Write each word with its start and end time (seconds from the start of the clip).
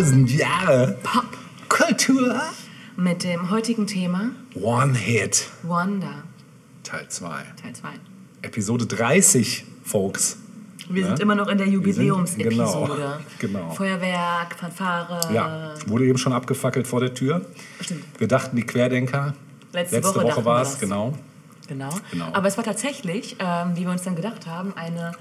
1000 0.00 0.30
Jahre 0.30 0.96
Popkultur 1.02 2.40
mit 2.96 3.22
dem 3.22 3.50
heutigen 3.50 3.86
Thema 3.86 4.30
One 4.54 4.96
Hit 4.96 5.46
Wonder 5.62 6.22
Teil 6.82 7.06
2. 7.06 7.28
Teil 7.62 7.72
2. 7.74 7.88
Episode 8.40 8.86
30, 8.86 9.66
Folks. 9.84 10.38
Wir 10.88 11.02
Ja? 11.02 11.08
sind 11.08 11.20
immer 11.20 11.34
noch 11.34 11.48
in 11.48 11.58
der 11.58 11.68
Jubiläumsepisode. 11.68 13.20
genau, 13.38 13.58
genau. 13.62 13.70
Feuerwerk, 13.74 14.54
Fanfare. 14.58 15.34
Ja, 15.34 15.74
wurde 15.86 16.06
eben 16.06 16.16
schon 16.16 16.32
abgefackelt 16.32 16.86
vor 16.86 17.00
der 17.00 17.12
Tür. 17.12 17.44
Stimmt. 17.82 18.04
Wir 18.16 18.26
dachten, 18.26 18.56
die 18.56 18.64
Querdenker. 18.64 19.34
Letzte 19.74 20.02
Woche 20.02 20.24
dachten 20.24 20.36
wir 20.40 20.44
war 20.46 20.62
es, 20.62 20.78
genau. 20.78 21.12
Genau. 21.68 21.90
Genau. 22.10 22.30
Aber 22.32 22.48
es 22.48 22.56
war 22.56 22.64
tatsächlich, 22.64 23.36
ähm, 23.38 23.72
wie 23.76 23.82
wir 23.82 23.90
uns 23.90 24.00
dann 24.04 24.16
gedacht 24.16 24.46
haben, 24.46 24.72
eine 24.78 25.12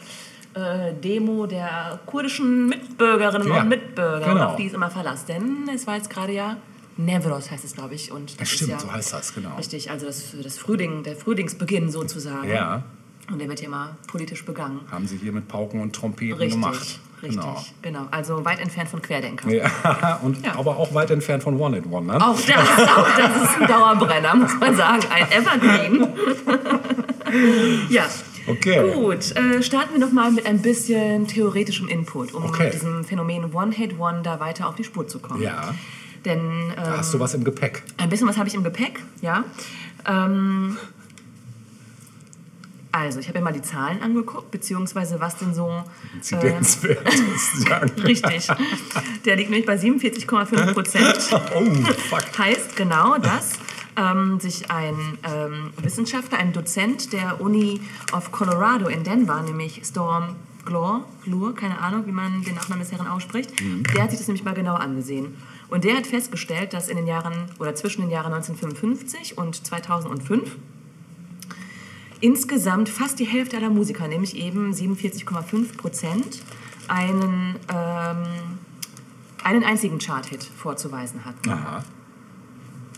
äh, 0.54 0.94
Demo 0.94 1.46
der 1.46 2.00
kurdischen 2.06 2.68
Mitbürgerinnen 2.68 3.48
Ja, 3.48 3.62
und 3.62 3.70
Mitbürger, 3.70 4.26
genau. 4.34 4.46
auf 4.50 4.56
die 4.56 4.66
ist 4.66 4.74
immer 4.76 4.90
Verlass. 4.90 5.26
Denn 5.26 5.70
es 5.74 5.86
war 5.88 5.96
jetzt 5.96 6.10
gerade 6.10 6.34
ja 6.34 6.58
Nevros 6.98 7.50
heißt 7.50 7.64
es, 7.64 7.74
glaube 7.76 7.96
ich. 7.96 8.12
Und 8.12 8.40
das 8.42 8.50
Ja, 8.52 8.56
stimmt, 8.56 8.72
ja 8.72 8.80
so 8.80 8.92
heißt 8.92 9.14
das, 9.14 9.34
genau. 9.34 9.56
Richtig, 9.56 9.90
also 9.90 10.06
das, 10.08 10.36
das 10.44 10.58
Frühling, 10.58 11.04
der 11.04 11.16
Frühlingsbeginn 11.16 11.90
sozusagen. 11.90 12.50
Ja, 12.50 12.84
Und 13.32 13.40
der 13.40 13.48
wird 13.48 13.62
ja 13.62 13.68
immer 13.68 13.96
politisch 14.08 14.44
begangen. 14.44 14.82
haben 14.92 15.08
sie 15.08 15.16
hier 15.18 15.32
mit 15.32 15.48
Pauken 15.48 15.80
und 15.82 15.96
Trompeten 15.96 16.38
Richtig, 16.38 16.60
gemacht. 16.62 17.00
richtig, 17.22 17.40
Genau. 17.40 17.64
genau. 17.82 18.08
Also 18.12 18.44
weit 18.44 18.60
entfernt 18.60 18.90
von 18.90 19.02
Querdenkern. 19.02 19.50
Ja, 19.50 20.20
und 20.24 20.46
Ja. 20.46 20.56
aber 20.58 20.76
auch 20.78 20.94
weit 20.94 21.12
entfernt 21.12 21.42
von 21.44 21.58
One 21.60 21.78
It 21.78 21.86
One, 21.90 22.08
ne? 22.08 22.16
Auch 22.16 22.36
das, 22.36 22.50
auch 22.98 23.08
das 23.16 23.44
ist 23.44 23.62
ein 23.62 23.68
Dauerbrenner, 23.68 24.36
muss 24.36 24.60
man 24.60 24.76
sagen. 24.76 25.02
Ein 25.10 25.32
Evergreen. 25.32 26.08
ja. 27.90 28.04
Okay. 28.50 28.92
Gut, 28.94 29.36
äh, 29.36 29.62
starten 29.62 29.94
wir 29.94 30.00
noch 30.00 30.12
mal 30.12 30.32
mit 30.32 30.46
ein 30.46 30.62
bisschen 30.62 31.28
theoretischem 31.28 31.88
Input, 31.88 32.34
um 32.34 32.44
Okay. 32.46 32.70
diesem 32.72 33.04
Phänomen 33.04 33.54
One-Hit-Wonder 33.54 34.40
weiter 34.40 34.68
auf 34.68 34.76
die 34.76 34.84
Spur 34.84 35.08
zu 35.08 35.20
kommen. 35.20 35.42
Ja, 35.42 35.74
Denn 36.26 36.74
da 36.76 36.86
ähm, 36.86 36.98
hast 36.98 37.14
du 37.14 37.20
was 37.20 37.34
im 37.34 37.44
Gepäck. 37.44 37.84
ein 37.98 38.10
bisschen 38.10 38.28
was 38.28 38.38
habe 38.38 38.48
ich 38.50 38.56
im 38.56 38.64
Gepäck, 38.64 39.00
ja. 39.22 39.44
Ähm, 40.06 40.78
also, 42.92 43.20
ich 43.20 43.28
habe 43.28 43.38
mir 43.38 43.46
mal 43.46 43.54
die 43.54 43.62
Zahlen 43.62 44.02
angeguckt, 44.02 44.50
beziehungsweise 44.50 45.20
was 45.20 45.38
denn 45.38 45.54
so... 45.54 45.68
Äh, 45.70 46.16
Inzidenzwert 46.18 47.08
sagen. 47.56 47.92
richtig. 48.04 48.48
Der 49.26 49.36
liegt 49.36 49.52
nämlich 49.52 49.68
bei 49.68 49.76
47,5 49.76 50.74
Prozent. 50.74 51.16
Oh, 51.56 51.66
fuck. 52.10 52.24
heißt 52.40 52.76
genau 52.76 53.18
das, 53.20 53.52
ähm, 54.00 54.40
sich 54.40 54.72
ein 54.72 54.96
ähm, 55.24 55.72
Wissenschaftler, 55.82 56.38
ein 56.38 56.54
Dozent 56.54 57.12
der 57.14 57.42
Uni 57.42 57.82
of 58.14 58.32
Colorado 58.32 58.88
in 58.88 59.04
Denver, 59.04 59.42
nämlich 59.42 59.82
Storm 59.84 60.36
Glor, 60.66 61.06
Glur, 61.24 61.56
keine 61.56 61.80
Ahnung, 61.80 62.06
wie 62.06 62.12
man 62.12 62.44
den 62.44 62.56
Nachnamen 62.56 62.84
des 62.84 62.92
Herren 62.92 63.08
ausspricht, 63.08 63.52
der 63.60 64.04
hat 64.04 64.12
sich 64.12 64.20
das 64.20 64.28
nämlich 64.28 64.44
mal 64.44 64.54
genau 64.54 64.76
angesehen. 64.76 65.36
Und 65.70 65.84
der 65.84 65.96
hat 65.96 66.08
festgestellt, 66.08 66.74
dass 66.74 66.90
in 66.90 66.98
den 66.98 67.08
Jahren 67.08 67.46
oder 67.60 67.76
zwischen 67.76 68.02
den 68.02 68.12
Jahren 68.12 68.34
1955 68.34 69.38
und 69.38 69.66
2005 69.66 70.58
insgesamt 72.22 72.90
fast 72.90 73.20
die 73.20 73.26
Hälfte 73.26 73.58
aller 73.58 73.70
Musiker, 73.70 74.08
nämlich 74.08 74.36
eben 74.36 74.72
47,5 74.72 75.78
Prozent, 75.78 76.42
einen, 76.88 77.56
ähm, 77.74 78.24
einen 79.44 79.64
einzigen 79.64 80.00
Chart-Hit 80.00 80.44
vorzuweisen 80.44 81.24
hatten. 81.26 81.50
Aha. 81.50 81.84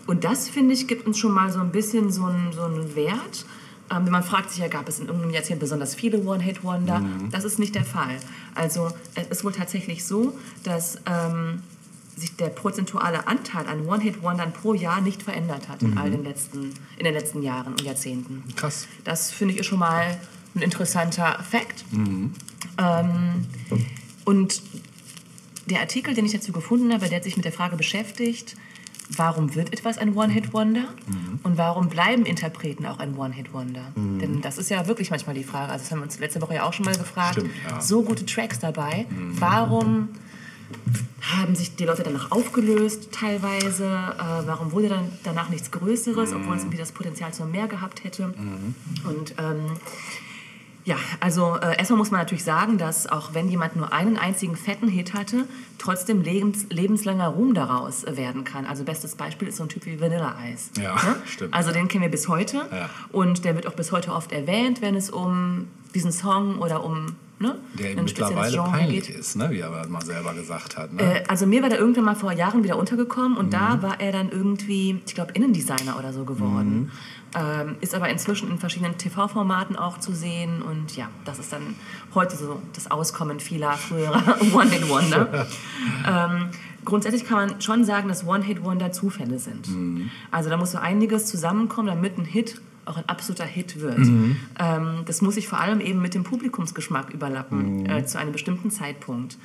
Und 0.07 0.23
das, 0.23 0.49
finde 0.49 0.73
ich, 0.73 0.87
gibt 0.87 1.05
uns 1.05 1.17
schon 1.17 1.31
mal 1.31 1.51
so 1.51 1.59
ein 1.59 1.71
bisschen 1.71 2.11
so 2.11 2.25
einen, 2.25 2.51
so 2.53 2.63
einen 2.63 2.95
Wert. 2.95 3.45
Ähm, 3.91 4.09
man 4.09 4.23
fragt 4.23 4.51
sich 4.51 4.59
ja, 4.59 4.67
gab 4.67 4.87
es 4.87 4.99
in 4.99 5.07
irgendeinem 5.07 5.33
Jahrzehnt 5.33 5.59
besonders 5.59 5.95
viele 5.95 6.23
One-Hit-Wonder? 6.23 7.03
Das 7.31 7.43
ist 7.43 7.59
nicht 7.59 7.75
der 7.75 7.85
Fall. 7.85 8.17
Also 8.55 8.89
es 9.15 9.27
ist 9.27 9.43
wohl 9.43 9.51
tatsächlich 9.51 10.05
so, 10.05 10.37
dass 10.63 10.97
ähm, 11.05 11.61
sich 12.15 12.35
der 12.35 12.47
prozentuale 12.47 13.27
Anteil 13.27 13.65
an 13.67 13.85
One-Hit-Wondern 13.85 14.53
pro 14.53 14.73
Jahr 14.73 15.01
nicht 15.01 15.23
verändert 15.23 15.67
hat 15.69 15.81
in 15.81 15.97
all 15.97 16.11
den 16.11 16.23
letzten, 16.23 16.73
in 16.97 17.05
den 17.05 17.13
letzten 17.13 17.41
Jahren 17.41 17.73
und 17.73 17.81
Jahrzehnten. 17.81 18.43
Krass. 18.55 18.87
Das 19.03 19.31
finde 19.31 19.53
ich 19.53 19.59
ist 19.59 19.65
schon 19.65 19.79
mal 19.79 20.19
ein 20.55 20.61
interessanter 20.61 21.39
Fakt. 21.49 21.85
Ähm, 22.77 23.45
und 24.25 24.61
der 25.69 25.79
Artikel, 25.79 26.13
den 26.13 26.25
ich 26.25 26.33
dazu 26.33 26.51
gefunden 26.51 26.93
habe, 26.93 27.07
der 27.07 27.17
hat 27.17 27.23
sich 27.23 27.37
mit 27.37 27.45
der 27.45 27.53
Frage 27.53 27.75
beschäftigt, 27.75 28.55
warum 29.15 29.55
wird 29.55 29.73
etwas 29.73 29.97
ein 29.97 30.15
One-Hit-Wonder 30.15 30.85
und 31.43 31.57
warum 31.57 31.89
bleiben 31.89 32.25
Interpreten 32.25 32.85
auch 32.85 32.99
ein 32.99 33.17
One-Hit-Wonder? 33.17 33.91
Denn 33.95 34.41
das 34.41 34.57
ist 34.57 34.69
ja 34.69 34.87
wirklich 34.87 35.11
manchmal 35.11 35.35
die 35.35 35.43
Frage. 35.43 35.71
Also 35.71 35.83
das 35.83 35.91
haben 35.91 35.99
wir 35.99 36.03
uns 36.03 36.19
letzte 36.19 36.41
Woche 36.41 36.55
ja 36.55 36.63
auch 36.63 36.73
schon 36.73 36.85
mal 36.85 36.95
gefragt. 36.95 37.35
Stimmt, 37.39 37.51
ja. 37.69 37.81
So 37.81 38.03
gute 38.03 38.25
Tracks 38.25 38.59
dabei. 38.59 39.05
Warum 39.39 40.09
haben 41.21 41.55
sich 41.55 41.75
die 41.75 41.85
Leute 41.85 42.03
danach 42.03 42.31
aufgelöst 42.31 43.09
teilweise? 43.11 43.85
Äh, 43.85 44.47
warum 44.47 44.71
wurde 44.71 44.89
dann 44.89 45.11
danach 45.23 45.49
nichts 45.49 45.69
Größeres, 45.71 46.33
obwohl 46.33 46.55
es 46.55 46.63
irgendwie 46.63 46.77
das 46.77 46.91
Potenzial 46.91 47.33
zu 47.33 47.45
mehr 47.45 47.67
gehabt 47.67 48.03
hätte? 48.03 48.33
Und 49.03 49.35
ähm, 49.37 49.77
ja, 50.85 50.95
also 51.19 51.55
äh, 51.61 51.77
erstmal 51.77 51.97
muss 51.97 52.11
man 52.11 52.19
natürlich 52.21 52.43
sagen, 52.43 52.77
dass 52.77 53.07
auch 53.07 53.33
wenn 53.33 53.49
jemand 53.49 53.75
nur 53.75 53.93
einen 53.93 54.17
einzigen 54.17 54.55
fetten 54.55 54.87
Hit 54.87 55.13
hatte, 55.13 55.45
trotzdem 55.77 56.21
lebens, 56.21 56.65
lebenslanger 56.69 57.27
Ruhm 57.27 57.53
daraus 57.53 58.03
äh, 58.03 58.17
werden 58.17 58.43
kann. 58.43 58.65
Also 58.65 58.83
bestes 58.83 59.15
Beispiel 59.15 59.47
ist 59.47 59.57
so 59.57 59.63
ein 59.63 59.69
Typ 59.69 59.85
wie 59.85 59.99
Vanilla 60.01 60.35
Ice. 60.51 60.71
Ja, 60.81 60.95
stimmt. 61.25 61.53
Also 61.53 61.71
den 61.71 61.87
kennen 61.87 62.01
wir 62.03 62.09
bis 62.11 62.27
heute 62.27 62.57
Ja. 62.71 62.89
und 63.11 63.45
der 63.45 63.55
wird 63.55 63.67
auch 63.67 63.73
bis 63.73 63.91
heute 63.91 64.11
oft 64.13 64.31
erwähnt, 64.31 64.81
wenn 64.81 64.95
es 64.95 65.09
um 65.09 65.67
diesen 65.93 66.11
Song 66.11 66.59
oder 66.59 66.83
um 66.83 67.15
ne, 67.39 67.55
Der 67.73 67.91
ein 67.91 68.03
mittlerweile 68.05 68.57
peinlich 68.63 69.07
geht. 69.07 69.15
ist, 69.17 69.35
ne? 69.35 69.49
wie 69.51 69.59
er 69.59 69.87
mal 69.87 70.03
selber 70.05 70.33
gesagt 70.33 70.77
hat. 70.77 70.93
Ne? 70.93 71.01
Äh, 71.21 71.23
also 71.27 71.45
mir 71.45 71.61
war 71.61 71.69
der 71.69 71.79
irgendwann 71.79 72.05
mal 72.05 72.15
vor 72.15 72.31
Jahren 72.31 72.63
wieder 72.63 72.77
untergekommen 72.77 73.37
und 73.37 73.47
Mhm. 73.47 73.51
da 73.51 73.81
war 73.81 73.99
er 73.99 74.11
dann 74.11 74.29
irgendwie, 74.31 74.99
ich 75.05 75.13
glaube, 75.15 75.33
Innendesigner 75.33 75.97
oder 75.99 76.13
so 76.13 76.23
geworden. 76.23 76.79
Mhm. 76.83 76.91
Ähm, 77.33 77.77
ist 77.79 77.95
aber 77.95 78.09
inzwischen 78.09 78.49
in 78.51 78.57
verschiedenen 78.57 78.97
TV-Formaten 78.97 79.77
auch 79.77 79.99
zu 79.99 80.11
sehen 80.13 80.61
und 80.61 80.97
ja, 80.97 81.07
das 81.23 81.39
ist 81.39 81.53
dann 81.53 81.75
heute 82.13 82.35
so 82.35 82.61
das 82.73 82.91
Auskommen 82.91 83.39
vieler 83.39 83.71
früherer 83.73 84.35
One-Hit-Wonder. 84.53 85.47
ähm, 86.07 86.49
grundsätzlich 86.83 87.23
kann 87.25 87.37
man 87.47 87.61
schon 87.61 87.85
sagen, 87.85 88.09
dass 88.09 88.27
One-Hit-Wonder 88.27 88.91
Zufälle 88.91 89.39
sind. 89.39 89.69
Mhm. 89.69 90.11
Also 90.29 90.49
da 90.49 90.57
muss 90.57 90.71
so 90.73 90.77
einiges 90.77 91.25
zusammenkommen, 91.27 91.87
damit 91.87 92.17
ein 92.17 92.25
Hit 92.25 92.59
auch 92.83 92.97
ein 92.97 93.07
absoluter 93.07 93.45
Hit 93.45 93.79
wird. 93.79 93.99
Mhm. 93.99 94.35
Ähm, 94.59 95.03
das 95.05 95.21
muss 95.21 95.35
sich 95.35 95.47
vor 95.47 95.59
allem 95.61 95.79
eben 95.79 96.01
mit 96.01 96.13
dem 96.15 96.23
Publikumsgeschmack 96.23 97.11
überlappen, 97.13 97.83
Mhm. 97.83 97.85
äh, 97.89 98.05
zu 98.05 98.17
einem 98.19 98.33
bestimmten 98.33 98.71
Zeitpunkt. 98.71 99.37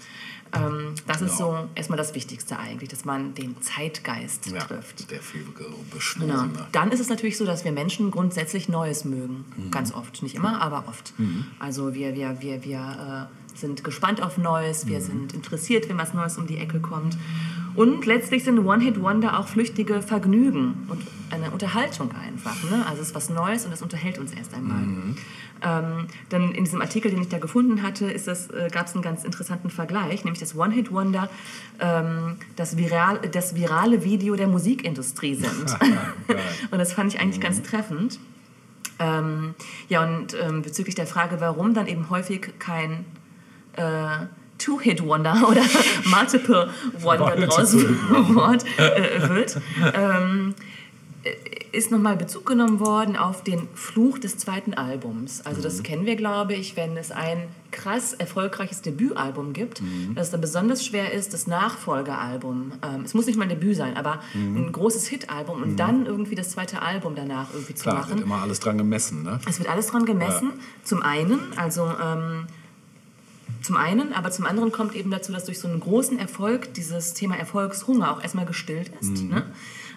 Ähm, 0.52 0.94
das 1.06 1.22
ist 1.22 1.36
Genau. 1.38 1.62
so 1.62 1.68
erstmal 1.74 1.96
das 1.96 2.14
Wichtigste 2.14 2.58
eigentlich, 2.58 2.88
dass 2.88 3.04
man 3.04 3.34
den 3.34 3.60
Zeitgeist 3.60 4.46
ja, 4.46 4.60
trifft. 4.60 5.10
der 5.10 5.20
viel 5.20 5.44
Genau. 6.18 6.44
Dann 6.72 6.90
ist 6.92 7.00
es 7.00 7.08
natürlich 7.08 7.36
so, 7.36 7.44
dass 7.44 7.64
wir 7.64 7.72
Menschen 7.72 8.10
grundsätzlich 8.10 8.68
Neues 8.68 9.04
mögen. 9.04 9.44
Mhm. 9.56 9.70
Ganz 9.70 9.92
oft. 9.92 10.22
Nicht 10.22 10.34
immer, 10.36 10.60
aber 10.62 10.84
oft. 10.88 11.12
Also 11.58 11.94
wir, 11.94 12.14
wir, 12.14 12.40
wir, 12.40 12.64
wir 12.64 13.28
äh, 13.54 13.56
sind 13.58 13.84
gespannt 13.84 14.22
auf 14.22 14.38
Neues, 14.38 14.84
Mhm. 14.84 14.88
wir 14.90 15.00
sind 15.00 15.32
interessiert, 15.34 15.88
wenn 15.88 15.98
was 15.98 16.14
Neues 16.14 16.38
um 16.38 16.46
die 16.46 16.58
Ecke 16.58 16.80
kommt. 16.80 17.16
Und 17.76 18.06
letztlich 18.06 18.42
sind 18.44 18.59
One-Hit-Wonder 18.59 19.38
auch 19.38 19.48
flüchtige 19.48 20.00
Vergnügen 20.00 20.87
und 20.88 21.03
eine 21.31 21.50
Unterhaltung 21.50 22.11
einfach. 22.12 22.62
Ne? 22.70 22.84
Also 22.88 23.02
es 23.02 23.08
ist 23.08 23.14
was 23.14 23.28
Neues 23.28 23.64
und 23.64 23.70
das 23.70 23.82
unterhält 23.82 24.19
uns 24.19 24.32
erst 24.32 24.55
einmal. 24.55 24.78
Mhm. 24.78 25.17
Ähm, 25.62 26.06
dann 26.28 26.52
in 26.52 26.64
diesem 26.64 26.81
Artikel, 26.81 27.11
den 27.11 27.20
ich 27.20 27.28
da 27.28 27.38
gefunden 27.38 27.82
hatte, 27.82 28.11
äh, 28.11 28.70
gab 28.70 28.87
es 28.87 28.94
einen 28.94 29.02
ganz 29.02 29.25
interessanten 29.25 29.70
Vergleich, 29.70 30.25
nämlich 30.25 30.40
das 30.40 30.56
One-Hit-Wonder, 30.56 31.28
ähm, 31.81 32.37
das, 32.56 32.76
viral, 32.76 33.20
das 33.31 33.55
virale 33.55 34.05
Video 34.05 34.37
der 34.37 34.49
Musikindustrie 34.49 35.34
sind. 35.37 35.78
Geil. 35.78 35.99
und 36.70 36.78
das 36.78 36.93
fand 36.93 37.12
ich 37.12 37.20
eigentlich 37.20 37.40
ganz 37.40 37.62
treffend. 37.62 38.19
Ähm, 38.99 39.55
ja, 39.88 40.02
und 40.05 40.34
ähm, 40.40 40.62
bezüglich 40.62 40.94
der 40.94 41.06
Frage, 41.06 41.40
warum 41.40 41.75
dann 41.75 41.87
eben 41.87 42.08
häufig 42.08 42.58
kein 42.58 43.05
äh, 43.75 44.26
Two-Hit-Wonder 44.58 45.49
oder 45.49 45.62
Multiple 46.05 46.70
Wonder 47.00 47.37
draus 47.47 47.73
Multiple 47.73 48.35
Wort, 48.35 48.64
äh, 48.79 49.29
wird, 49.29 49.61
ähm, 49.94 50.55
ist 51.73 51.91
nochmal 51.91 52.17
Bezug 52.17 52.47
genommen 52.47 52.81
worden 52.81 53.17
auf 53.17 53.43
den 53.43 53.69
Fluch 53.75 54.19
des 54.19 54.38
zweiten 54.38 54.75
Albums. 54.75 55.44
Also 55.44 55.61
das 55.61 55.82
kennen 55.82 56.06
wir, 56.06 56.17
glaube 56.17 56.55
ich, 56.55 56.76
wenn 56.76 56.97
es 56.97 57.11
ein 57.11 57.49
krass 57.70 58.14
erfolgreiches 58.14 58.81
Debütalbum 58.81 59.53
gibt, 59.53 59.82
dass 60.14 60.26
es 60.26 60.31
dann 60.31 60.41
besonders 60.41 60.85
schwer 60.87 61.12
ist, 61.12 61.35
das 61.35 61.47
Nachfolgealbum, 61.47 62.73
ähm, 62.82 63.02
es 63.05 63.12
muss 63.12 63.26
nicht 63.26 63.37
mal 63.37 63.43
ein 63.43 63.50
Debüt 63.50 63.76
sein, 63.76 63.97
aber 63.97 64.20
ein 64.35 64.73
großes 64.73 65.06
Hitalbum 65.09 65.62
und 65.62 65.76
dann 65.76 66.06
irgendwie 66.06 66.35
das 66.35 66.50
zweite 66.50 66.81
Album 66.81 67.14
danach 67.14 67.52
irgendwie 67.52 67.75
zu 67.75 67.82
Klar, 67.82 67.97
machen. 67.97 68.11
wird 68.11 68.20
immer 68.23 68.41
alles 68.41 68.61
dran 68.61 68.79
gemessen. 68.79 69.23
Ne? 69.25 69.41
Es 69.47 69.59
wird 69.59 69.69
alles 69.69 69.88
dran 69.88 70.06
gemessen. 70.06 70.52
Zum 70.85 71.02
einen, 71.02 71.41
also 71.56 71.93
ähm, 72.02 72.47
zum 73.62 73.76
einen, 73.76 74.12
aber 74.12 74.31
zum 74.31 74.46
anderen 74.46 74.70
kommt 74.70 74.94
eben 74.94 75.10
dazu, 75.10 75.32
dass 75.32 75.44
durch 75.44 75.58
so 75.58 75.69
einen 75.69 75.81
großen 75.81 76.19
Erfolg 76.19 76.72
dieses 76.75 77.14
Thema 77.14 77.37
Erfolgshunger 77.37 78.12
auch 78.12 78.22
erstmal 78.22 78.46
gestillt 78.46 78.90
ist. 79.00 79.25
Ne? 79.25 79.44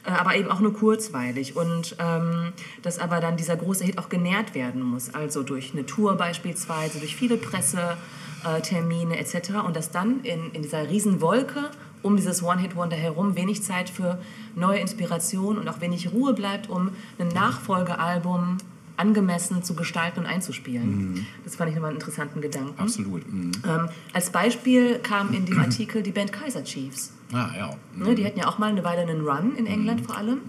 Äh, 0.06 0.12
aber 0.12 0.36
eben 0.36 0.50
auch 0.50 0.60
nur 0.60 0.74
kurzweilig. 0.74 1.56
Und 1.56 1.96
ähm, 2.00 2.54
dass 2.82 3.00
aber 3.00 3.20
dann 3.20 3.38
dieser 3.38 3.56
große 3.56 3.84
Hit 3.84 3.98
auch 3.98 4.10
genährt 4.10 4.56
werden 4.56 4.82
muss. 4.82 5.14
Also 5.14 5.44
durch 5.44 5.74
eine 5.74 5.86
Tour 5.86 6.16
beispielsweise, 6.16 7.00
durch 7.00 7.16
viele 7.16 7.38
Pressetermine 7.38 9.18
etc. 9.18 9.52
Und 9.66 9.76
dass 9.76 9.92
dann 9.92 10.22
in, 10.22 10.52
in 10.52 10.62
dieser 10.62 10.90
Riesenwolke 10.90 11.70
um 12.02 12.16
dieses 12.16 12.42
One-Hit-Wonder 12.42 12.96
herum 12.96 13.36
wenig 13.36 13.62
Zeit 13.62 13.90
für 13.90 14.20
neue 14.56 14.80
Inspiration 14.80 15.58
und 15.58 15.68
auch 15.68 15.82
wenig 15.82 16.14
Ruhe 16.14 16.34
bleibt, 16.34 16.70
um 16.70 16.92
ein 17.18 17.28
Nachfolgealbum 17.28 18.58
angemessen 19.00 19.64
zu 19.64 19.74
gestalten 19.76 20.20
und 20.20 20.26
einzuspielen. 20.26 21.26
Das 21.44 21.56
fand 21.56 21.70
ich 21.70 21.76
nochmal 21.76 21.92
einen 21.92 22.00
interessanten 22.00 22.42
Gedanken. 22.42 22.80
Absolut. 22.80 23.32
Mhm. 23.32 23.52
Ähm, 23.68 23.90
als 24.14 24.30
Beispiel 24.30 25.00
kam 25.00 25.34
in 25.34 25.46
dem 25.46 25.60
Artikel 25.60 26.04
die 26.04 26.12
Band 26.12 26.34
Kaiser 26.34 26.64
Chiefs. 26.64 27.14
Ah, 27.32 27.50
ja. 27.56 27.70
Ne, 27.96 28.16
die 28.16 28.26
hatten 28.26 28.40
ja 28.40 28.48
auch 28.48 28.58
mal 28.58 28.70
eine 28.70 28.84
Weile 28.84 29.02
einen 29.02 29.22
Run 29.22 29.56
in 29.56 29.68
England 29.68 30.06
vor 30.06 30.18
allem. 30.18 30.40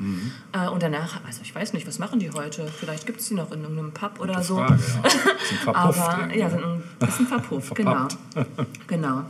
Äh, 0.52 0.66
und 0.68 0.82
danach, 0.82 1.20
also 1.26 1.42
ich 1.42 1.54
weiß 1.54 1.74
nicht, 1.74 1.86
was 1.86 1.98
machen 1.98 2.20
die 2.20 2.30
heute? 2.30 2.66
Vielleicht 2.68 3.06
gibt 3.06 3.20
es 3.20 3.28
die 3.28 3.34
noch 3.34 3.52
in 3.52 3.60
irgendeinem 3.60 3.92
Pub 3.92 4.18
oder 4.18 4.42
so. 4.42 4.56
Frage, 4.56 4.72
ja. 4.72 5.10
Sind 5.48 5.58
verpufft 5.58 6.00
Aber 6.00 6.34
ja, 6.34 6.50
sind 6.50 6.64
ein 6.64 6.82
bisschen 6.98 7.26
verpufft, 7.26 7.74
genau. 7.74 8.08
Genau. 8.86 9.24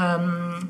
Ähm, 0.00 0.68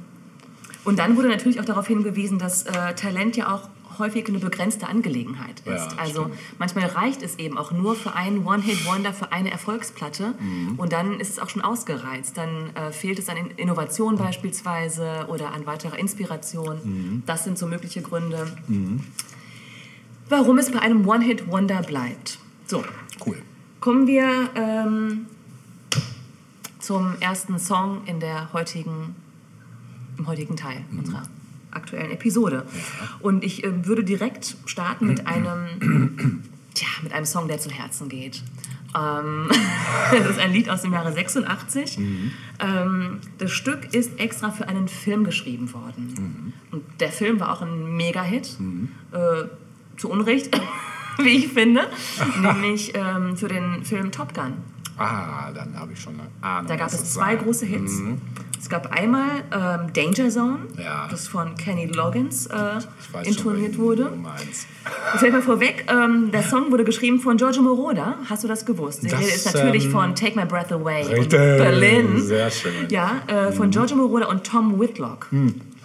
und 0.84 0.98
dann 0.98 1.16
wurde 1.16 1.28
natürlich 1.28 1.60
auch 1.60 1.64
darauf 1.64 1.86
hingewiesen, 1.86 2.38
dass 2.38 2.64
äh, 2.64 2.94
Talent 2.94 3.36
ja 3.36 3.54
auch 3.54 3.68
häufig 3.98 4.28
eine 4.28 4.38
begrenzte 4.38 4.86
Angelegenheit 4.88 5.60
ist. 5.60 5.66
Ja, 5.66 5.88
also 5.98 6.22
stimmt. 6.24 6.38
manchmal 6.58 6.86
reicht 6.86 7.22
es 7.22 7.38
eben 7.38 7.56
auch 7.58 7.72
nur 7.72 7.94
für 7.96 8.14
einen 8.14 8.44
One-Hit-Wonder, 8.46 9.12
für 9.12 9.32
eine 9.32 9.50
Erfolgsplatte 9.50 10.34
Mhm. 10.40 10.74
und 10.78 10.92
dann 10.92 11.20
ist 11.20 11.30
es 11.30 11.38
auch 11.38 11.48
schon 11.48 11.62
ausgereizt. 11.62 12.36
Dann 12.36 12.74
äh, 12.76 12.92
fehlt 12.92 13.18
es 13.18 13.28
an 13.28 13.36
In- 13.36 13.50
Innovation 13.56 14.16
beispielsweise 14.16 15.26
oder 15.28 15.52
an 15.52 15.66
weiterer 15.66 15.98
Inspiration. 15.98 16.76
Mhm. 16.84 17.22
Das 17.26 17.44
sind 17.44 17.58
so 17.58 17.66
mögliche 17.66 18.02
Gründe, 18.02 18.46
warum 20.28 20.58
es 20.58 20.70
bei 20.70 20.78
einem 20.80 21.06
One-Hit-Wonder 21.06 21.82
bleibt. 21.82 22.38
So, 22.66 22.84
Cool. 23.24 23.36
Kommen 23.80 24.06
wir 24.06 24.50
ähm, 24.54 25.26
zum 26.78 27.14
ersten 27.20 27.58
Song 27.58 28.02
in 28.06 28.18
der 28.20 28.52
heutigen, 28.52 29.14
im 30.18 30.26
heutigen 30.26 30.56
Teil 30.56 30.84
unserer 30.90 31.22
aktuellen 31.74 32.10
Episode. 32.10 32.66
Und 33.20 33.44
ich 33.44 33.64
äh, 33.64 33.86
würde 33.86 34.04
direkt 34.04 34.56
starten 34.66 35.06
mit 35.06 35.26
einem, 35.26 36.42
tja, 36.74 36.88
mit 37.02 37.12
einem 37.12 37.26
Song, 37.26 37.48
der 37.48 37.58
zu 37.58 37.70
Herzen 37.70 38.08
geht. 38.08 38.42
Ähm, 38.96 39.50
das 40.12 40.30
ist 40.30 40.38
ein 40.38 40.52
Lied 40.52 40.70
aus 40.70 40.82
dem 40.82 40.92
Jahre 40.92 41.12
86. 41.12 41.98
Ähm, 41.98 43.18
das 43.38 43.50
Stück 43.50 43.92
ist 43.94 44.18
extra 44.18 44.50
für 44.50 44.68
einen 44.68 44.88
Film 44.88 45.24
geschrieben 45.24 45.72
worden. 45.72 46.52
Und 46.70 46.84
der 47.00 47.10
Film 47.10 47.40
war 47.40 47.52
auch 47.52 47.62
ein 47.62 47.96
Mega-Hit. 47.96 48.56
Äh, 49.12 49.44
zu 49.96 50.10
Unrecht, 50.10 50.60
wie 51.18 51.36
ich 51.36 51.48
finde. 51.48 51.88
Nämlich 52.40 52.92
ähm, 52.94 53.36
für 53.36 53.48
den 53.48 53.84
Film 53.84 54.10
Top 54.12 54.34
Gun. 54.34 54.54
Ah, 54.96 55.50
dann 55.52 55.78
habe 55.78 55.92
ich 55.92 56.00
schon 56.00 56.14
eine 56.14 56.28
Ahnung. 56.40 56.68
Da 56.68 56.76
gab 56.76 56.88
es 56.88 57.12
zwei 57.12 57.34
sein. 57.36 57.38
große 57.44 57.66
Hits. 57.66 58.00
Es 58.60 58.70
gab 58.70 58.90
einmal 58.92 59.28
ähm, 59.52 59.92
Danger 59.92 60.30
Zone, 60.30 60.58
Ja. 60.82 61.06
das 61.10 61.28
von 61.28 61.54
Kenny 61.56 61.84
Loggins 61.84 62.46
äh, 62.46 62.78
intoniert 63.24 63.74
schon, 63.74 63.82
wurde. 63.84 64.10
Ich 65.14 65.20
sag 65.20 65.32
mal 65.32 65.42
vorweg, 65.42 65.84
ähm, 65.92 66.30
der 66.32 66.42
Song 66.42 66.70
wurde 66.72 66.84
geschrieben 66.84 67.20
von 67.20 67.36
Giorgio 67.36 67.60
Moroder. 67.62 68.16
Hast 68.30 68.42
du 68.42 68.48
das 68.48 68.64
gewusst? 68.64 69.04
Das, 69.04 69.12
Rede 69.12 69.30
ist 69.30 69.52
natürlich 69.54 69.84
ähm, 69.86 69.90
von 69.90 70.14
Take 70.14 70.38
My 70.38 70.46
Breath 70.46 70.72
Away 70.72 71.02
Richtig. 71.02 71.28
Berlin. 71.38 72.22
Sehr 72.22 72.50
schön. 72.50 72.88
Ja, 72.88 73.20
äh, 73.26 73.52
von 73.52 73.70
Giorgio 73.70 73.96
Moroder 73.96 74.30
und 74.30 74.44
Tom 74.44 74.80
Whitlock. 74.80 75.28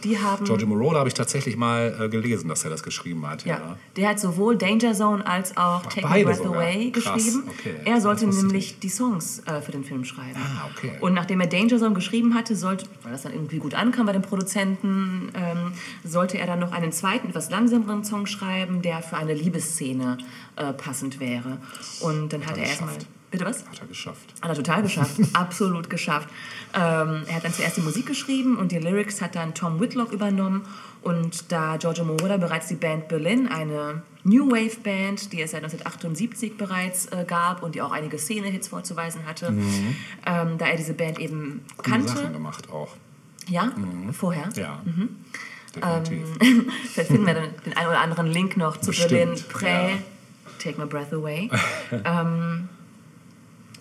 Die 0.03 0.17
haben 0.19 0.45
Giorgio 0.45 0.67
Moroder 0.67 0.99
habe 0.99 1.09
ich 1.09 1.13
tatsächlich 1.13 1.57
mal 1.57 1.95
äh, 1.99 2.09
gelesen, 2.09 2.47
dass 2.47 2.63
er 2.63 2.69
das 2.69 2.83
geschrieben 2.83 3.27
hat. 3.27 3.45
Ja. 3.45 3.57
Ja, 3.57 3.77
der 3.95 4.09
hat 4.09 4.19
sowohl 4.19 4.57
Danger 4.57 4.93
Zone 4.93 5.25
als 5.25 5.55
auch 5.57 5.85
Take 5.85 6.07
My 6.07 6.23
Breath 6.23 6.37
sogar. 6.37 6.55
Away 6.61 6.91
Krass, 6.91 7.13
geschrieben. 7.13 7.43
okay. 7.47 7.75
Er 7.85 8.01
sollte 8.01 8.25
ich 8.25 8.35
nämlich 8.35 8.79
die 8.79 8.89
Songs 8.89 9.41
äh, 9.45 9.61
für 9.61 9.71
den 9.71 9.83
Film 9.83 10.05
schreiben. 10.05 10.37
Ah, 10.37 10.69
okay. 10.75 10.93
Und 11.01 11.13
nachdem 11.13 11.41
er 11.41 11.47
Danger 11.47 11.77
Zone 11.77 11.93
geschrieben 11.93 12.33
hatte, 12.35 12.55
sollte, 12.55 12.85
weil 13.03 13.11
das 13.11 13.23
dann 13.23 13.33
irgendwie 13.33 13.59
gut 13.59 13.73
ankam 13.73 14.05
bei 14.05 14.13
den 14.13 14.21
Produzenten, 14.21 15.31
ähm, 15.35 15.73
sollte 16.03 16.37
er 16.37 16.47
dann 16.47 16.59
noch 16.59 16.71
einen 16.71 16.91
zweiten, 16.91 17.29
etwas 17.29 17.49
langsameren 17.49 18.03
Song 18.03 18.25
schreiben, 18.25 18.81
der 18.81 19.01
für 19.01 19.17
eine 19.17 19.33
Liebesszene 19.33 20.17
äh, 20.55 20.73
passend 20.73 21.19
wäre. 21.19 21.57
Und 22.01 22.33
dann 22.33 22.45
hat 22.45 22.57
er 22.57 22.63
erstmal. 22.63 22.95
Bitte 23.31 23.45
was? 23.45 23.65
Hat 23.65 23.79
er 23.79 23.87
geschafft. 23.87 24.33
Hat 24.41 24.49
er 24.49 24.55
total 24.55 24.81
geschafft, 24.81 25.19
absolut 25.33 25.89
geschafft. 25.89 26.29
Ähm, 26.73 27.23
er 27.27 27.35
hat 27.35 27.43
dann 27.43 27.53
zuerst 27.53 27.77
die 27.77 27.81
Musik 27.81 28.07
geschrieben 28.07 28.57
und 28.57 28.71
die 28.71 28.79
Lyrics 28.79 29.21
hat 29.21 29.35
dann 29.35 29.53
Tom 29.53 29.79
Whitlock 29.79 30.11
übernommen. 30.11 30.65
Und 31.01 31.51
da 31.51 31.77
Giorgio 31.77 32.03
Moroder 32.03 32.37
bereits 32.37 32.67
die 32.67 32.75
Band 32.75 33.07
Berlin, 33.07 33.47
eine 33.47 34.01
New 34.23 34.51
Wave 34.51 34.77
Band, 34.83 35.31
die 35.31 35.41
es 35.41 35.51
seit 35.51 35.63
1978 35.63 36.57
bereits 36.57 37.05
äh, 37.07 37.23
gab 37.25 37.63
und 37.63 37.75
die 37.75 37.81
auch 37.81 37.91
einige 37.91 38.17
Szene-Hits 38.17 38.67
vorzuweisen 38.67 39.25
hatte, 39.25 39.53
ähm, 40.25 40.57
da 40.57 40.67
er 40.67 40.75
diese 40.75 40.93
Band 40.93 41.19
eben 41.19 41.61
Coole 41.77 42.01
Sachen 42.01 42.15
kannte, 42.15 42.33
gemacht 42.33 42.69
auch. 42.69 42.95
ja, 43.47 43.71
vorher, 44.11 44.49
Ja. 44.55 44.81
Mhm. 44.83 45.09
Definitiv. 45.75 46.27
Vielleicht 46.93 47.11
finden 47.11 47.27
wir 47.27 47.33
dann 47.35 47.49
den 47.65 47.77
einen 47.77 47.87
oder 47.87 47.99
anderen 48.01 48.27
Link 48.27 48.57
noch 48.57 48.77
zu 48.77 48.87
Bestimmt, 48.87 49.11
Berlin 49.11 49.43
Prä, 49.49 49.91
ja. 49.91 49.97
Take 50.61 50.81
My 50.81 50.87
Breath 50.87 51.13
Away. 51.13 51.49
ähm, 51.91 52.69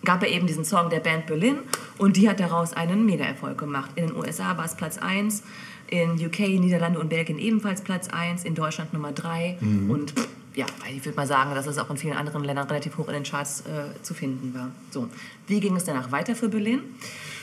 gab 0.05 0.23
er 0.23 0.29
eben 0.31 0.47
diesen 0.47 0.65
Song 0.65 0.91
der 0.91 1.01
Band 1.01 1.27
Berlin 1.27 1.57
und 1.99 2.17
die 2.17 2.29
hat 2.29 2.41
daraus 2.41 2.73
einen 2.73 3.05
Mega-Erfolg 3.07 3.59
gemacht. 3.59 3.91
In 3.97 4.09
den 4.09 4.17
USA 4.17 4.57
war 4.57 4.65
es 4.65 4.75
Platz 4.77 4.99
1, 4.99 5.43
in 5.89 6.13
UK, 6.25 6.41
Niederlande 6.61 6.99
und 6.99 7.09
Belgien 7.09 7.39
ebenfalls 7.39 7.81
Platz 7.83 8.09
1, 8.09 8.45
in 8.45 8.55
Deutschland 8.55 8.93
Nummer 8.93 9.13
3 9.13 9.57
Mhm. 9.61 9.91
und 9.91 10.15
ja, 10.55 10.67
ich 10.93 11.05
würde 11.05 11.15
mal 11.17 11.27
sagen, 11.27 11.55
dass 11.55 11.67
es 11.69 11.79
auch 11.79 11.89
in 11.89 11.97
vielen 11.97 12.17
anderen 12.17 12.43
Ländern 12.43 12.67
relativ 12.67 12.97
hoch 12.99 13.07
in 13.07 13.15
den 13.15 13.23
Charts 13.23 13.61
äh, 13.61 14.03
zu 14.03 14.13
finden 14.13 14.53
war. 14.55 14.71
So, 14.91 15.09
wie 15.47 15.61
ging 15.61 15.77
es 15.77 15.85
danach 15.85 16.11
weiter 16.11 16.35
für 16.35 16.49
Berlin? 16.49 16.81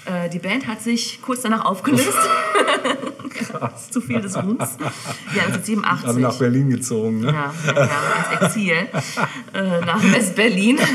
Äh, 0.05 0.29
die 0.29 0.39
Band 0.39 0.67
hat 0.67 0.81
sich 0.81 1.21
kurz 1.21 1.41
danach 1.41 1.63
aufgelöst. 1.63 2.09
Krass. 3.29 3.89
Zu 3.89 4.01
viel 4.01 4.19
des 4.21 4.35
Ruhms. 4.35 4.77
Ja, 5.33 5.43
1987. 5.43 6.07
Also 6.07 6.19
nach 6.19 6.37
Berlin 6.37 6.69
gezogen, 6.69 7.21
ne? 7.21 7.27
Ja, 7.27 7.53
ja, 7.73 7.85
ja, 7.85 7.91
ins 8.41 8.41
Exil 8.57 8.73
äh, 9.53 9.79
nach 9.85 10.03
West-Berlin. 10.03 10.77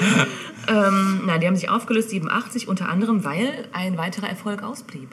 ähm, 0.68 1.22
na, 1.26 1.38
die 1.38 1.46
haben 1.46 1.56
sich 1.56 1.68
aufgelöst, 1.68 2.10
87, 2.10 2.68
unter 2.68 2.88
anderem, 2.88 3.24
weil 3.24 3.68
ein 3.72 3.96
weiterer 3.96 4.28
Erfolg 4.28 4.62
ausblieb. 4.62 5.08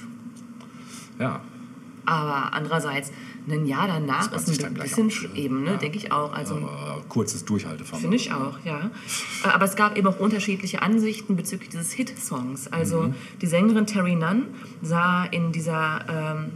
Ja. 1.19 1.41
Aber 2.05 2.53
andererseits, 2.53 3.11
ein 3.47 3.65
Jahr 3.65 3.87
danach 3.87 4.31
ist 4.31 4.49
ein 4.49 5.07
bisschen 5.07 5.35
eben, 5.35 5.63
ne, 5.63 5.71
Ja. 5.71 5.77
denke 5.77 5.97
ich 5.97 6.11
auch. 6.11 6.33
Also, 6.33 6.55
Aber 6.55 7.01
kurzes 7.09 7.43
Durchhaltevermögen. 7.45 8.01
Finde 8.01 8.15
ich 8.17 8.31
auch, 8.31 8.57
ja. 8.63 8.89
Äh, 9.43 9.47
Aber 9.49 9.65
es 9.65 9.75
gab 9.75 9.97
eben 9.97 10.07
auch 10.07 10.19
unterschiedliche 10.19 10.81
Ansichten 10.81 11.35
bezüglich 11.35 11.69
dieses 11.69 11.91
Hit-Songs. 11.91 12.71
Also 12.71 13.03
Mhm. 13.03 13.15
die 13.41 13.47
Sängerin 13.47 13.85
Terry 13.87 14.15
Nunn 14.15 14.45
sah 14.81 15.25
in 15.25 15.51
dieser, 15.51 16.05
ähm, 16.09 16.51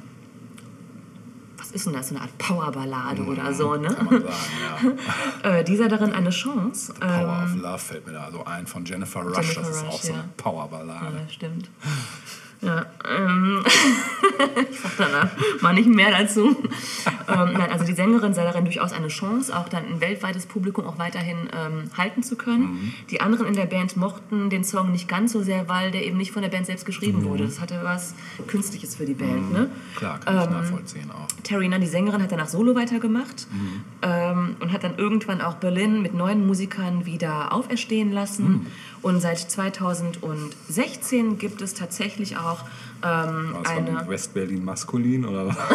ist 1.76 1.86
denn 1.86 1.94
das, 1.94 2.10
so 2.10 2.16
eine 2.16 2.24
Art 2.24 2.38
Powerballade 2.38 3.22
oder 3.24 3.54
so, 3.54 3.76
ne? 3.76 3.90
Mhm. 3.90 3.96
Kann 3.96 4.06
man 4.06 4.22
sagen, 4.22 4.98
ja. 5.44 5.50
Äh, 5.52 5.64
die 5.64 5.76
sah 5.76 5.88
darin 5.88 6.14
eine 6.14 6.30
Chance. 6.30 6.94
Power 6.94 7.44
Ähm, 7.48 7.56
of 7.56 7.62
Love 7.62 7.80
fällt 7.80 8.08
mir 8.08 8.14
da 8.14 8.32
so 8.32 8.44
ein 8.46 8.66
von 8.66 8.86
Jennifer 8.86 9.22
Rush. 9.22 9.36
Jennifer 9.38 9.62
das 9.62 9.70
ist 9.70 9.84
Rush, 9.84 9.94
auch 9.94 10.02
so 10.02 10.14
ja. 10.14 10.20
eine 10.20 10.30
Powerballade. 10.38 11.18
ja, 11.18 11.30
stimmt. 11.30 11.70
Ja, 12.62 12.86
ähm, 13.08 13.64
ich 14.72 14.80
sag 14.80 14.98
danach 14.98 15.30
mal 15.62 15.74
nicht 15.74 15.90
mehr 15.90 16.12
dazu. 16.12 16.56
ähm, 17.28 17.54
nein, 17.54 17.72
also 17.72 17.84
die 17.86 17.94
Sängerin 17.94 18.34
sah 18.34 18.44
darin 18.44 18.66
durchaus 18.66 18.92
eine 18.94 19.08
Chance, 19.08 19.56
auch 19.58 19.70
dann 19.70 19.86
ein 19.86 20.02
weltweites 20.02 20.46
Publikum 20.46 20.86
auch 20.86 20.98
weiterhin 21.00 21.38
ähm, 21.54 21.90
halten 21.98 22.24
zu 22.24 22.36
können. 22.36 22.64
Mhm. 22.64 22.94
Die 23.10 23.22
anderen 23.22 23.48
in 23.48 23.54
der 23.56 23.66
Band 23.66 23.98
mochten 23.98 24.50
den 24.50 24.64
Song 24.64 24.92
nicht 24.92 25.08
ganz 25.08 25.32
so 25.32 25.42
sehr, 25.42 25.68
weil 25.70 25.92
der 25.92 26.06
eben 26.06 26.18
nicht 26.18 26.32
von 26.32 26.42
der 26.42 26.50
Band 26.50 26.66
selbst 26.66 26.86
geschrieben 26.86 27.20
Mhm. 27.22 27.26
wurde. 27.26 27.46
Das 27.46 27.60
hatte 27.62 27.80
was 27.84 28.16
Künstliches 28.48 28.96
für 28.96 29.06
die 29.06 29.14
Band. 29.14 29.52
Ne? 29.54 29.70
Klar, 29.96 30.20
kann 30.20 30.38
ich 30.38 30.44
Ähm, 30.46 30.52
nachvollziehen 30.52 31.12
auch. 31.12 31.28
Terry 31.44 31.68
Nunn, 31.68 31.82
die 31.82 31.88
Sängerin, 31.88 32.22
hat 32.22 32.32
danach 32.32 32.48
Solo 32.48 32.76
weitergemacht 32.76 33.48
ähm, 34.02 34.56
und 34.60 34.72
hat 34.72 34.84
dann 34.84 34.98
irgendwann 34.98 35.42
auch 35.42 35.56
Berlin 35.56 36.02
mit 36.02 36.14
neuen 36.14 36.46
Musikern 36.48 37.06
wieder 37.06 37.54
auferstehen 37.54 38.12
lassen. 38.12 38.68
Und 39.02 39.20
seit 39.22 39.38
2016 39.40 41.38
gibt 41.38 41.62
es 41.62 41.74
tatsächlich 41.74 42.38
auch 42.38 42.64
ähm, 43.06 43.54
War 43.54 43.62
es 43.64 43.70
eine... 43.70 44.08
West-Berlin 44.08 44.66
maskulin 44.66 45.26
oder 45.26 45.48
was? 45.48 45.58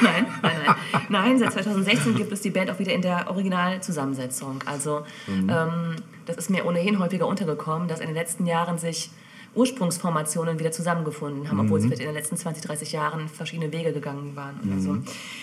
Nein, 0.00 0.26
nein, 0.42 0.52
nein. 0.64 0.76
Nein, 1.08 1.38
seit 1.40 1.54
2016 1.54 2.14
gibt 2.14 2.30
es 2.30 2.40
die 2.40 2.50
Band 2.50 2.70
auch 2.70 2.78
wieder 2.78 2.92
in 2.92 3.02
der 3.02 3.28
Originalzusammensetzung. 3.28 4.60
Also 4.64 5.04
ähm, 5.26 5.96
das 6.24 6.36
ist 6.36 6.50
mir 6.50 6.64
ohnehin 6.66 7.00
häufiger 7.00 7.26
untergekommen, 7.26 7.88
dass 7.88 7.98
in 7.98 8.06
den 8.06 8.14
letzten 8.14 8.46
Jahren 8.46 8.78
sich 8.78 9.10
Ursprungsformationen 9.54 10.58
wieder 10.58 10.70
zusammengefunden 10.70 11.48
haben, 11.48 11.58
obwohl 11.58 11.80
sie 11.80 11.88
vielleicht 11.88 12.02
in 12.02 12.08
den 12.08 12.14
letzten 12.14 12.36
20, 12.36 12.62
30 12.62 12.92
Jahren 12.92 13.28
verschiedene 13.28 13.72
Wege 13.72 13.92
gegangen 13.92 14.36
waren. 14.36 14.60
Oder 14.64 14.80
so. 14.80 14.98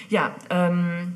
Ja, 0.10 0.36
ähm, 0.50 1.16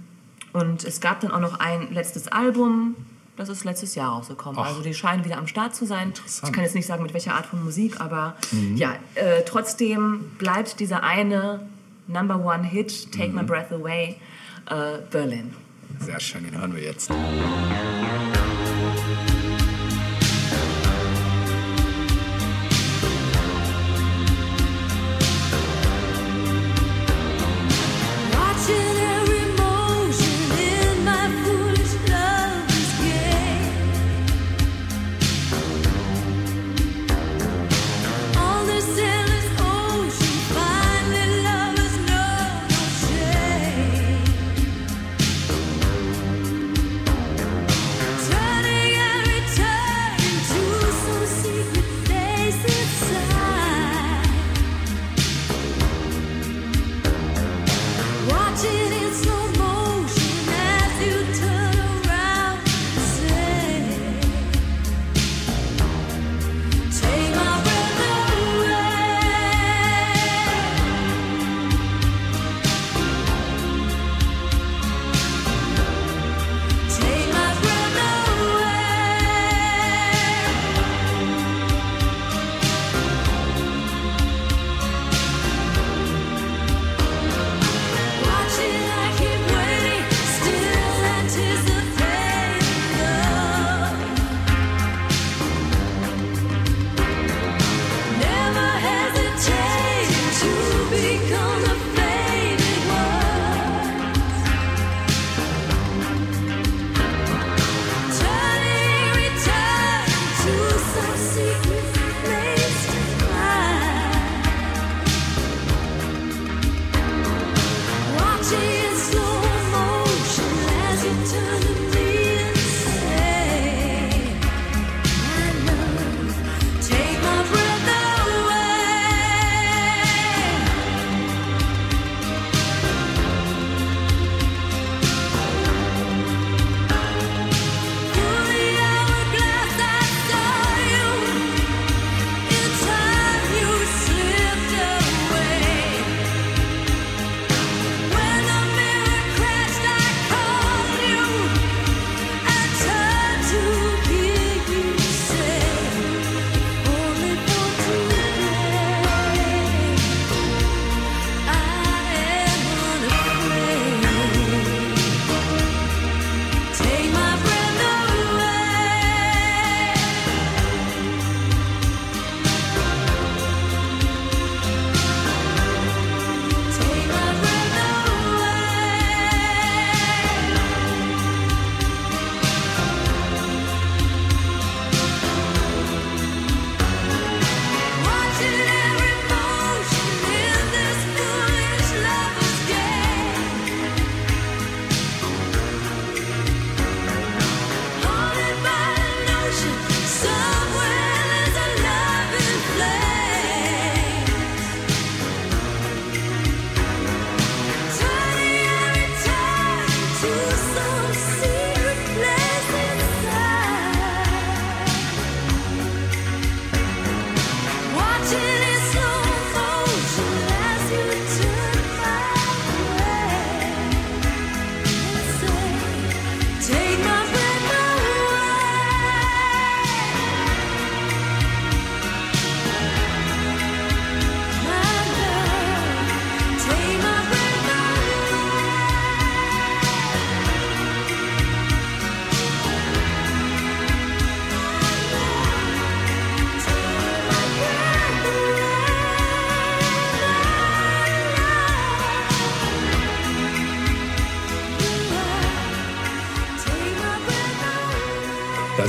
und 0.51 0.83
es 0.83 0.99
gab 0.99 1.21
dann 1.21 1.31
auch 1.31 1.39
noch 1.39 1.59
ein 1.59 1.93
letztes 1.93 2.27
Album, 2.27 2.95
das 3.39 3.47
ist 3.47 3.63
letztes 3.63 3.95
Jahr 3.95 4.11
rausgekommen. 4.11 4.59
Ach. 4.59 4.67
Also 4.67 4.81
die 4.81 4.93
scheinen 4.93 5.23
wieder 5.23 5.37
am 5.37 5.47
Start 5.47 5.73
zu 5.73 5.85
sein. 5.85 6.13
Ich 6.43 6.51
kann 6.51 6.63
jetzt 6.63 6.75
nicht 6.75 6.85
sagen, 6.85 7.03
mit 7.03 7.13
welcher 7.13 7.35
Art 7.35 7.45
von 7.45 7.63
Musik, 7.63 8.01
aber 8.01 8.35
ja, 8.75 8.95
äh, 9.15 9.43
trotzdem 9.45 10.31
bleibt 10.37 10.79
dieser 10.81 11.03
eine 11.03 11.61
Number 12.07 12.43
One 12.43 12.65
Hit, 12.65 13.11
Take 13.13 13.29
My 13.29 13.43
Breath 13.43 13.71
Away, 13.71 14.17
äh, 14.69 14.97
Berlin. 15.09 15.55
Sehr 15.99 16.19
schön, 16.19 16.43
den 16.43 16.59
hören 16.59 16.75
wir 16.75 16.83
jetzt. 16.83 17.09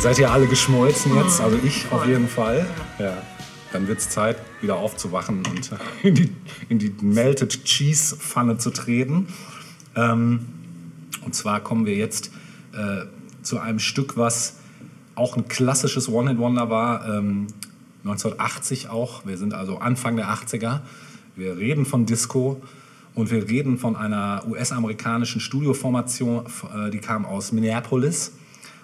Seid 0.00 0.18
ihr 0.18 0.30
alle 0.30 0.46
geschmolzen 0.46 1.14
jetzt, 1.14 1.42
also 1.42 1.58
ich 1.62 1.92
auf 1.92 2.06
jeden 2.06 2.26
Fall. 2.26 2.66
Ja. 2.98 3.18
Dann 3.70 3.86
wird 3.86 3.98
es 3.98 4.08
Zeit, 4.08 4.38
wieder 4.62 4.76
aufzuwachen 4.76 5.42
und 5.46 5.70
in 6.02 6.14
die, 6.14 6.32
in 6.70 6.78
die 6.78 6.90
Melted 7.02 7.64
Cheese 7.64 8.16
Pfanne 8.16 8.56
zu 8.56 8.70
treten. 8.70 9.28
Ähm, 9.94 10.46
und 11.24 11.34
zwar 11.34 11.60
kommen 11.60 11.84
wir 11.84 11.96
jetzt 11.96 12.30
äh, 12.72 13.04
zu 13.42 13.58
einem 13.58 13.78
Stück, 13.78 14.16
was 14.16 14.56
auch 15.16 15.36
ein 15.36 15.48
klassisches 15.48 16.08
One-Hit-Wonder 16.08 16.70
war, 16.70 17.06
ähm, 17.06 17.48
1980 18.04 18.88
auch. 18.88 19.26
Wir 19.26 19.36
sind 19.36 19.52
also 19.52 19.78
Anfang 19.78 20.16
der 20.16 20.30
80er. 20.30 20.80
Wir 21.36 21.58
reden 21.58 21.84
von 21.84 22.06
Disco 22.06 22.62
und 23.14 23.30
wir 23.30 23.46
reden 23.50 23.76
von 23.76 23.96
einer 23.96 24.44
US-amerikanischen 24.48 25.42
Studioformation, 25.42 26.46
äh, 26.74 26.90
die 26.90 27.00
kam 27.00 27.26
aus 27.26 27.52
Minneapolis 27.52 28.32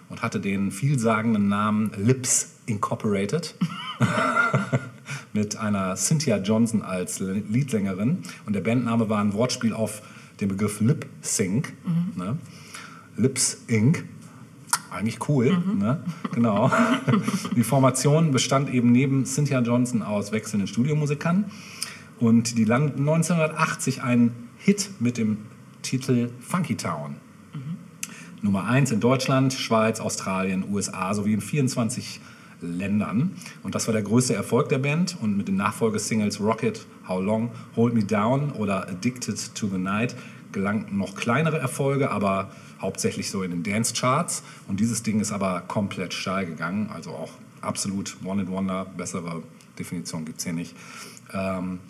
und 0.09 0.23
hatte 0.23 0.41
den 0.41 0.71
vielsagenden 0.71 1.49
Namen 1.49 1.91
Lips 1.97 2.55
Incorporated 2.67 3.55
mit 5.33 5.57
einer 5.57 5.97
Cynthia 5.97 6.39
Johnson 6.39 6.83
als 6.83 7.21
Leadsängerin. 7.21 8.19
Und 8.45 8.55
der 8.55 8.61
Bandname 8.61 9.09
war 9.09 9.21
ein 9.21 9.33
Wortspiel 9.33 9.73
auf 9.73 10.03
den 10.41 10.49
Begriff 10.49 10.81
Lip 10.81 11.07
Sync. 11.23 11.73
Ne? 12.17 12.39
Lips 13.17 13.63
Inc. 13.69 14.05
Eigentlich 14.91 15.29
cool, 15.29 15.59
ne? 15.79 16.03
genau. 16.33 16.71
Die 17.57 17.65
Formation 17.65 18.31
bestand 18.31 18.73
eben 18.73 18.93
neben 18.93 19.27
Cynthia 19.27 19.61
Johnson 19.61 20.03
aus 20.03 20.33
wechselnden 20.33 20.67
Studiomusikern. 20.67 21.51
Und 22.19 22.57
die 22.57 22.65
landen 22.65 23.01
1980 23.01 24.03
einen 24.03 24.49
Hit 24.57 24.91
mit 25.01 25.19
dem 25.19 25.39
Titel 25.83 26.31
Funky 26.41 26.77
Town. 26.77 27.17
Nummer 28.43 28.65
1 28.65 28.93
in 28.93 29.01
Deutschland, 29.01 29.53
Schweiz, 29.53 30.01
Australien, 30.01 30.65
USA 30.71 31.15
sowie 31.15 31.33
in 31.33 31.41
24 31.41 32.21
Ländern. 32.61 33.37
Und 33.63 33.75
das 33.75 33.87
war 33.87 33.93
der 33.93 34.03
größte 34.03 34.35
Erfolg 34.35 34.69
der 34.69 34.79
Band. 34.79 35.17
Und 35.21 35.37
mit 35.37 35.49
den 35.49 35.57
Nachfolgesingles 35.57 36.41
Rocket, 36.41 36.87
How 37.09 37.23
Long, 37.23 37.51
Hold 37.77 37.95
Me 37.95 38.05
Down 38.05 38.53
oder 38.53 38.89
Addicted 38.89 39.55
to 39.55 39.69
the 39.69 39.79
Night 39.79 40.15
gelangten 40.53 40.97
noch 40.97 41.15
kleinere 41.15 41.59
Erfolge, 41.59 42.11
aber 42.11 42.51
hauptsächlich 42.81 43.31
so 43.31 43.43
in 43.43 43.51
den 43.51 43.63
Dance-Charts. 43.63 44.43
Und 44.69 44.81
dieses 44.81 45.03
Ding 45.03 45.21
ist 45.21 45.33
aber 45.33 45.63
komplett 45.69 46.15
steil 46.15 46.47
gegangen. 46.47 46.91
Also 46.93 47.11
auch 47.11 47.33
absolut 47.61 48.17
One-Hit-Wonder. 48.25 48.87
Bessere 48.97 49.43
Definition 49.79 50.25
gibt 50.25 50.39
es 50.39 50.45
hier 50.45 50.55
nicht. 50.55 50.75
Ähm, 51.33 51.81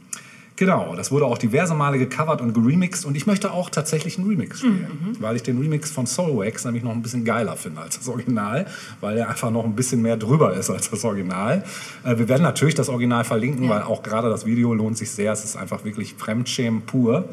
Genau, 0.58 0.96
das 0.96 1.10
wurde 1.10 1.26
auch 1.26 1.36
diverse 1.36 1.74
Male 1.74 1.98
gecovert 1.98 2.40
und 2.40 2.54
geremixed 2.54 3.04
und 3.04 3.14
ich 3.14 3.26
möchte 3.26 3.52
auch 3.52 3.68
tatsächlich 3.68 4.16
einen 4.16 4.26
Remix 4.26 4.60
spielen, 4.60 5.14
weil 5.20 5.36
ich 5.36 5.42
den 5.42 5.58
Remix 5.58 5.90
von 5.90 6.06
Soulwax 6.06 6.64
nämlich 6.64 6.82
noch 6.82 6.92
ein 6.92 7.02
bisschen 7.02 7.26
geiler 7.26 7.56
finde 7.56 7.82
als 7.82 7.98
das 7.98 8.08
Original, 8.08 8.66
weil 9.02 9.18
er 9.18 9.28
einfach 9.28 9.50
noch 9.50 9.64
ein 9.64 9.76
bisschen 9.76 10.00
mehr 10.00 10.16
drüber 10.16 10.54
ist 10.54 10.70
als 10.70 10.88
das 10.88 11.04
Original. 11.04 11.62
Äh, 12.04 12.16
wir 12.16 12.28
werden 12.30 12.42
natürlich 12.42 12.74
das 12.74 12.88
Original 12.88 13.24
verlinken, 13.24 13.64
Ja. 13.64 13.70
weil 13.70 13.82
auch 13.82 14.02
gerade 14.02 14.30
das 14.30 14.46
Video 14.46 14.72
lohnt 14.72 14.96
sich 14.96 15.10
sehr. 15.10 15.30
Es 15.32 15.44
ist 15.44 15.56
einfach 15.56 15.84
wirklich 15.84 16.14
Fremdschämen 16.14 16.82
pur. 16.82 17.28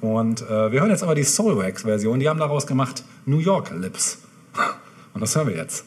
Und 0.00 0.40
äh, 0.42 0.72
wir 0.72 0.80
hören 0.80 0.90
jetzt 0.90 1.02
aber 1.02 1.14
die 1.14 1.24
Soulwax-Version. 1.24 2.20
Die 2.20 2.28
haben 2.28 2.38
daraus 2.38 2.66
gemacht 2.66 3.04
New 3.26 3.38
York 3.38 3.70
Lips. 3.78 4.18
Und 5.12 5.20
das 5.20 5.36
hören 5.36 5.48
wir 5.48 5.56
jetzt. 5.56 5.84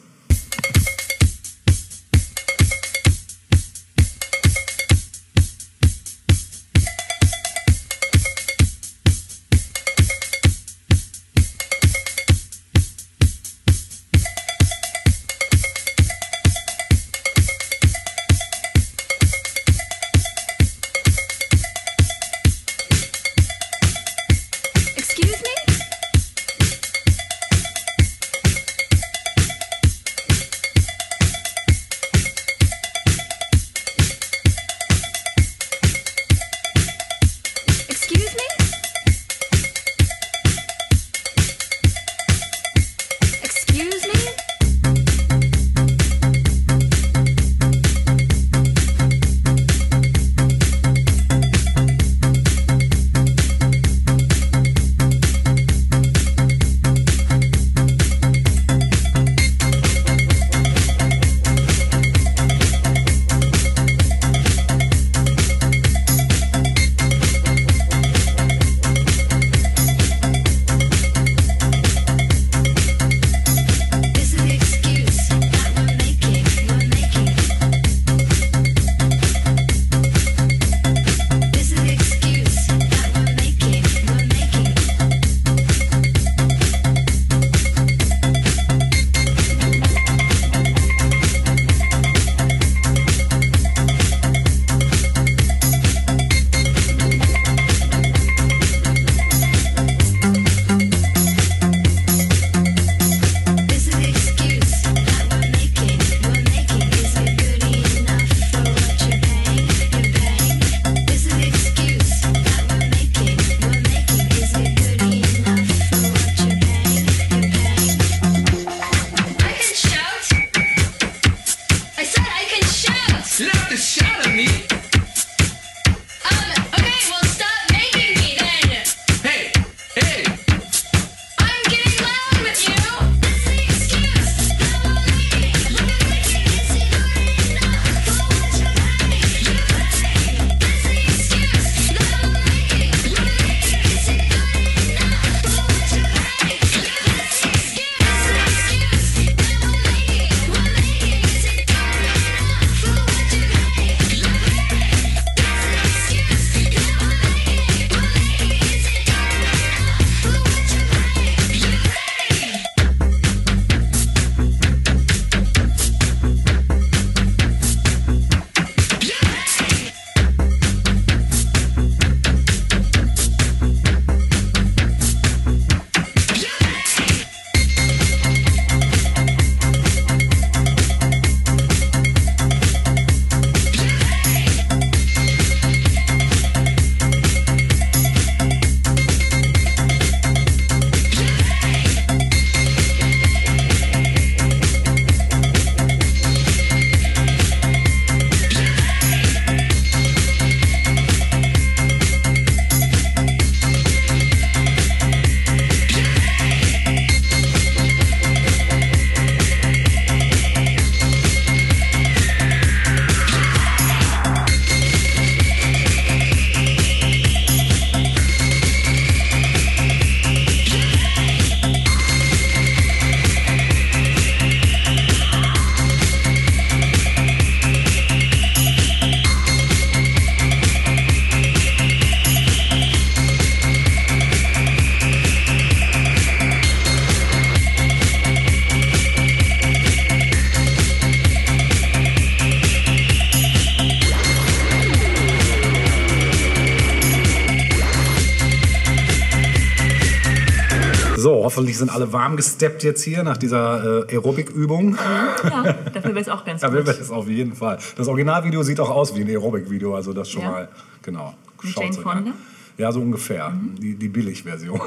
Hoffentlich 251.60 251.78
sind 251.78 251.90
alle 251.90 252.12
warm 252.12 252.36
gesteppt 252.36 252.82
jetzt 252.84 253.02
hier 253.02 253.22
nach 253.22 253.36
dieser 253.36 254.06
äh, 254.08 254.14
Aerobic-Übung. 254.14 254.96
Ja, 255.44 255.72
dafür 255.92 256.10
wäre 256.10 256.20
es 256.20 256.28
auch 256.28 256.44
ganz 256.44 256.62
Ja, 256.62 256.72
wir 256.72 256.80
gut. 256.82 256.88
das 256.98 257.10
auf 257.10 257.28
jeden 257.28 257.54
Fall. 257.54 257.78
Das 257.96 258.08
Originalvideo 258.08 258.62
sieht 258.62 258.80
auch 258.80 258.90
aus 258.90 259.14
wie 259.14 259.20
ein 259.22 259.28
Aerobic-Video, 259.28 259.94
also 259.94 260.12
das 260.12 260.30
schon 260.30 260.42
Ja. 260.42 260.50
mal, 260.50 260.68
genau. 261.02 261.34
Mit 261.62 261.72
Schaut's 261.72 261.96
Jane 261.96 261.98
euch 261.98 262.02
Fonda? 262.02 262.20
Mhm. 262.20 262.26
an. 262.28 262.34
Ja, 262.78 262.92
so 262.92 263.00
ungefähr. 263.00 263.52
Die, 263.78 263.94
die 263.94 264.08
Billig-Version. 264.08 264.80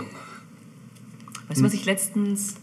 Weißt 1.47 1.59
du, 1.62 1.65
was 1.65 1.73
ich 1.73 1.86
letztens. 1.86 2.55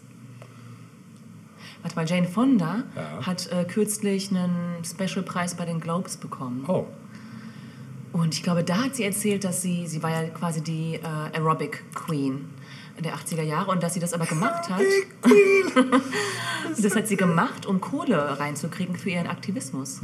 Warte 1.82 1.96
mal, 1.96 2.06
Jane 2.06 2.26
Fonda 2.26 2.82
Ja. 2.96 3.26
hat 3.26 3.50
äh, 3.52 3.64
kürzlich 3.64 4.30
einen 4.30 4.84
Special-Preis 4.84 5.54
bei 5.54 5.64
den 5.64 5.80
Globes 5.80 6.16
bekommen. 6.16 6.64
Oh, 6.66 6.84
Und 8.12 8.34
ich 8.34 8.42
glaube, 8.42 8.64
da 8.64 8.84
hat 8.84 8.96
sie 8.96 9.04
erzählt, 9.04 9.44
dass 9.44 9.62
sie, 9.62 9.86
sie 9.86 10.02
war 10.02 10.10
ja 10.10 10.28
quasi 10.30 10.60
die 10.62 10.96
äh, 10.96 11.36
Aerobic 11.36 11.84
Queen 11.94 12.46
der 13.02 13.14
80er 13.16 13.42
Jahre 13.42 13.70
und 13.70 13.82
dass 13.82 13.94
sie 13.94 14.00
das 14.00 14.12
aber 14.12 14.26
gemacht 14.26 14.68
hat. 14.70 14.82
das 16.82 16.94
hat 16.96 17.06
sie 17.08 17.16
gemacht, 17.16 17.66
um 17.66 17.80
Kohle 17.80 18.38
reinzukriegen 18.38 18.96
für 18.96 19.10
ihren 19.10 19.26
Aktivismus. 19.26 20.00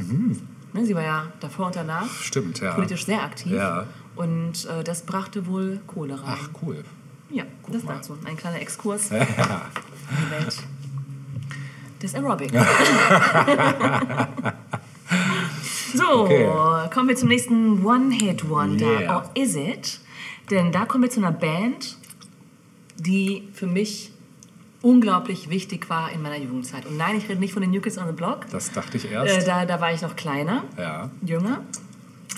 Ne, 0.73 0.85
sie 0.85 0.95
war 0.95 1.03
ja 1.03 1.27
davor 1.39 1.67
und 1.67 1.75
danach 1.75 2.09
stimmt, 2.21 2.59
ja. 2.59 2.73
politisch 2.73 3.05
sehr 3.05 3.23
aktiv. 3.23 3.53
Ja. 3.53 3.85
Und 4.15 4.65
äh, 4.65 4.83
das 4.83 5.03
brachte 5.03 5.47
wohl 5.47 5.79
Kohle 5.87 6.15
rein. 6.15 6.37
Ach, 6.41 6.49
cool. 6.61 6.83
ja, 7.29 7.43
das 7.69 7.83
mal. 7.83 7.95
dazu. 7.95 8.17
Ein 8.25 8.35
kleiner 8.37 8.59
Exkurs 8.61 9.11
in 9.11 9.17
Ja. 9.17 9.25
die 10.11 10.31
Welt 10.31 10.57
des 12.01 12.13
Aerobic. 12.15 12.51
so, 15.93 16.23
Okay. 16.23 16.49
kommen 16.93 17.09
wir 17.09 17.15
zum 17.15 17.29
nächsten 17.29 17.83
One-Hit-Wonder. 17.85 18.99
Yeah. 19.01 19.15
Or 19.17 19.29
is 19.33 19.55
it? 19.55 19.99
Denn 20.49 20.71
da 20.71 20.85
kommen 20.85 21.03
wir 21.03 21.09
zu 21.09 21.19
einer 21.19 21.31
Band, 21.31 21.97
die 22.97 23.47
für 23.53 23.67
mich 23.67 24.11
unglaublich 24.81 25.49
wichtig 25.49 25.89
war 25.89 26.11
in 26.11 26.21
meiner 26.21 26.37
Jugendzeit. 26.37 26.85
Und 26.85 26.97
nein, 26.97 27.15
ich 27.17 27.27
rede 27.29 27.39
nicht 27.39 27.53
von 27.53 27.61
den 27.61 27.71
New 27.71 27.81
Kids 27.81 27.97
on 27.97 28.05
the 28.07 28.13
Block. 28.13 28.45
Das 28.51 28.71
dachte 28.71 28.97
ich 28.97 29.05
Äh, 29.05 29.13
erst. 29.13 29.47
da, 29.47 29.65
da 29.65 29.81
war 29.81 29.91
ich 29.93 30.01
noch 30.01 30.15
kleiner, 30.15 30.63
ja. 30.77 31.09
jünger. 31.25 31.61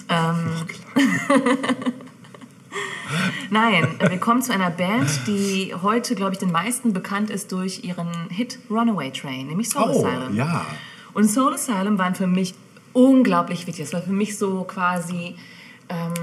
Ähm, 0.08 0.66
Nein, 3.50 3.88
wir 4.00 4.18
kommen 4.20 4.42
zu 4.44 4.54
einer 4.54 4.70
Band, 4.70 5.10
die 5.26 5.74
heute, 5.82 6.14
glaube 6.14 6.34
ich, 6.34 6.38
den 6.40 6.52
meisten 6.52 6.94
bekannt 6.94 7.32
ist 7.32 7.52
durch 7.52 7.84
ihren 7.84 8.08
Hit 8.30 8.60
Runaway 8.70 9.12
Train, 9.12 9.48
nämlich 9.48 9.70
Soul 9.70 9.90
Oh, 9.92 10.06
Asylum. 10.06 10.36
ja. 10.36 10.66
Und 11.14 11.26
Soul 11.28 11.56
Asylum 11.56 11.98
waren 11.98 12.14
für 12.14 12.28
mich 12.28 12.54
unglaublich 12.94 13.66
wichtig. 13.66 13.86
Das 13.86 13.94
war 13.94 14.02
für 14.04 14.12
mich 14.14 14.38
so 14.38 14.64
quasi 14.64 15.36
ähm, 15.90 16.14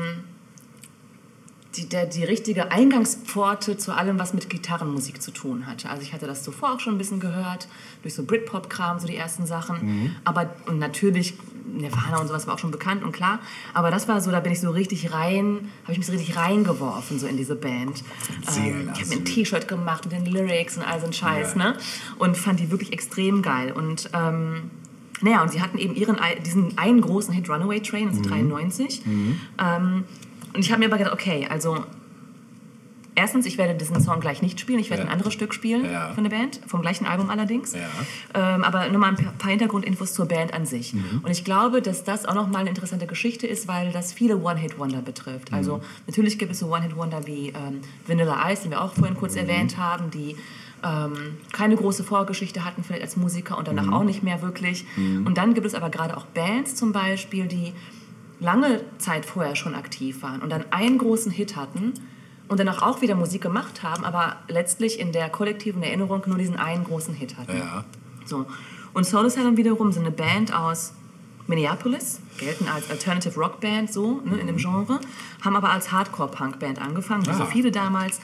die, 1.76 1.88
der, 1.88 2.06
die 2.06 2.24
richtige 2.24 2.70
Eingangspforte 2.72 3.76
zu 3.76 3.92
allem, 3.92 4.18
was 4.18 4.32
mit 4.34 4.48
Gitarrenmusik 4.50 5.20
zu 5.22 5.30
tun 5.30 5.66
hatte. 5.66 5.90
Also 5.90 6.02
ich 6.02 6.12
hatte 6.12 6.26
das 6.26 6.42
zuvor 6.42 6.72
auch 6.74 6.80
schon 6.80 6.94
ein 6.94 6.98
bisschen 6.98 7.20
gehört, 7.20 7.68
durch 8.02 8.14
so 8.14 8.24
Britpop-Kram, 8.24 8.98
so 8.98 9.06
die 9.06 9.16
ersten 9.16 9.46
Sachen. 9.46 10.16
Aber 10.24 10.50
und 10.66 10.78
natürlich, 10.78 11.34
Nirvana 11.66 12.18
und 12.20 12.28
sowas 12.28 12.46
war 12.46 12.54
auch 12.54 12.58
schon 12.58 12.70
bekannt 12.70 13.02
und 13.02 13.12
klar. 13.12 13.40
Aber 13.74 13.90
das 13.90 14.08
war 14.08 14.20
so, 14.20 14.30
da 14.30 14.40
bin 14.40 14.52
ich 14.52 14.60
so 14.60 14.70
richtig 14.70 15.12
rein, 15.12 15.68
habe 15.82 15.92
ich 15.92 15.98
mich 15.98 16.06
so 16.06 16.12
richtig 16.12 16.36
reingeworfen, 16.36 17.18
so 17.18 17.26
in 17.26 17.36
diese 17.36 17.56
Band. 17.56 18.02
Ähm, 18.56 18.90
ich 18.94 19.00
habe 19.00 19.08
mir 19.10 19.16
ein. 19.16 19.24
T-Shirt 19.24 19.68
gemacht 19.68 20.04
mit 20.04 20.12
den 20.12 20.26
Lyrics 20.26 20.76
und 20.76 20.84
all 20.84 21.00
so 21.00 21.06
ein 21.06 21.12
Scheiß, 21.12 21.54
Ja. 21.56 21.72
ne? 21.72 21.76
Und 22.18 22.36
fand 22.36 22.60
die 22.60 22.70
wirklich 22.70 22.92
extrem 22.92 23.42
geil. 23.42 23.72
Und 23.72 24.08
ähm, 24.14 24.70
naja, 25.22 25.42
und 25.42 25.50
sie 25.50 25.60
hatten 25.62 25.78
eben 25.78 25.94
ihren, 25.94 26.16
diesen 26.44 26.76
einen 26.78 27.00
großen 27.00 27.32
Hit 27.34 27.48
Runaway 27.48 27.80
Train, 27.80 28.04
Mhm. 28.04 28.08
also 28.10 28.22
93. 28.22 29.02
Ähm, 29.58 30.04
und 30.56 30.64
ich 30.64 30.70
habe 30.72 30.80
mir 30.80 30.86
aber 30.86 30.98
gedacht, 30.98 31.14
okay, 31.14 31.46
also 31.48 31.84
erstens, 33.14 33.46
ich 33.46 33.56
werde 33.56 33.74
diesen 33.74 33.98
Song 34.00 34.20
gleich 34.20 34.42
nicht 34.42 34.60
spielen, 34.60 34.78
ich 34.78 34.90
werde 34.90 35.02
Ja. 35.02 35.08
ein 35.08 35.12
anderes 35.12 35.32
Stück 35.32 35.54
spielen 35.54 35.84
Ja. 35.90 36.12
von 36.12 36.22
der 36.24 36.30
Band, 36.30 36.60
vom 36.66 36.82
gleichen 36.82 37.06
Album 37.06 37.30
allerdings. 37.30 37.72
Ja. 37.74 37.80
Ähm, 38.34 38.62
aber 38.62 38.88
nur 38.88 38.98
mal 39.00 39.08
ein 39.16 39.16
paar 39.38 39.50
Hintergrundinfos 39.50 40.12
zur 40.12 40.26
Band 40.26 40.52
an 40.52 40.66
sich. 40.66 40.92
Mhm. 40.92 41.20
Und 41.22 41.30
ich 41.30 41.42
glaube, 41.44 41.80
dass 41.80 42.04
das 42.04 42.26
auch 42.26 42.34
nochmal 42.34 42.60
eine 42.62 42.70
interessante 42.70 43.06
Geschichte 43.06 43.46
ist, 43.46 43.68
weil 43.68 43.90
das 43.92 44.12
viele 44.12 44.36
One-Hit-Wonder 44.36 45.00
betrifft. 45.00 45.50
Mhm. 45.50 45.56
Also 45.56 45.80
natürlich 46.06 46.38
gibt 46.38 46.52
es 46.52 46.58
so 46.58 46.66
One-Hit-Wonder 46.74 47.26
wie 47.26 47.48
ähm, 47.48 47.80
Vanilla 48.06 48.50
Ice, 48.52 48.62
den 48.64 48.72
wir 48.72 48.82
auch 48.82 48.92
vorhin 48.92 49.16
kurz 49.16 49.32
Mhm. 49.34 49.40
erwähnt 49.40 49.78
haben, 49.78 50.10
die 50.10 50.36
ähm, 50.84 51.38
keine 51.52 51.74
große 51.74 52.04
Vorgeschichte 52.04 52.66
hatten, 52.66 52.84
vielleicht 52.84 53.02
als 53.02 53.16
Musiker 53.16 53.56
und 53.56 53.66
danach 53.66 53.90
auch 53.90 54.04
nicht 54.04 54.22
mehr 54.22 54.42
wirklich. 54.42 54.84
Und 55.24 55.36
dann 55.38 55.54
gibt 55.54 55.66
es 55.66 55.74
aber 55.74 55.88
gerade 55.88 56.14
auch 56.16 56.26
Bands 56.26 56.74
zum 56.76 56.92
Beispiel, 56.92 57.46
die 57.46 57.72
lange 58.40 58.82
Zeit 58.98 59.24
vorher 59.26 59.56
schon 59.56 59.74
aktiv 59.74 60.22
waren 60.22 60.42
und 60.42 60.50
dann 60.50 60.64
einen 60.70 60.98
großen 60.98 61.32
Hit 61.32 61.56
hatten 61.56 61.94
und 62.48 62.60
danach 62.60 62.82
auch 62.82 63.00
wieder 63.00 63.14
Musik 63.14 63.42
gemacht 63.42 63.82
haben, 63.82 64.04
aber 64.04 64.36
letztlich 64.48 65.00
in 65.00 65.12
der 65.12 65.28
kollektiven 65.30 65.82
Erinnerung 65.82 66.22
nur 66.26 66.38
diesen 66.38 66.56
einen 66.56 66.84
großen 66.84 67.14
Hit 67.14 67.36
hatten. 67.38 67.56
Ja. 67.56 67.84
So. 68.24 68.46
Und 68.92 69.04
Soul 69.04 69.26
Asylum 69.26 69.56
wiederum 69.56 69.92
sind 69.92 70.02
eine 70.04 70.10
Band 70.12 70.54
aus 70.54 70.92
Minneapolis, 71.48 72.20
gelten 72.38 72.66
als 72.68 72.90
Alternative 72.90 73.38
Rock 73.38 73.60
Band 73.60 73.92
so 73.92 74.20
ne, 74.24 74.36
in 74.38 74.46
dem 74.48 74.56
Genre, 74.56 74.98
haben 75.44 75.56
aber 75.56 75.70
als 75.70 75.92
Hardcore-Punk-Band 75.92 76.80
angefangen, 76.80 77.26
wie 77.26 77.32
so 77.34 77.42
Ah. 77.44 77.46
viele 77.46 77.70
damals. 77.70 78.20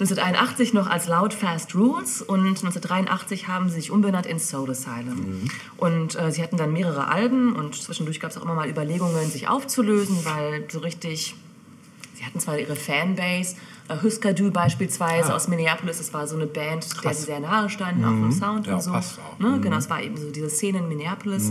1981 0.00 0.74
noch 0.74 0.88
als 0.88 1.06
Loud 1.06 1.32
Fast 1.32 1.74
Rules 1.74 2.20
und 2.20 2.40
1983 2.40 3.46
haben 3.46 3.68
sie 3.68 3.76
sich 3.76 3.90
umbenannt 3.92 4.26
in 4.26 4.38
Soul 4.40 4.70
Asylum. 4.70 5.42
Und 5.76 6.18
äh, 6.20 6.32
sie 6.32 6.42
hatten 6.42 6.56
dann 6.56 6.72
mehrere 6.72 7.08
Alben 7.08 7.54
und 7.54 7.76
zwischendurch 7.76 8.18
gab 8.18 8.30
es 8.32 8.36
auch 8.36 8.42
immer 8.42 8.54
mal 8.54 8.68
Überlegungen, 8.68 9.30
sich 9.30 9.48
aufzulösen, 9.48 10.18
weil 10.24 10.64
so 10.70 10.80
richtig 10.80 11.36
Sie 12.16 12.24
hatten 12.24 12.38
zwar 12.38 12.58
ihre 12.58 12.76
Fanbase, 12.76 13.56
äh, 13.88 13.96
Husker 14.02 14.32
Du 14.34 14.50
beispielsweise 14.52 15.32
Ah. 15.32 15.36
aus 15.36 15.48
Minneapolis, 15.48 15.98
das 15.98 16.14
war 16.14 16.26
so 16.28 16.36
eine 16.36 16.46
Band, 16.46 16.86
der 16.94 17.02
Krass. 17.02 17.18
sie 17.20 17.24
sehr 17.26 17.40
nahe 17.40 17.68
standen, 17.68 18.04
auch 18.04 18.08
vom 18.10 18.30
Sound 18.32 18.66
Ja, 18.68 18.74
und 18.74 18.80
so. 18.82 18.92
passt 18.92 19.18
auch. 19.18 19.38
Ne? 19.40 19.58
Genau, 19.60 19.76
es 19.76 19.90
war 19.90 20.00
eben 20.00 20.16
so 20.16 20.30
diese 20.30 20.48
Szene 20.48 20.78
in 20.78 20.88
Minneapolis. 20.88 21.50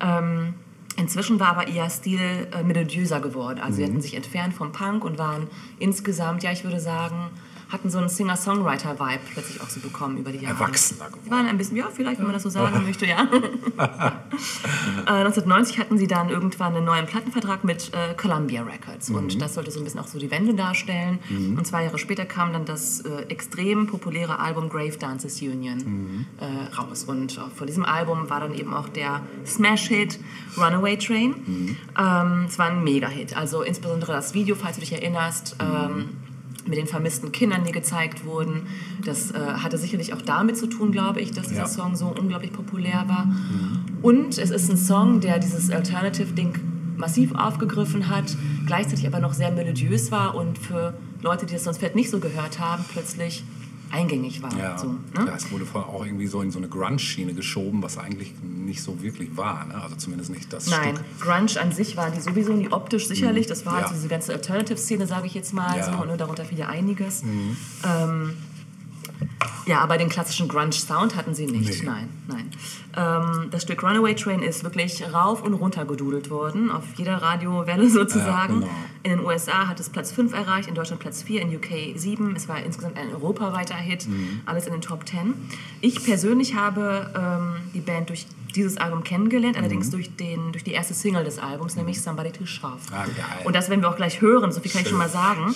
Ähm, 0.00 0.54
inzwischen 0.96 1.38
war 1.40 1.48
aber 1.48 1.68
ihr 1.68 1.88
Stil 1.90 2.20
äh, 2.52 2.62
melodiöser 2.62 3.20
geworden. 3.20 3.58
Also 3.60 3.76
sie 3.78 3.84
hatten 3.84 4.00
sich 4.00 4.14
entfernt 4.14 4.54
vom 4.54 4.70
Punk 4.72 5.04
und 5.04 5.18
waren 5.18 5.48
insgesamt, 5.80 6.42
ja, 6.44 6.52
ich 6.52 6.62
würde 6.64 6.78
sagen, 6.80 7.30
hatten 7.70 7.90
so 7.90 7.98
einen 7.98 8.08
Singer-Songwriter-Vibe 8.08 9.20
plötzlich 9.32 9.60
auch 9.60 9.68
so 9.68 9.80
bekommen 9.80 10.18
über 10.18 10.32
die 10.32 10.38
Jahre. 10.38 10.54
Erwachsener 10.54 11.06
geworden. 11.06 11.22
Die 11.26 11.30
waren 11.30 11.46
ein 11.46 11.58
bisschen, 11.58 11.76
ja, 11.76 11.88
vielleicht, 11.92 12.18
wenn 12.18 12.26
man 12.26 12.34
das 12.34 12.42
so 12.42 12.50
sagen 12.50 12.82
möchte, 12.86 13.06
ja. 13.06 13.26
Äh, 15.06 15.24
1990 15.24 15.78
hatten 15.78 15.98
sie 15.98 16.06
dann 16.06 16.28
irgendwann 16.28 16.74
einen 16.74 16.84
neuen 16.84 17.06
Plattenvertrag 17.06 17.64
mit 17.64 17.92
äh, 17.94 18.14
Columbia 18.14 18.62
Records 18.62 19.10
und 19.10 19.40
das 19.40 19.54
sollte 19.54 19.70
so 19.70 19.80
ein 19.80 19.84
bisschen 19.84 20.00
auch 20.00 20.06
so 20.06 20.18
die 20.18 20.30
Wende 20.30 20.54
darstellen. 20.54 21.18
Und 21.30 21.66
zwei 21.66 21.84
Jahre 21.84 21.98
später 21.98 22.24
kam 22.24 22.52
dann 22.52 22.64
das 22.64 23.00
äh, 23.00 23.22
extrem 23.28 23.86
populäre 23.86 24.38
Album 24.38 24.68
Grave 24.68 24.96
Dancers 24.98 25.40
Union 25.42 26.26
äh, 26.38 26.74
raus 26.74 27.04
und 27.04 27.36
äh, 27.36 27.40
von 27.54 27.66
diesem 27.66 27.84
Album 27.84 28.30
war 28.30 28.40
dann 28.40 28.54
eben 28.54 28.74
auch 28.74 28.88
der 28.88 29.22
Smash-Hit 29.46 30.18
Runaway 30.56 30.96
Train. 30.96 31.76
Ähm, 31.98 32.44
es 32.46 32.58
war 32.58 32.66
ein 32.66 32.82
Mega-Hit, 32.84 33.36
also 33.36 33.62
insbesondere 33.62 34.12
das 34.12 34.34
Video, 34.34 34.54
falls 34.54 34.76
du 34.76 34.80
dich 34.80 34.92
erinnerst. 34.92 35.56
Ähm, 35.60 36.10
mit 36.68 36.78
den 36.78 36.86
vermissten 36.86 37.32
Kindern, 37.32 37.64
die 37.64 37.72
gezeigt 37.72 38.24
wurden. 38.24 38.66
Das 39.04 39.30
äh, 39.30 39.38
hatte 39.38 39.78
sicherlich 39.78 40.12
auch 40.14 40.22
damit 40.22 40.56
zu 40.56 40.66
tun, 40.66 40.92
glaube 40.92 41.20
ich, 41.20 41.32
dass 41.32 41.48
dieser 41.48 41.62
Ja. 41.62 41.66
Song 41.68 41.96
so 41.96 42.06
unglaublich 42.08 42.52
populär 42.52 43.04
war. 43.06 43.28
Und 44.02 44.38
es 44.38 44.50
ist 44.50 44.70
ein 44.70 44.76
Song, 44.76 45.20
der 45.20 45.38
dieses 45.38 45.70
Alternative-Ding 45.70 46.58
massiv 46.96 47.34
aufgegriffen 47.34 48.08
hat, 48.08 48.36
gleichzeitig 48.66 49.06
aber 49.06 49.20
noch 49.20 49.32
sehr 49.32 49.50
melodiös 49.50 50.10
war 50.10 50.34
und 50.34 50.58
für 50.58 50.94
Leute, 51.22 51.46
die 51.46 51.54
das 51.54 51.64
sonst 51.64 51.78
vielleicht 51.78 51.96
nicht 51.96 52.10
so 52.10 52.20
gehört 52.20 52.60
haben, 52.60 52.84
plötzlich 52.92 53.42
eingängig 53.90 54.42
war. 54.42 54.56
Ja, 54.56 54.78
So, 54.78 54.88
ne? 54.88 54.98
ja, 55.26 55.34
es 55.34 55.50
wurde 55.50 55.66
vorher 55.66 55.90
auch 55.92 56.04
irgendwie 56.04 56.26
so 56.26 56.40
in 56.42 56.50
so 56.50 56.58
eine 56.58 56.68
Grunge-Schiene 56.68 57.34
geschoben, 57.34 57.82
was 57.82 57.98
eigentlich 57.98 58.32
nicht 58.42 58.82
so 58.82 59.02
wirklich 59.02 59.36
war. 59.36 59.66
Ne? 59.66 59.74
Also 59.82 59.96
zumindest 59.96 60.30
nicht 60.30 60.52
das 60.52 60.66
Nein, 60.68 60.96
Stück. 60.96 61.20
Grunge 61.20 61.60
an 61.60 61.72
sich 61.72 61.96
war 61.96 62.10
die 62.10 62.20
sowieso 62.20 62.52
nie 62.52 62.68
optisch 62.70 63.08
sicherlich. 63.08 63.46
Das 63.46 63.66
war 63.66 63.72
halt 63.74 63.82
Ja. 63.82 63.88
so 63.88 63.94
diese 63.94 64.08
ganze 64.08 64.32
Alternative-Szene, 64.32 65.06
sage 65.06 65.26
ich 65.26 65.34
jetzt 65.34 65.52
mal. 65.52 65.76
Ja. 65.76 65.90
Mhm. 65.90 65.98
So, 65.98 66.04
ne, 66.04 66.16
darunter 66.16 66.44
fiel 66.44 66.58
ja 66.58 66.68
einiges. 66.68 67.22
Ähm, 67.22 68.34
ja, 69.70 69.80
aber 69.80 69.96
den 69.98 70.08
klassischen 70.08 70.48
Grunge-Sound 70.48 71.14
hatten 71.14 71.32
sie 71.34 71.46
nicht. 71.46 71.82
Nee. 71.82 71.88
Nein, 71.88 72.08
nein. 72.26 72.50
Ähm, 72.96 73.48
das 73.52 73.62
Stück 73.62 73.82
Runaway 73.84 74.16
Train 74.16 74.42
ist 74.42 74.64
wirklich 74.64 75.02
rauf 75.14 75.42
und 75.42 75.54
runter 75.54 75.84
gedudelt 75.84 76.28
worden, 76.28 76.70
auf 76.72 76.82
jeder 76.96 77.22
Radiowelle 77.22 77.88
sozusagen. 78.00 78.54
Ja, 78.62 78.66
genau. 78.66 78.72
In 79.04 79.10
den 79.12 79.20
USA 79.24 79.68
hat 79.68 79.78
es 79.78 79.88
Platz 79.88 80.10
5 80.12 80.34
erreicht, 80.34 80.68
in 80.68 80.74
Deutschland 80.74 81.00
Platz 81.00 81.22
4, 81.22 81.42
in 81.42 81.54
UK 81.56 81.96
7. 81.96 82.34
Es 82.36 82.48
war 82.48 82.60
insgesamt 82.62 82.98
ein 82.98 83.14
europaweiter 83.14 83.76
Hit, 83.76 84.08
Mhm. 84.08 84.40
alles 84.44 84.66
in 84.66 84.72
den 84.72 84.80
Top 84.82 85.08
10. 85.08 85.34
Ich 85.80 86.04
persönlich 86.04 86.54
habe 86.56 87.10
ähm, 87.16 87.70
die 87.72 87.80
Band 87.80 88.08
durch 88.08 88.26
dieses 88.56 88.76
Album 88.78 89.04
kennengelernt, 89.04 89.56
allerdings 89.56 89.86
Mhm. 89.86 89.90
durch, 89.92 90.16
den, 90.16 90.50
durch 90.50 90.64
die 90.64 90.72
erste 90.72 90.92
Single 90.92 91.22
des 91.22 91.38
Albums, 91.38 91.76
nämlich 91.76 92.02
Somebody 92.02 92.32
to 92.32 92.44
Shove. 92.44 92.80
Ah. 92.92 93.04
Und 93.44 93.54
das 93.54 93.70
werden 93.70 93.80
wir 93.80 93.88
auch 93.88 93.94
gleich 93.96 94.20
hören, 94.20 94.50
so 94.50 94.60
viel 94.60 94.72
kann 94.72 94.80
ich 94.82 94.88
Schön, 94.88 94.98
schon 94.98 95.06
mal 95.06 95.08
sagen. 95.08 95.54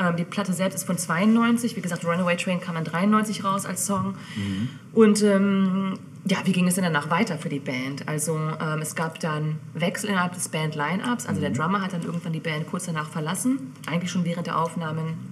Ähm, 0.00 0.16
die 0.16 0.24
Platte 0.24 0.52
selbst 0.52 0.74
ist 0.74 0.84
von 0.84 0.98
92, 0.98 1.76
wie 1.76 1.80
gesagt, 1.80 2.04
Runaway 2.04 2.36
Train 2.36 2.60
kam 2.60 2.74
dann 2.74 2.84
93 2.84 3.44
raus 3.44 3.51
als 3.54 3.86
Song. 3.86 4.14
Mhm. 4.36 4.68
Und 4.92 5.22
ähm, 5.22 5.94
ja, 6.24 6.38
wie 6.44 6.52
ging 6.52 6.68
es 6.68 6.76
denn 6.76 6.84
danach 6.84 7.10
weiter 7.10 7.36
für 7.36 7.48
die 7.48 7.58
Band? 7.58 8.06
Also 8.08 8.36
ähm, 8.36 8.80
es 8.80 8.94
gab 8.94 9.18
dann 9.20 9.56
Wechsel 9.74 10.10
innerhalb 10.10 10.34
des 10.34 10.48
Band-Line-Ups, 10.48 11.26
also 11.26 11.40
der 11.40 11.50
Mhm. 11.50 11.54
Drummer 11.54 11.80
hat 11.82 11.92
dann 11.92 12.02
irgendwann 12.02 12.32
die 12.32 12.40
Band 12.40 12.68
kurz 12.68 12.86
danach 12.86 13.08
verlassen, 13.08 13.72
eigentlich 13.86 14.10
schon 14.10 14.24
während 14.24 14.46
der 14.46 14.58
Aufnahmen 14.58 15.31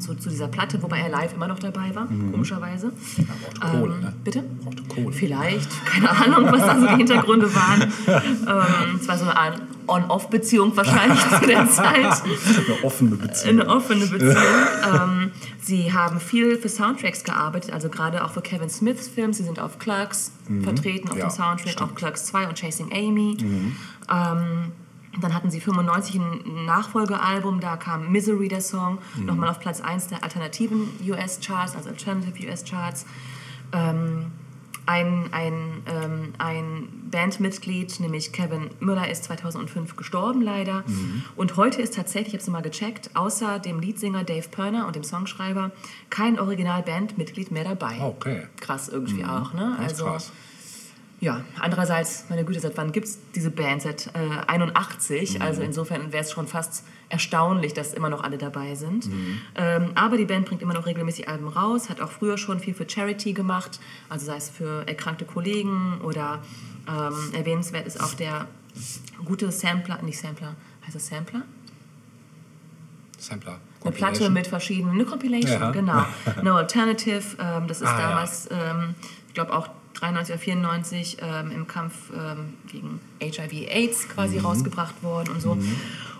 zu, 0.00 0.14
zu 0.14 0.28
dieser 0.30 0.48
Platte, 0.48 0.82
wobei 0.82 0.98
er 1.00 1.08
live 1.10 1.34
immer 1.34 1.46
noch 1.48 1.58
dabei 1.58 1.94
war, 1.94 2.06
komischerweise. 2.32 2.92
Ja, 3.16 3.24
brauchte 3.42 3.60
Kohle, 3.60 3.94
Ähm, 3.94 4.00
ne? 4.00 4.12
Bitte? 4.24 4.42
Brauchte 4.64 4.82
Kohle. 4.84 5.12
Vielleicht, 5.14 5.84
keine 5.86 6.10
Ahnung, 6.10 6.50
was 6.50 6.60
da 6.62 6.80
so 6.80 6.86
die 6.88 6.96
Hintergründe 6.96 7.54
waren. 7.54 7.82
Ähm, 8.06 8.98
es 9.00 9.06
war 9.08 9.16
so 9.18 9.24
eine 9.24 9.36
Art 9.36 9.62
On-Off-Beziehung 9.86 10.76
wahrscheinlich 10.76 11.18
zu 11.20 11.46
der 11.46 11.68
Zeit. 11.68 12.22
Eine 12.24 12.84
offene 12.84 13.16
Beziehung. 13.16 13.60
Eine 13.60 13.68
offene 13.68 14.06
Beziehung. 14.06 14.36
ähm, 14.94 15.30
sie 15.60 15.92
haben 15.92 16.20
viel 16.20 16.56
für 16.58 16.68
Soundtracks 16.68 17.24
gearbeitet, 17.24 17.72
also 17.72 17.88
gerade 17.88 18.24
auch 18.24 18.30
für 18.30 18.40
Kevin 18.40 18.70
Smiths 18.70 19.08
Films. 19.08 19.38
Sie 19.38 19.44
sind 19.44 19.58
auf 19.58 19.78
Clerks 19.78 20.32
vertreten, 20.62 21.08
auf 21.10 21.16
Ja, 21.18 21.26
dem 21.26 21.30
Soundtrack, 21.30 21.72
stimmt. 21.72 21.90
auch 21.90 21.94
Clerks 21.94 22.26
2 22.26 22.48
und 22.48 22.58
Chasing 22.58 22.92
Amy. 22.92 23.36
Ähm, 24.10 24.72
dann 25.20 25.34
hatten 25.34 25.50
sie 25.50 25.60
95 25.60 26.16
ein 26.16 26.64
Nachfolgealbum, 26.66 27.60
da 27.60 27.76
kam 27.76 28.12
Misery, 28.12 28.48
der 28.48 28.60
Song, 28.60 28.98
nochmal 29.16 29.48
auf 29.48 29.58
Platz 29.58 29.80
1 29.80 30.08
der 30.08 30.22
alternativen 30.22 30.88
US-Charts, 31.06 31.74
also 31.74 31.88
Alternative 31.88 32.46
US-Charts. 32.46 33.06
Ähm, 33.72 34.26
ein, 34.86 35.28
ein, 35.32 35.82
ähm, 35.86 36.32
ein 36.38 36.88
Bandmitglied, 37.10 38.00
nämlich 38.00 38.32
Kevin 38.32 38.70
Müller, 38.80 39.08
ist 39.08 39.24
2005 39.24 39.94
gestorben 39.94 40.42
leider. 40.42 40.84
Und 41.36 41.56
heute 41.56 41.80
ist 41.80 41.94
tatsächlich, 41.94 42.28
ich 42.28 42.34
habe 42.34 42.42
es 42.42 42.48
mal 42.48 42.62
gecheckt, 42.62 43.10
außer 43.14 43.58
dem 43.60 43.80
Leadsänger 43.80 44.24
Dave 44.24 44.48
Perner 44.48 44.86
und 44.86 44.96
dem 44.96 45.04
Songschreiber 45.04 45.70
kein 46.08 46.40
Original-Bandmitglied 46.40 47.52
mehr 47.52 47.64
dabei. 47.64 48.00
Okay. 48.00 48.46
Krass 48.60 48.88
irgendwie 48.88 49.24
auch, 49.24 49.52
ne? 49.52 49.76
Also, 49.78 50.06
krass. 50.06 50.32
Ja, 51.20 51.44
andererseits, 51.58 52.24
meine 52.30 52.44
Güte, 52.44 52.60
seit 52.60 52.76
wann 52.78 52.92
gibt 52.92 53.06
es 53.06 53.18
diese 53.34 53.50
Band? 53.50 53.82
Seit 53.82 54.06
äh, 54.14 54.18
81. 54.46 55.42
Also 55.42 55.60
insofern 55.62 56.12
wäre 56.12 56.24
es 56.24 56.32
schon 56.32 56.46
fast 56.46 56.84
erstaunlich, 57.10 57.74
dass 57.74 57.92
immer 57.92 58.08
noch 58.08 58.22
alle 58.24 58.38
dabei 58.38 58.74
sind. 58.74 59.08
Ähm, 59.54 59.90
aber 59.96 60.16
die 60.16 60.24
Band 60.24 60.46
bringt 60.46 60.62
immer 60.62 60.72
noch 60.74 60.86
regelmäßig 60.86 61.28
Alben 61.28 61.48
raus, 61.48 61.90
hat 61.90 62.00
auch 62.00 62.10
früher 62.10 62.38
schon 62.38 62.58
viel 62.60 62.72
für 62.72 62.88
Charity 62.88 63.32
gemacht, 63.34 63.80
also 64.08 64.24
sei 64.26 64.36
es 64.36 64.48
für 64.48 64.86
erkrankte 64.88 65.24
Kollegen 65.26 66.00
oder 66.02 66.40
ähm, 66.88 67.34
erwähnenswert 67.34 67.86
ist 67.86 68.00
auch 68.02 68.14
der 68.14 68.46
gute 69.24 69.50
Sampler, 69.52 70.00
nicht 70.02 70.18
Sampler, 70.18 70.54
heißt 70.86 70.94
das 70.94 71.06
Sampler? 71.08 71.42
Sampler. 73.18 73.60
Eine 73.82 73.92
Platte 73.92 74.30
mit 74.30 74.46
verschiedenen, 74.46 74.94
eine 74.94 75.04
Compilation, 75.04 75.60
Ja. 75.60 75.70
genau. 75.70 76.04
No 76.42 76.54
Alternative, 76.54 77.22
ähm, 77.38 77.66
das 77.66 77.80
ist 77.82 77.88
Ah, 77.88 77.98
ja. 78.00 78.08
damals, 78.08 78.48
ähm, 78.50 78.94
ich 79.28 79.34
glaube 79.34 79.52
auch 79.52 79.68
93 80.00 80.34
oder 80.34 80.38
94 80.42 81.16
ähm, 81.20 81.50
im 81.52 81.66
Kampf 81.66 81.94
ähm, 82.16 82.54
gegen 82.70 83.00
HIV-AIDS 83.20 84.08
quasi 84.08 84.38
Mhm. 84.38 84.46
rausgebracht 84.46 85.02
worden 85.02 85.34
und 85.34 85.40
so. 85.42 85.56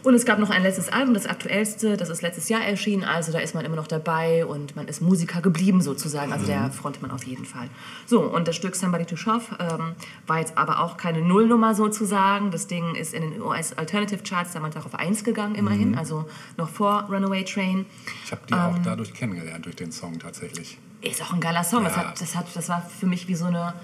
Und 0.03 0.15
es 0.15 0.25
gab 0.25 0.39
noch 0.39 0.49
ein 0.49 0.63
letztes 0.63 0.89
Album, 0.89 1.13
das 1.13 1.27
aktuellste, 1.27 1.97
das 1.99 2.09
ist 2.09 2.23
letztes 2.23 2.49
Jahr 2.49 2.63
erschienen, 2.63 3.05
also 3.05 3.33
da 3.33 3.39
ist 3.39 3.55
man 3.55 3.65
immer 3.67 3.77
noch 3.77 3.87
dabei 3.87 4.47
und 4.47 4.75
man 4.75 4.89
ist 4.89 5.03
Musiker 5.03 5.43
geblieben 5.43 5.83
sozusagen, 5.83 6.33
also 6.33 6.45
Mhm. 6.45 6.49
der 6.49 6.71
Frontmann 6.71 7.11
auf 7.11 7.25
jeden 7.25 7.45
Fall. 7.45 7.69
So, 8.07 8.23
und 8.23 8.49
das 8.49 8.57
Stück 8.57 8.77
Somebody 8.77 9.05
to 9.05 9.17
Shove 9.17 9.51
ähm, 9.59 9.93
war 10.27 10.39
jetzt 10.39 10.57
aber 10.57 10.81
auch 10.83 10.97
keine 10.97 11.21
Nullnummer 11.21 11.75
sozusagen. 11.75 12.51
Das 12.51 12.67
Ding 12.67 12.95
ist 12.95 13.13
in 13.13 13.23
den 13.31 13.43
US 13.43 13.75
Alternative 13.75 14.23
Charts 14.23 14.53
damals 14.55 14.75
auch 14.77 14.87
auf 14.87 14.95
1 14.95 15.23
gegangen 15.23 15.53
Mhm. 15.53 15.59
immerhin, 15.59 15.99
also 15.99 16.25
noch 16.57 16.71
vor 16.71 17.03
Runaway 17.11 17.45
Train. 17.45 17.85
Ich 18.25 18.33
habe 18.33 18.41
die 18.49 18.55
auch 18.55 18.79
dadurch 18.83 19.13
kennengelernt, 19.13 19.67
durch 19.67 19.77
den 19.77 19.93
Song 19.93 20.19
tatsächlich. 20.19 20.79
Ist 21.03 21.23
auch 21.23 21.33
ein 21.33 21.41
geiler 21.41 21.65
Song. 21.65 21.85
Das, 21.85 21.97
Ja. 21.97 22.09
hat, 22.09 22.21
das, 22.21 22.35
hat, 22.37 22.47
das 22.55 22.69
war 22.71 22.83
für 22.83 23.07
mich 23.07 23.29
wie 23.29 23.35
so 23.35 23.47
eine 23.47 23.75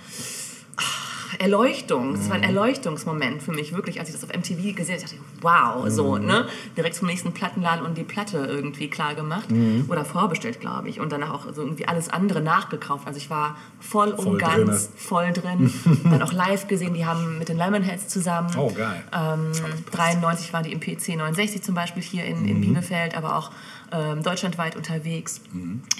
Erleuchtung. 1.39 2.15
Das 2.15 2.29
war 2.29 2.37
ein 2.37 2.45
Erleuchtungsmoment 2.45 3.43
für 3.43 3.51
mich, 3.53 3.75
wirklich, 3.75 3.99
als 3.99 4.09
ich 4.09 4.15
das 4.15 4.23
auf 4.25 4.31
MTV 4.35 4.75
gesehen 4.77 4.95
habe. 4.95 5.03
dachte 5.03 5.17
ich, 5.17 5.43
wow, 5.43 5.85
so, 5.89 6.17
ne? 6.19 6.47
Direkt 6.77 6.95
zum 6.95 7.09
nächsten 7.09 7.33
Plattenladen 7.33 7.85
und 7.85 7.99
die 7.99 8.05
Platte 8.05 8.39
irgendwie 8.39 8.89
klar 8.89 9.15
gemacht. 9.15 9.49
Oder 9.89 10.05
vorbestellt, 10.05 10.61
glaube 10.61 10.89
ich. 10.89 11.01
Und 11.01 11.11
danach 11.13 11.33
auch 11.35 11.53
so 11.53 11.63
irgendwie 11.63 11.89
alles 11.89 12.09
andere 12.09 12.41
nachgekauft. 12.41 13.07
Also 13.07 13.19
ich 13.19 13.29
war 13.29 13.57
voll, 13.81 14.15
Voll 14.17 14.27
und 14.35 14.39
ganz 14.39 14.55
drinne. 14.55 14.79
voll 14.97 15.33
drin. 15.33 15.73
Dann 16.05 16.23
auch 16.23 16.33
live 16.33 16.69
gesehen, 16.69 16.95
die 16.95 17.05
haben 17.05 17.39
mit 17.39 17.49
den 17.49 17.59
Lemonheads 17.59 18.09
zusammen. 18.09 18.49
Oh, 18.57 18.71
geil. 18.73 19.03
Ähm, 19.13 19.19
Alles 19.65 19.83
passt. 19.83 19.99
93 19.99 20.53
waren 20.53 20.63
die 20.63 20.73
im 20.73 20.81
PC 20.81 21.17
69 21.17 21.61
zum 21.63 21.75
Beispiel 21.75 22.03
hier 22.03 22.25
in, 22.25 22.43
Mhm. 22.43 22.49
in 22.49 22.61
Bielefeld, 22.61 23.17
aber 23.17 23.37
auch 23.37 23.51
ähm, 23.93 24.23
deutschlandweit 24.23 24.77
unterwegs. 24.77 25.41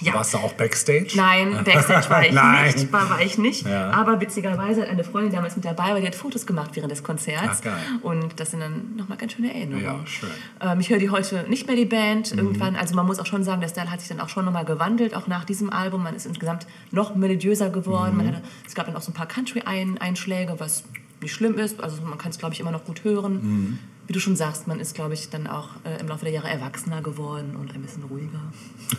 Ja. 0.01 0.15
Warst 0.15 0.35
du 0.35 0.39
auch 0.39 0.53
Backstage? 0.55 1.13
Nein, 1.15 1.53
Backstage 1.65 2.11
war 2.11 2.25
ich 2.25 2.33
Nein. 2.33 2.75
nicht. 2.75 2.93
War, 2.93 3.11
war 3.11 3.21
ich 3.21 3.39
nicht. 3.39 3.67
Ja. 3.67 3.91
Aber 3.91 4.21
witzigerweise 4.21 4.83
hat 4.83 4.89
eine 4.89 5.05
Freundin 5.05 5.33
damals 5.33 5.57
mit 5.57 5.65
dabei, 5.65 5.91
weil 5.91 6.01
die 6.01 6.07
hat 6.07 6.15
Fotos 6.15 6.47
gemacht 6.47 6.71
während 6.75 6.91
des 6.91 7.03
Konzerts. 7.03 7.63
Ach. 7.65 8.05
Und 8.05 8.41
das 8.41 8.51
sind 8.51 8.61
dann 8.61 8.97
nochmal 8.97 9.19
ganz 9.19 9.33
schöne 9.33 9.55
Erinnerungen. 9.55 9.85
Ja, 9.85 10.07
schön. 10.07 10.31
Ähm, 10.61 10.81
ich 10.81 10.91
höre 10.91 10.99
die 10.99 11.11
heute 11.11 11.45
nicht 11.49 11.67
mehr, 11.67 11.77
die 11.77 11.85
Band. 11.85 12.33
Mhm. 12.33 12.39
Irgendwann, 12.39 12.77
also 12.77 12.95
man 12.95 13.07
muss 13.07 13.19
auch 13.19 13.27
schon 13.27 13.45
sagen, 13.45 13.61
der 13.61 13.69
Style 13.69 13.91
hat 13.91 14.01
sich 14.01 14.09
dann 14.09 14.21
auch 14.21 14.29
schon 14.29 14.45
nochmal 14.45 14.65
gewandelt, 14.65 15.15
auch 15.15 15.27
nach 15.27 15.45
diesem 15.45 15.71
Album. 15.71 16.03
Man 16.03 16.15
ist 16.15 16.27
insgesamt 16.27 16.67
noch 16.91 17.15
melodiöser 17.15 17.71
geworden. 17.71 18.17
Mhm. 18.19 18.29
Hatte, 18.29 18.43
es 18.67 18.75
gab 18.75 18.87
dann 18.87 18.97
auch 18.97 19.03
so 19.03 19.11
ein 19.13 19.15
paar 19.15 19.27
Country-Einschläge, 19.27 20.59
was 20.59 20.85
nicht 21.21 21.33
schlimm 21.33 21.59
ist. 21.59 21.81
Also 21.81 22.03
man 22.03 22.19
kann 22.19 22.31
es, 22.31 22.39
glaube 22.39 22.55
ich, 22.55 22.61
immer 22.61 22.71
noch 22.71 22.85
gut 22.85 23.05
hören. 23.05 23.35
Mhm. 23.35 23.79
Wie 24.07 24.13
du 24.13 24.21
schon 24.21 24.37
sagst, 24.37 24.69
man 24.69 24.79
ist, 24.79 24.95
glaube 24.95 25.15
ich, 25.15 25.31
dann 25.31 25.47
auch 25.47 25.71
äh, 25.85 26.01
im 26.01 26.07
Laufe 26.09 26.25
der 26.25 26.33
Jahre 26.33 26.49
erwachsener 26.49 27.03
geworden 27.03 27.57
und 27.57 27.75
ein 27.75 27.83
bisschen 27.83 28.05
ruhiger. 28.05 28.41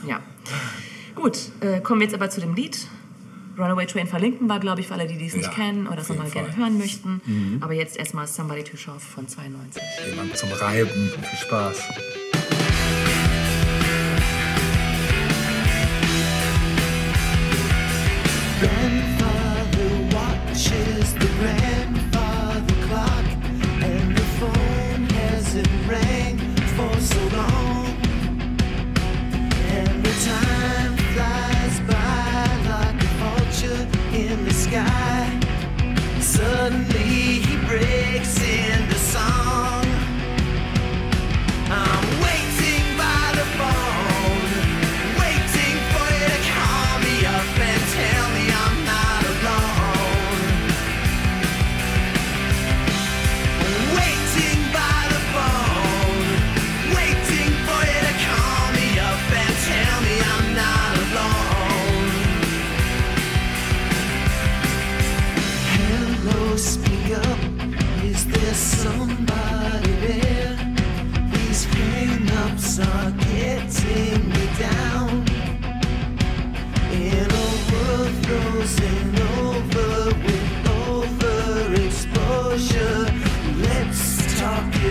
Ja. 0.05 0.21
Gut, 1.15 1.37
äh, 1.61 1.79
kommen 1.79 2.01
wir 2.01 2.07
jetzt 2.07 2.13
aber 2.13 2.29
zu 2.29 2.41
dem 2.41 2.55
Lied. 2.55 2.87
Runaway 3.57 3.87
Train 3.87 4.05
verlinken 4.07 4.47
wir, 4.47 4.59
glaube 4.59 4.81
ich, 4.81 4.87
für 4.87 4.93
alle, 4.93 5.07
die 5.07 5.17
dies 5.17 5.35
nicht 5.35 5.47
Ja, 5.47 5.53
kennen 5.53 5.87
oder 5.87 6.01
jeden 6.01 6.09
nochmal 6.09 6.29
gerne. 6.29 6.49
Mhm. 6.49 6.57
hören 6.57 6.77
möchten. 6.77 7.21
Aber 7.61 7.73
jetzt 7.73 7.97
erstmal 7.97 8.27
Somebody 8.27 8.63
to 8.63 8.77
Shove 8.77 9.01
von 9.01 9.27
92. 9.27 9.81
Jemand 10.09 10.37
zum 10.37 10.51
Reiben. 10.51 11.09
Viel 11.09 11.39
Spaß. 11.39 11.81
In 34.37 34.45
the 34.45 34.53
sky. 34.53 35.39
Suddenly 36.19 37.41
he 37.47 37.57
breaks 37.65 38.41
into 38.41 38.76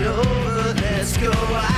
over. 0.07 0.73
Let's 0.81 1.17
go 1.17 1.31
out 1.31 1.76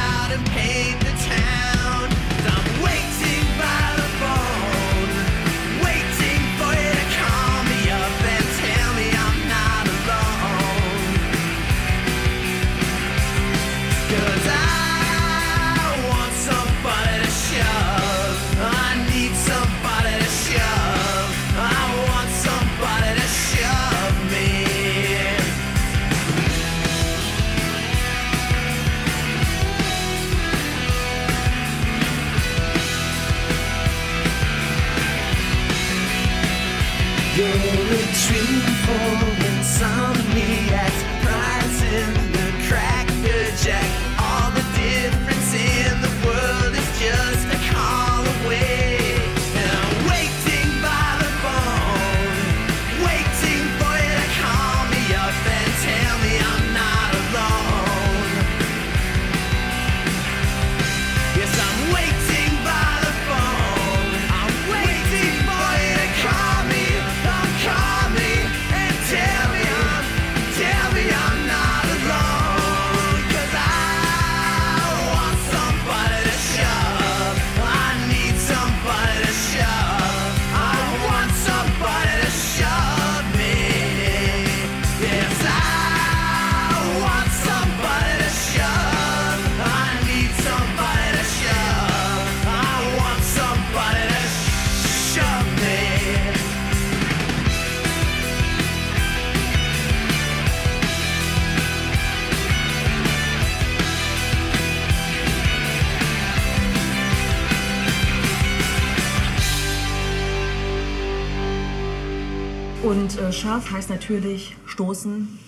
scharf 113.49 113.71
heißt 113.71 113.89
natürlich 113.89 114.55
stoßen, 114.67 115.39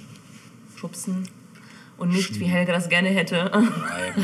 schubsen 0.75 1.29
und 1.99 2.09
nicht, 2.09 2.39
wie 2.39 2.45
Helga 2.45 2.73
das 2.73 2.89
gerne 2.89 3.09
hätte, 3.09 3.51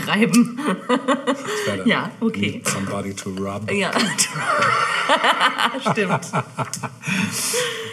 reiben. 0.08 0.58
Werde 1.68 1.88
Ja, 1.88 2.10
okay. 2.20 2.54
Need 2.54 2.68
somebody 2.68 3.14
to 3.14 3.30
rub. 3.30 3.72
Ja. 3.72 3.92
Stimmt. 5.92 6.22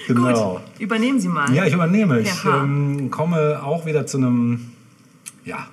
Genau. 0.07 0.57
Gut, 0.57 0.81
übernehmen 0.81 1.19
Sie 1.19 1.29
mal. 1.29 1.51
Ja, 1.55 1.65
ich 1.65 1.73
übernehme. 1.73 2.21
Ich 2.21 2.45
ähm, 2.45 3.11
komme 3.11 3.63
auch 3.63 3.87
wieder 3.87 4.07
zu 4.07 4.19
einem, 4.19 4.71
ja, 5.47 5.67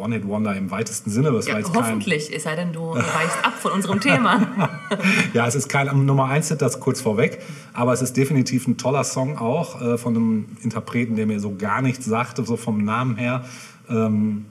One-Hit-Wonder 0.00 0.56
im 0.56 0.70
weitesten 0.70 1.10
Sinne. 1.10 1.30
Das 1.32 1.46
Ja, 1.46 1.52
war 1.52 1.60
jetzt 1.60 1.72
kein, 1.72 1.82
hoffentlich, 1.84 2.34
es 2.34 2.42
sei 2.44 2.56
denn, 2.56 2.72
du 2.72 2.94
weichst 2.94 3.44
ab 3.44 3.54
von 3.58 3.72
unserem 3.72 4.00
Thema. 4.00 4.78
ja, 5.34 5.46
es 5.46 5.54
ist 5.54 5.68
kein 5.68 5.86
Nummer 6.04 6.26
1 6.26 6.48
Hit, 6.48 6.62
das 6.62 6.80
kurz 6.80 7.00
vorweg, 7.00 7.40
aber 7.72 7.92
es 7.92 8.02
ist 8.02 8.16
definitiv 8.16 8.66
ein 8.66 8.76
toller 8.76 9.04
Song 9.04 9.38
auch 9.38 9.80
äh, 9.80 9.98
von 9.98 10.16
einem 10.16 10.44
Interpreten, 10.62 11.16
der 11.16 11.26
mir 11.26 11.40
so 11.40 11.54
gar 11.56 11.82
nichts 11.82 12.06
sagte, 12.06 12.44
so 12.44 12.56
vom 12.56 12.84
Namen 12.84 13.16
her. 13.16 13.44
Ähm, 13.88 14.46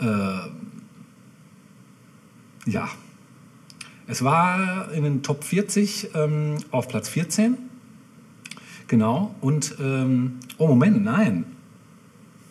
äh, 0.00 0.06
ja, 2.66 2.88
es 4.06 4.22
war 4.22 4.90
in 4.92 5.04
den 5.04 5.22
Top 5.22 5.44
40 5.44 6.10
ähm, 6.14 6.56
auf 6.70 6.88
Platz 6.88 7.08
14. 7.08 7.56
Genau. 8.88 9.34
Und, 9.40 9.76
ähm, 9.80 10.40
oh 10.58 10.66
Moment, 10.66 11.02
nein. 11.02 11.44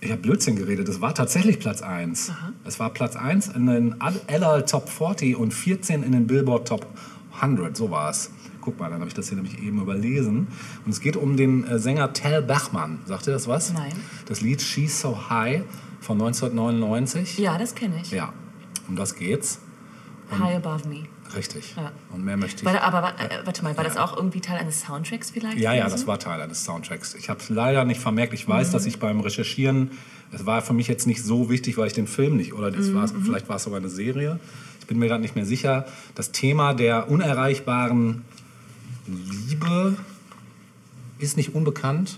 Ich 0.03 0.11
habe 0.11 0.21
Blödsinn 0.21 0.55
geredet. 0.55 0.89
Es 0.89 0.99
war 0.99 1.13
tatsächlich 1.13 1.59
Platz 1.59 1.83
1. 1.83 2.31
Es 2.65 2.79
war 2.79 2.89
Platz 2.89 3.15
1 3.15 3.49
in 3.49 3.67
den 3.67 3.95
LL 4.27 4.63
Top 4.65 4.89
40 4.89 5.37
und 5.37 5.53
14 5.53 6.01
in 6.01 6.11
den 6.11 6.25
Billboard 6.25 6.67
Top 6.67 6.87
100. 7.39 7.77
So 7.77 7.91
war 7.91 8.09
es. 8.09 8.31
Guck 8.61 8.79
mal, 8.79 8.89
dann 8.89 8.99
habe 8.99 9.09
ich 9.09 9.13
das 9.13 9.29
hier 9.29 9.35
nämlich 9.35 9.61
eben 9.61 9.79
überlesen. 9.79 10.47
Und 10.85 10.91
es 10.91 11.01
geht 11.01 11.15
um 11.15 11.37
den 11.37 11.65
äh, 11.65 11.77
Sänger 11.77 12.13
Tel 12.13 12.41
Bachmann. 12.41 12.99
Sagt 13.05 13.27
ihr 13.27 13.33
das 13.33 13.47
was? 13.47 13.73
Nein. 13.73 13.93
Das 14.25 14.41
Lied 14.41 14.61
She's 14.61 14.99
So 14.99 15.29
High 15.29 15.61
von 15.99 16.19
1999. 16.19 17.37
Ja, 17.37 17.59
das 17.59 17.75
kenne 17.75 18.01
ich. 18.01 18.09
Ja, 18.09 18.33
um 18.87 18.95
das 18.95 19.15
geht's. 19.15 19.59
High 20.31 20.55
Above 20.55 20.87
Me. 20.87 21.03
Richtig. 21.36 21.76
Ja. 21.78 21.91
Und 22.12 22.24
mehr 22.26 22.38
möchte 22.38 22.62
ich. 22.62 22.65
War, 22.65 22.82
aber 22.82 23.02
wa- 23.04 23.13
äh, 23.24 23.46
warte 23.46 23.63
mal, 23.63 23.76
war 23.78 23.84
das 23.84 23.98
auch 23.98 24.15
irgendwie 24.17 24.41
Teil 24.41 24.58
eines 24.58 24.82
Soundtracks 24.82 25.32
vielleicht? 25.32 25.58
Ja, 25.58 25.74
ja, 25.74 25.88
das 25.89 26.06
war 26.08 26.20
Teil 26.20 26.41
eines 26.41 26.63
Soundtracks. 26.65 27.13
Ich 27.15 27.30
habe 27.30 27.39
es 27.39 27.50
leider 27.50 27.86
nicht 27.86 28.00
vermerkt. 28.02 28.34
Ich 28.34 28.48
weiß, 28.48 28.72
dass 28.72 28.86
ich 28.86 29.00
beim 29.00 29.20
Recherchieren, 29.22 29.91
es 30.32 30.46
war 30.46 30.62
für 30.62 30.74
mich 30.74 30.88
jetzt 30.88 31.08
nicht 31.08 31.24
so 31.24 31.50
wichtig, 31.50 31.78
weil 31.78 31.88
ich 31.88 31.94
den 31.94 32.08
Film 32.08 32.38
nicht, 32.38 32.54
oder 32.54 32.72
das 32.72 32.94
war, 32.94 33.08
vielleicht 33.08 33.50
war 33.50 33.58
es 33.58 33.63
sogar 33.63 33.80
eine 33.80 33.89
Serie. 33.89 34.39
Ich 34.80 34.88
bin 34.88 34.98
mir 35.00 35.08
gerade 35.08 35.22
nicht 35.22 35.36
mehr 35.36 35.46
sicher. 35.46 35.86
Das 36.15 36.32
Thema 36.32 36.74
der 36.74 37.10
unerreichbaren 37.10 38.24
Liebe 39.08 39.96
ist 41.20 41.38
nicht 41.38 41.54
unbekannt. 41.56 42.17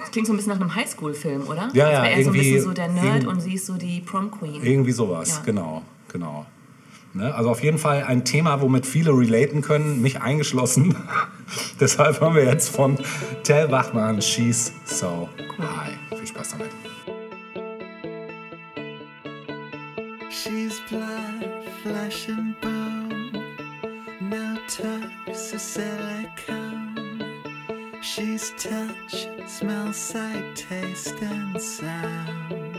Das 0.00 0.10
klingt 0.10 0.26
so 0.26 0.32
ein 0.32 0.36
bisschen 0.36 0.52
nach 0.52 0.60
einem 0.60 0.74
Highschool-Film, 0.74 1.46
oder? 1.48 1.70
Ja, 1.74 1.90
ja, 1.90 2.02
wäre 2.02 2.12
er 2.12 2.24
so 2.24 2.30
ein 2.30 2.34
irgendwie- 2.34 2.38
bisschen 2.52 2.62
so 2.64 2.72
der 2.72 2.88
Nerd 2.88 3.26
und 3.26 3.40
sie 3.40 3.54
ist 3.54 3.66
so 3.66 3.74
die 3.74 4.00
Prom 4.00 4.30
Queen. 4.30 4.62
Irgendwie 4.62 4.92
sowas, 4.92 5.28
Ja. 5.30 5.42
genau, 5.44 5.82
genau. 6.12 6.46
Ne? 7.14 7.34
Also 7.34 7.50
auf 7.50 7.62
jeden 7.62 7.78
Fall 7.78 8.04
ein 8.04 8.24
Thema, 8.24 8.60
womit 8.62 8.86
viele 8.86 9.10
relaten 9.10 9.60
können, 9.60 10.00
mich 10.00 10.20
eingeschlossen. 10.20 10.96
Deshalb 11.80 12.20
haben 12.20 12.34
wir 12.34 12.44
jetzt 12.44 12.74
von 12.74 12.98
Tel 13.42 13.68
Bachmann 13.68 14.22
She's 14.22 14.72
So 14.84 15.28
High. 15.58 16.18
Viel 16.18 16.26
Spaß 16.26 16.50
damit. 16.52 16.70
She's 20.30 20.80
blood, 20.88 21.62
flesh 21.82 22.28
and 22.28 22.58
bone. 22.60 23.32
No 24.20 24.56
or 25.28 25.34
silicone. 25.34 27.22
She's 28.00 28.52
touch, 28.56 29.28
smell, 29.46 29.92
sight, 29.92 30.56
taste, 30.56 31.14
and 31.22 31.60
sound. 31.60 32.71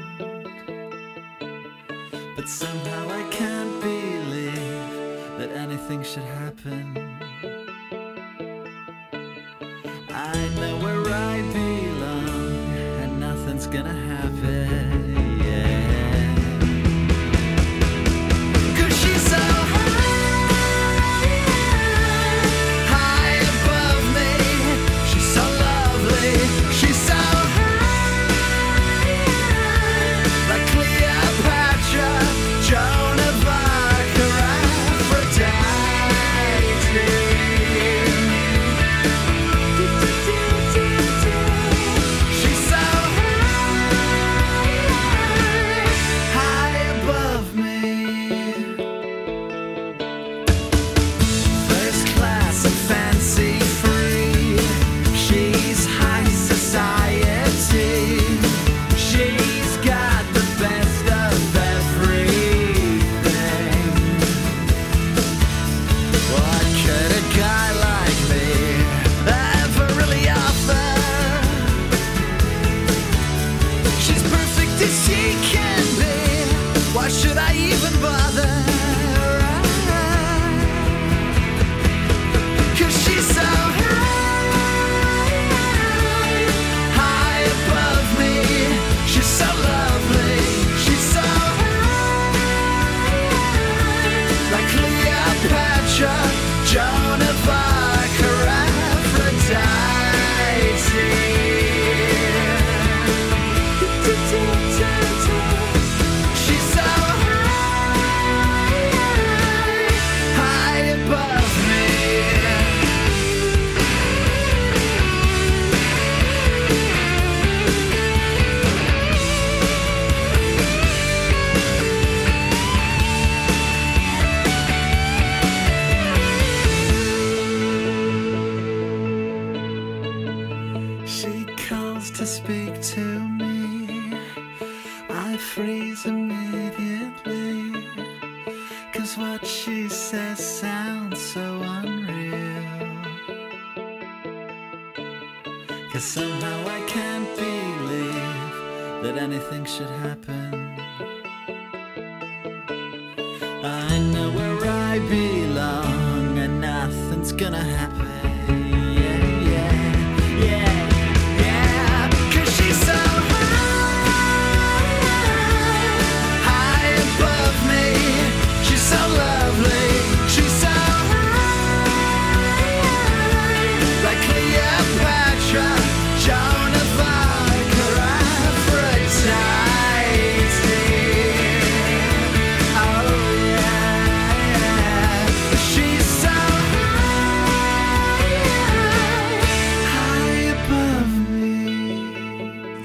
But 2.35 2.49
somehow 2.49 3.09
I 3.09 3.23
can't 3.29 3.79
believe 3.81 5.37
that 5.37 5.51
anything 5.55 6.03
should 6.03 6.23
happen. 6.23 6.97
I 10.09 10.49
know 10.59 10.77
where 10.83 11.05
I 11.13 11.41
belong, 11.53 12.55
and 13.01 13.19
nothing's 13.19 13.67
gonna 13.67 13.93
happen. 13.93 14.92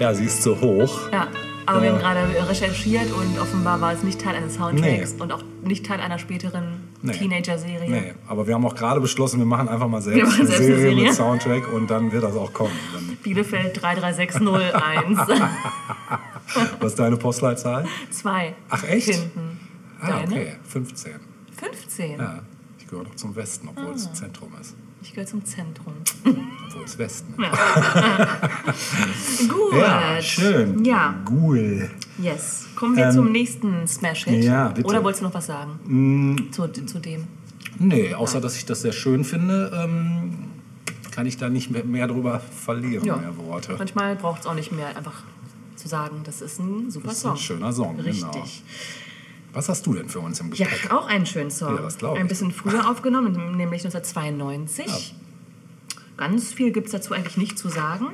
Ja, 0.09 0.15
sie 0.15 0.25
ist 0.25 0.43
zu 0.43 0.59
hoch. 0.59 1.13
Ja, 1.13 1.29
aber 1.67 1.83
wir 1.83 1.91
haben 1.91 1.99
Äh. 1.99 2.01
gerade 2.01 2.49
recherchiert 2.49 3.13
und 3.13 3.39
offenbar 3.39 3.79
war 3.83 3.93
es 3.93 4.03
nicht 4.03 4.19
Teil 4.19 4.37
eines 4.37 4.55
Soundtracks 4.55 5.13
Nee. 5.17 5.21
und 5.23 5.33
auch 5.33 5.43
nicht 5.63 5.85
Teil 5.85 6.01
einer 6.01 6.19
späteren 6.19 6.81
Nee. 7.03 7.13
Teenager-Serie. 7.13 7.91
Nee, 7.91 8.15
aber 8.27 8.47
wir 8.47 8.55
haben 8.55 8.65
auch 8.65 8.75
gerade 8.75 9.03
beschlossen, 9.03 9.39
wir 9.39 9.45
machen 9.45 9.69
einfach 9.69 9.87
mal 9.87 10.01
selbst, 10.01 10.23
eine 10.39 10.47
selbst 10.47 10.55
eine 10.57 10.67
Serie, 10.67 10.81
Serie. 10.81 11.05
mit 11.09 11.13
Soundtrack 11.15 11.71
und 11.75 11.91
dann 11.91 12.11
wird 12.11 12.25
das 12.25 12.35
auch 12.37 12.51
kommen. 12.55 12.73
Dann, 12.95 13.17
Bielefeld 13.23 13.83
33601. 13.83 15.19
was 16.81 16.93
ist 16.93 16.99
deine 16.99 17.19
Postleitzahl? 17.19 17.85
Zwei. 18.11 18.55
Ach, 18.71 18.83
echt? 18.85 19.09
Hinten. 19.11 19.61
Ah, 20.01 20.07
Deine? 20.09 20.33
okay, 20.33 20.53
15. 20.69 21.13
15. 21.55 22.19
Ja, 22.19 22.39
ich 22.79 22.87
gehöre 22.87 23.05
doch 23.05 23.15
zum 23.17 23.37
Westen, 23.37 23.69
obwohl 23.69 23.89
Ah. 23.93 23.95
es 23.95 24.11
Zentrum 24.15 24.53
ist. 24.59 24.75
Ich 25.09 25.15
gehöre 25.15 25.27
zum 25.27 25.43
Zentrum. 25.43 25.95
Obwohl 26.23 26.85
es 26.85 26.99
Westen 26.99 27.33
ist. 27.43 27.51
Gut. 29.49 29.73
Ja, 29.75 30.21
schön. 30.21 30.85
Ja, 30.85 31.15
Cool. 31.31 31.89
yes. 32.19 32.67
Kommen 32.77 32.95
wir 32.95 33.07
Ähm, 33.07 33.13
zum 33.13 33.33
nächsten 33.33 33.89
Smash-Hit. 33.89 34.45
ja, 34.45 34.69
bitte. 34.69 34.83
Mm. 34.87 34.91
Oder 34.91 35.03
wolltest 35.03 35.23
du 35.23 35.27
noch 35.29 35.33
was 35.35 35.47
sagen? 35.47 36.49
Zu, 36.51 36.69
zu 36.69 36.99
dem. 36.99 37.27
Nee, 37.79 38.13
außer 38.13 38.43
dass 38.43 38.55
ich 38.59 38.67
das 38.67 38.83
sehr 38.83 38.93
schön 38.93 39.25
finde, 39.25 39.73
ähm, 39.75 40.35
kann 41.11 41.25
ich 41.25 41.39
da 41.39 41.49
nicht 41.49 41.71
mehr, 41.71 41.85
mehr 41.85 42.07
drüber 42.07 42.41
verlieren, 42.41 43.07
Ja. 43.07 43.17
mehr 43.17 43.35
Worte. 43.39 43.77
Manchmal 43.79 44.15
braucht 44.15 44.43
es 44.43 44.47
auch 44.47 44.53
nicht 44.55 44.73
mehr, 44.73 44.95
einfach 44.95 45.23
zu 45.77 45.89
sagen, 45.89 46.17
das 46.25 46.43
ist 46.43 46.61
ein 46.61 46.91
super 46.91 47.07
Das 47.09 47.17
ist 47.17 47.23
Song. 47.23 47.31
ein 47.33 47.37
schöner 47.39 47.73
Song, 47.73 47.99
Richtig. 47.99 48.21
genau. 48.31 48.45
Was 49.59 49.69
hast 49.69 49.85
du 49.87 49.93
denn 49.93 50.09
für 50.09 50.21
uns 50.21 50.39
im 50.39 50.53
Ja, 50.55 50.67
Gepäck? 50.69 50.93
auch 50.93 51.09
einen 51.09 51.27
schönen 51.27 51.51
Song. 51.51 51.75
Ja, 51.75 51.83
das 51.83 52.01
Ein 52.01 52.23
ich. 52.23 52.29
bisschen 52.29 52.53
früher 52.53 52.89
aufgenommen, 52.89 53.57
nämlich 53.57 53.83
1992. 53.85 55.17
Ganz 56.17 56.53
viel 56.53 56.71
gibt 56.71 56.87
es 56.87 56.93
dazu 56.93 57.13
eigentlich 57.13 57.37
nicht 57.37 57.59
zu 57.59 57.69
sagen. 57.69 58.07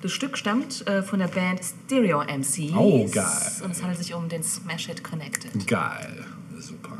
Das 0.00 0.12
Stück 0.12 0.38
stammt 0.38 0.86
äh, 0.86 1.02
von 1.02 1.18
der 1.18 1.26
Band 1.26 1.60
Stereo 1.64 2.22
MCs. 2.22 2.72
Oh, 2.76 3.08
geil. 3.10 3.26
Und 3.64 3.72
es 3.72 3.82
handelt 3.82 3.98
sich 3.98 4.14
um 4.14 4.28
den 4.28 4.44
Smash 4.44 4.86
Hit 4.86 5.02
Connected. 5.02 5.66
Geil. 5.66 6.24
Super. 6.60 6.90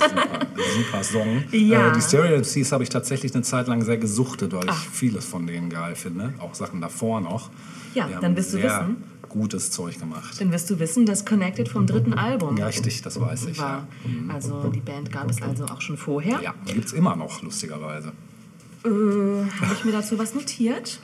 super, 0.00 0.46
super 0.74 1.04
Song. 1.04 1.44
Ja. 1.52 1.90
Äh, 1.90 1.92
die 1.92 2.00
Stereo 2.00 2.38
MCs 2.38 2.72
habe 2.72 2.82
ich 2.82 2.88
tatsächlich 2.88 3.34
eine 3.34 3.42
Zeit 3.42 3.68
lang 3.68 3.82
sehr 3.84 3.98
gesuchtet, 3.98 4.54
weil 4.54 4.70
ich 4.70 4.74
vieles 4.90 5.26
von 5.26 5.46
denen 5.46 5.68
geil 5.68 5.96
finde. 5.96 6.32
Auch 6.38 6.54
Sachen 6.54 6.80
davor 6.80 7.20
noch. 7.20 7.50
Ja, 7.92 8.06
Die 8.06 8.14
dann 8.22 8.34
wirst 8.34 8.54
du 8.54 8.62
wissen. 8.62 9.04
Gutes 9.28 9.70
Zeug 9.70 9.98
gemacht. 9.98 10.40
Dann 10.40 10.52
wirst 10.52 10.68
du 10.70 10.78
wissen, 10.78 11.06
dass 11.06 11.24
Connected 11.24 11.68
vom 11.68 11.86
dritten 11.86 12.14
Album 12.14 12.56
Ja, 12.56 12.66
richtig, 12.66 13.02
das 13.02 13.20
weiß 13.20 13.46
ich. 13.46 13.58
war. 13.58 13.86
Ja, 14.04 14.34
Also 14.34 14.68
die 14.74 14.80
Band 14.80 15.10
gab 15.12 15.30
es 15.30 15.40
also 15.42 15.64
auch 15.66 15.80
schon 15.80 15.96
vorher. 15.96 16.40
ja 16.42 16.54
gibt 16.66 16.86
es 16.86 16.92
immer 16.92 17.14
noch, 17.16 17.42
lustigerweise. 17.42 18.12
Äh, 18.84 18.88
Habe 18.88 19.74
ich 19.74 19.84
mir 19.84 19.92
dazu 19.92 20.18
was 20.18 20.34
notiert? 20.34 21.00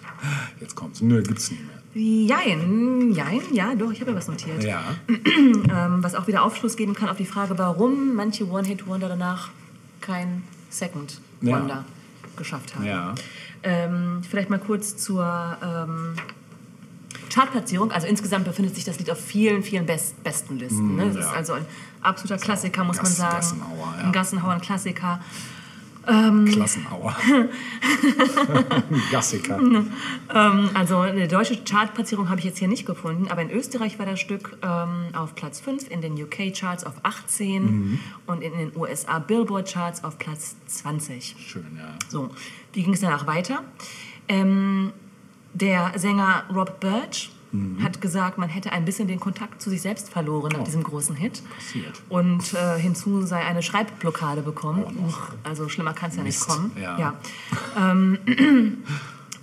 Jetzt 0.61 0.75
kommt's. 0.77 1.01
Nö, 1.01 1.23
gibt's 1.23 1.51
nicht 1.51 1.63
mehr. 1.67 1.75
Jein, 1.97 3.13
jein, 3.13 3.41
ja, 3.53 3.75
doch, 3.75 3.93
ich 3.93 4.01
habe 4.01 4.11
ja 4.13 4.17
was 4.17 4.27
notiert. 4.29 4.63
Ja, 4.65 4.83
Ähm, 5.09 6.03
was 6.03 6.15
auch 6.15 6.27
wieder 6.27 6.43
Aufschluss 6.45 6.77
geben 6.77 6.95
kann 6.95 7.09
auf 7.09 7.17
die 7.17 7.25
Frage, 7.27 7.57
warum 7.59 8.15
manche 8.15 8.49
One-Hit-Wonder 8.49 9.09
danach 9.09 9.51
kein 10.01 10.43
Second 10.71 11.21
Ja. 11.41 11.59
Wonder 11.61 11.85
geschafft 12.37 12.75
haben. 12.75 12.85
ja. 12.85 13.15
Ähm, 13.63 14.21
vielleicht 14.29 14.51
mal 14.51 14.59
kurz 14.59 14.97
zur 14.97 15.25
ähm, 15.63 16.15
Chartplatzierung. 17.35 17.91
Also 17.91 18.07
insgesamt 18.07 18.45
befindet 18.45 18.75
sich 18.75 18.85
das 18.85 18.99
Lied 18.99 19.11
auf 19.11 19.19
vielen, 19.21 19.63
vielen 19.63 19.87
Best 19.87 20.23
besten 20.23 20.59
Listen. 20.59 20.97
Ne? 20.97 21.07
Das 21.07 21.15
Mm, 21.15 21.19
ja. 21.19 21.27
ist 21.31 21.35
also 21.37 21.53
ein 21.55 21.67
absoluter 22.03 22.39
Klassiker, 22.41 22.85
muss 22.85 22.97
man 22.97 23.07
Gass- 23.07 23.17
sagen. 23.17 23.35
Gassenhauer, 23.37 23.95
ja. 23.99 24.05
Ein 24.05 24.13
Gassenhauer, 24.13 24.53
ein 24.53 24.61
Klassiker. 24.61 25.21
Klassenhauer. 26.07 27.17
Gassiker. 29.11 29.59
Also 30.75 30.99
eine 30.99 31.29
deutsche 31.29 31.57
Chartplatzierung 31.65 32.29
habe 32.29 32.41
ich 32.41 32.45
jetzt 32.45 32.59
hier 32.59 32.69
nicht 32.69 32.85
gefunden, 32.87 33.29
aber 33.31 33.43
in 33.43 33.51
Österreich 33.51 33.99
war 33.99 34.07
das 34.07 34.21
Stück 34.21 34.57
ähm, 34.63 35.07
auf 35.15 35.35
Platz 35.35 35.61
5, 35.61 35.91
in 35.91 36.01
den 36.03 36.13
UK-Charts 36.21 36.85
auf 36.85 36.95
18 37.05 38.01
und 38.27 38.43
in 38.43 38.53
den 38.53 38.73
USA 38.77 39.19
Billboard-Charts 39.19 40.03
auf 40.05 40.19
Platz 40.19 40.57
20. 40.67 41.37
Schön, 41.39 41.65
ja. 41.79 41.95
So, 42.09 42.31
wie 42.73 42.83
ging 42.83 42.93
es 42.95 43.01
danach 43.01 43.27
weiter? 43.27 43.63
Ähm, 44.29 44.93
der 45.55 45.93
Sänger 45.97 46.45
Rob 46.55 46.81
Birch 46.81 47.31
hat 47.83 48.01
gesagt, 48.01 48.37
man 48.37 48.49
hätte 48.49 48.73
ein 48.73 48.85
bisschen 48.85 49.07
den 49.07 49.21
Kontakt 49.21 49.63
zu 49.63 49.71
sich 49.71 49.81
selbst 49.81 50.11
verloren 50.11 50.51
nach 50.53 50.65
diesem 50.65 50.83
großen 50.83 51.15
Hit. 51.15 51.41
Passiert. 51.55 52.03
Und 52.09 52.53
äh, 52.55 52.81
hinzu 52.81 53.23
sei 53.23 53.45
eine 53.45 53.63
Schreibblockade 53.63 54.43
bekommen. 54.43 54.85
Uch, 55.07 55.29
also 55.45 55.69
schlimmer 55.69 55.93
kann 55.93 56.11
es 56.11 56.17
ja 56.17 56.25
nicht 56.25 56.41
kommen. 56.41 56.73
ja. 56.99 57.15
Ähm, 57.79 58.19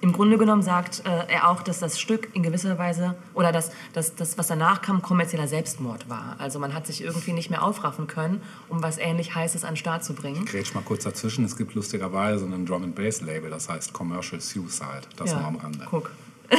Im 0.02 0.14
Grunde 0.14 0.38
genommen 0.40 0.64
sagt 0.64 1.04
äh, 1.06 1.32
er 1.32 1.48
auch, 1.50 1.62
dass 1.62 1.80
das 1.80 2.00
Stück 2.00 2.30
in 2.34 2.42
gewisser 2.42 2.78
Weise 2.80 3.14
oder 3.36 3.52
dass 3.52 3.72
das, 3.94 4.16
das, 4.16 4.36
was 4.38 4.48
danach 4.48 4.82
kam, 4.82 5.02
kommerzieller 5.04 5.48
Selbstmord 5.48 6.10
war. 6.10 6.36
Also 6.40 6.58
man 6.58 6.74
hat 6.74 6.88
sich 6.88 7.04
irgendwie 7.04 7.34
nicht 7.34 7.50
mehr 7.52 7.62
aufraffen 7.64 8.08
können, 8.08 8.42
um 8.68 8.82
was 8.82 8.98
ähnlich 8.98 9.36
Heißes 9.36 9.64
an 9.64 9.72
den 9.74 9.78
Start 9.78 10.04
zu 10.04 10.14
bringen. 10.14 10.46
Grätsch 10.46 10.74
mal 10.74 10.82
kurz 10.84 11.04
dazwischen. 11.04 11.46
Es 11.46 11.56
gibt 11.56 11.76
lustigerweise 11.76 12.46
ein 12.46 12.66
Drum 12.66 12.84
and 12.84 12.96
Bass 12.96 13.22
Label, 13.22 13.50
das 13.52 13.70
heißt 13.70 13.94
Commercial 13.94 14.42
Suicide. 14.42 15.02
Das 15.18 15.34
nur 15.34 15.46
am 15.46 15.56
Rande. 15.58 15.86
guck. 15.90 16.10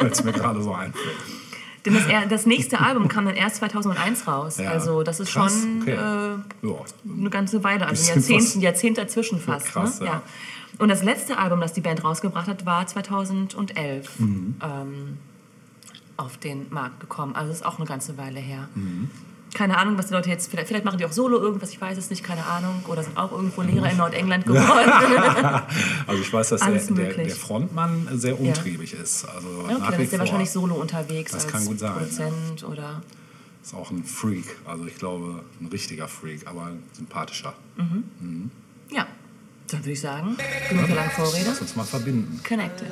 Weil 0.00 0.06
es 0.10 0.22
mir 0.24 0.32
gerade 0.32 0.62
so 0.62 0.72
einfällt. 0.72 1.16
Denn 1.84 1.94
das, 1.94 2.04
das 2.30 2.46
nächste 2.46 2.78
Album 2.80 3.08
kam 3.08 3.26
dann 3.26 3.34
erst 3.34 3.56
2001 3.56 4.28
raus. 4.28 4.58
Ja. 4.58 4.70
Also 4.70 5.02
das 5.02 5.18
ist 5.18 5.32
Krass, 5.32 5.52
schon 5.62 5.82
okay. 5.82 5.94
äh, 5.94 6.66
Ja. 6.68 6.74
eine 7.18 7.28
ganze 7.30 7.64
Weile, 7.64 7.86
also 7.88 8.12
ein 8.12 8.14
Bisschen 8.18 8.34
Jahrzehnt, 8.36 8.42
was- 8.44 8.54
ein 8.54 8.60
Jahrzehnt 8.60 8.98
dazwischen 8.98 9.40
fast. 9.40 9.66
krass, 9.66 9.98
ne? 10.00 10.06
ja. 10.06 10.22
Und 10.78 10.88
das 10.88 11.02
letzte 11.02 11.38
Album, 11.38 11.60
das 11.60 11.72
die 11.72 11.80
Band 11.80 12.02
rausgebracht 12.02 12.48
hat, 12.48 12.64
war 12.66 12.86
2011 12.86 14.18
Mhm. 14.20 14.54
ähm, 14.62 15.18
auf 16.16 16.36
den 16.38 16.66
Markt 16.70 17.00
gekommen. 17.00 17.34
Also 17.34 17.48
das 17.48 17.58
ist 17.60 17.66
auch 17.66 17.78
eine 17.78 17.86
ganze 17.86 18.16
Weile 18.18 18.40
her. 18.40 18.68
Mhm. 18.74 19.10
Keine 19.54 19.76
Ahnung, 19.76 19.98
was 19.98 20.06
die 20.06 20.14
Leute 20.14 20.30
jetzt, 20.30 20.48
vielleicht, 20.50 20.68
vielleicht 20.68 20.86
machen 20.86 20.96
die 20.96 21.04
auch 21.04 21.12
Solo 21.12 21.38
irgendwas, 21.38 21.70
ich 21.72 21.80
weiß 21.80 21.98
es 21.98 22.08
nicht, 22.08 22.24
keine 22.24 22.46
Ahnung. 22.46 22.82
Oder 22.88 23.02
sind 23.02 23.18
auch 23.18 23.32
irgendwo 23.32 23.60
Lehrer 23.60 23.90
in 23.90 23.98
Nordengland 23.98 24.46
geworden. 24.46 24.90
Also 26.06 26.22
ich 26.22 26.32
weiß, 26.32 26.48
dass 26.50 26.60
der, 26.62 26.70
der, 26.78 27.12
der 27.14 27.28
Frontmann 27.36 28.08
sehr 28.12 28.40
umtriebig 28.40 28.94
ist. 28.94 29.26
Also 29.26 29.48
Ja, 29.48 29.62
okay, 29.64 29.78
nach 29.78 29.90
dann 29.90 30.00
ist 30.00 30.12
der 30.12 30.18
wahrscheinlich 30.20 30.50
solo 30.50 30.74
unterwegs 30.76 31.32
Das 31.32 31.44
als 31.44 31.52
kann 31.52 31.66
gut 31.66 31.78
sein, 31.78 31.92
Produzent 31.92 32.64
oder... 32.64 33.02
Ist 33.62 33.74
auch 33.74 33.90
ein 33.90 34.04
Freak. 34.04 34.56
Also 34.64 34.86
ich 34.86 34.96
glaube, 34.96 35.44
ein 35.60 35.66
richtiger 35.66 36.08
Freak, 36.08 36.46
aber 36.46 36.66
ein 36.66 36.82
sympathischer. 36.92 37.52
Ja, 38.90 39.06
dann 39.72 39.80
würde 39.80 39.92
ich 39.92 40.00
sagen, 40.00 40.36
genug 40.68 40.86
der 40.86 40.96
langen 40.96 41.10
Vorrede. 41.10 41.44
Lass 41.46 41.60
uns 41.60 41.76
mal 41.76 41.84
verbinden. 41.84 42.40
Connected. 42.46 42.88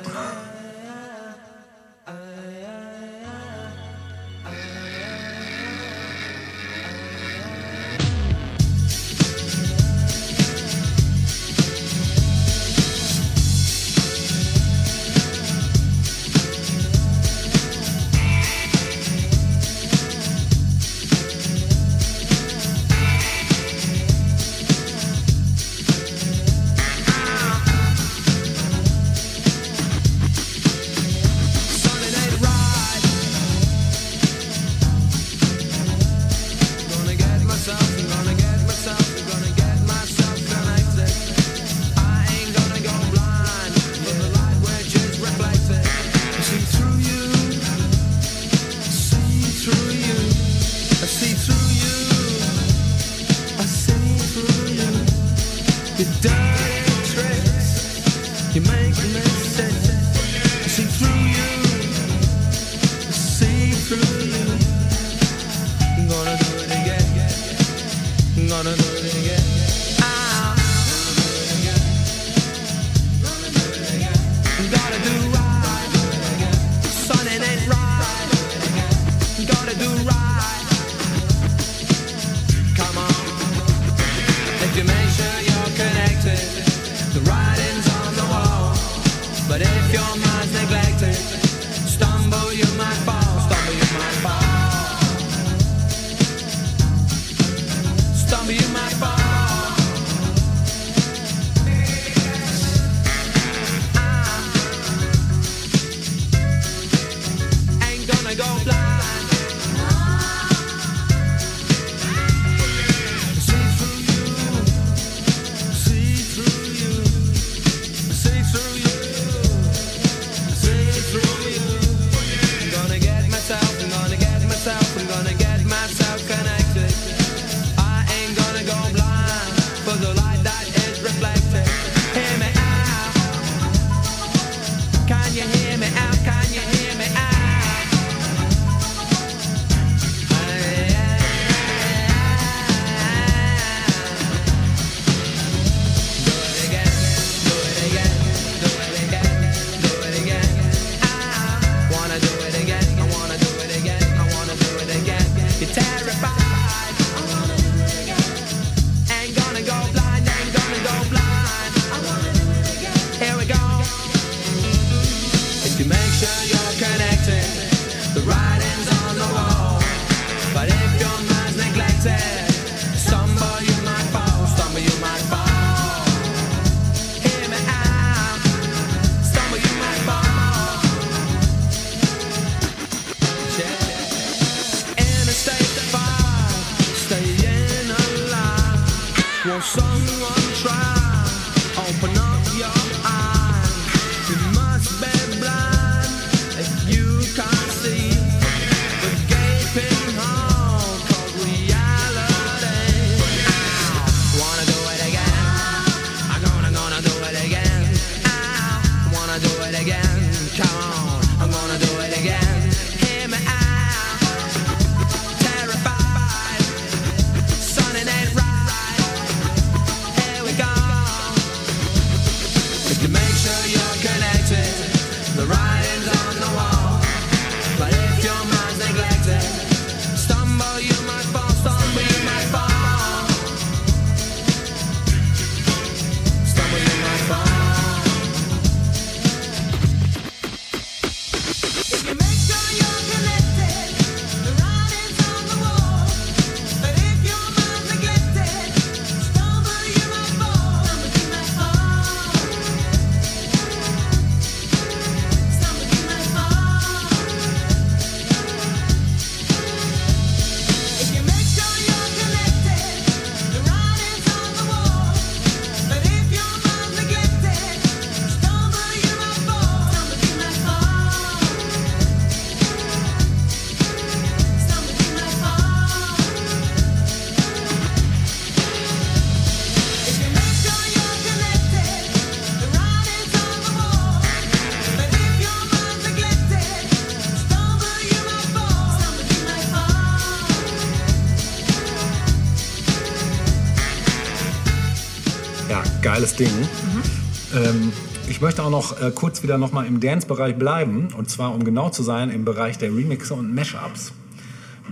Ich 298.41 298.43
möchte 298.43 298.63
auch 298.63 298.71
noch 298.71 298.99
äh, 298.99 299.11
kurz 299.11 299.43
wieder 299.43 299.59
noch 299.59 299.71
mal 299.71 299.85
im 299.85 299.99
Dance-Bereich 299.99 300.55
bleiben. 300.55 301.09
Und 301.15 301.29
zwar, 301.29 301.53
um 301.53 301.63
genau 301.63 301.91
zu 301.91 302.01
sein, 302.01 302.31
im 302.31 302.43
Bereich 302.43 302.79
der 302.79 302.89
Remixe 302.89 303.35
und 303.35 303.53
Mashups. 303.53 304.13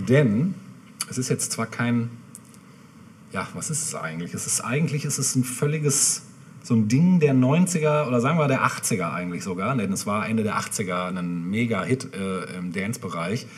Denn 0.08 0.54
es 1.10 1.18
ist 1.18 1.30
jetzt 1.30 1.50
zwar 1.50 1.66
kein... 1.66 2.10
Ja, 3.32 3.48
was 3.54 3.68
ist 3.70 3.82
es 3.82 3.96
eigentlich? 3.96 4.34
Es 4.34 4.46
ist 4.46 4.60
eigentlich 4.60 5.04
ist 5.04 5.34
ein 5.34 5.42
völliges... 5.42 6.22
So 6.62 6.74
ein 6.74 6.86
Ding 6.86 7.18
der 7.18 7.34
90er 7.34 8.06
oder 8.06 8.20
sagen 8.20 8.38
wir 8.38 8.46
der 8.46 8.60
80er 8.60 9.12
eigentlich 9.12 9.42
sogar. 9.42 9.76
Denn 9.76 9.92
es 9.92 10.06
war 10.06 10.28
Ende 10.28 10.44
der 10.44 10.54
80er 10.54 11.08
ein 11.08 11.50
Mega-Hit 11.50 12.14
äh, 12.14 12.56
im 12.56 12.72
Dance-Bereich. 12.72 13.48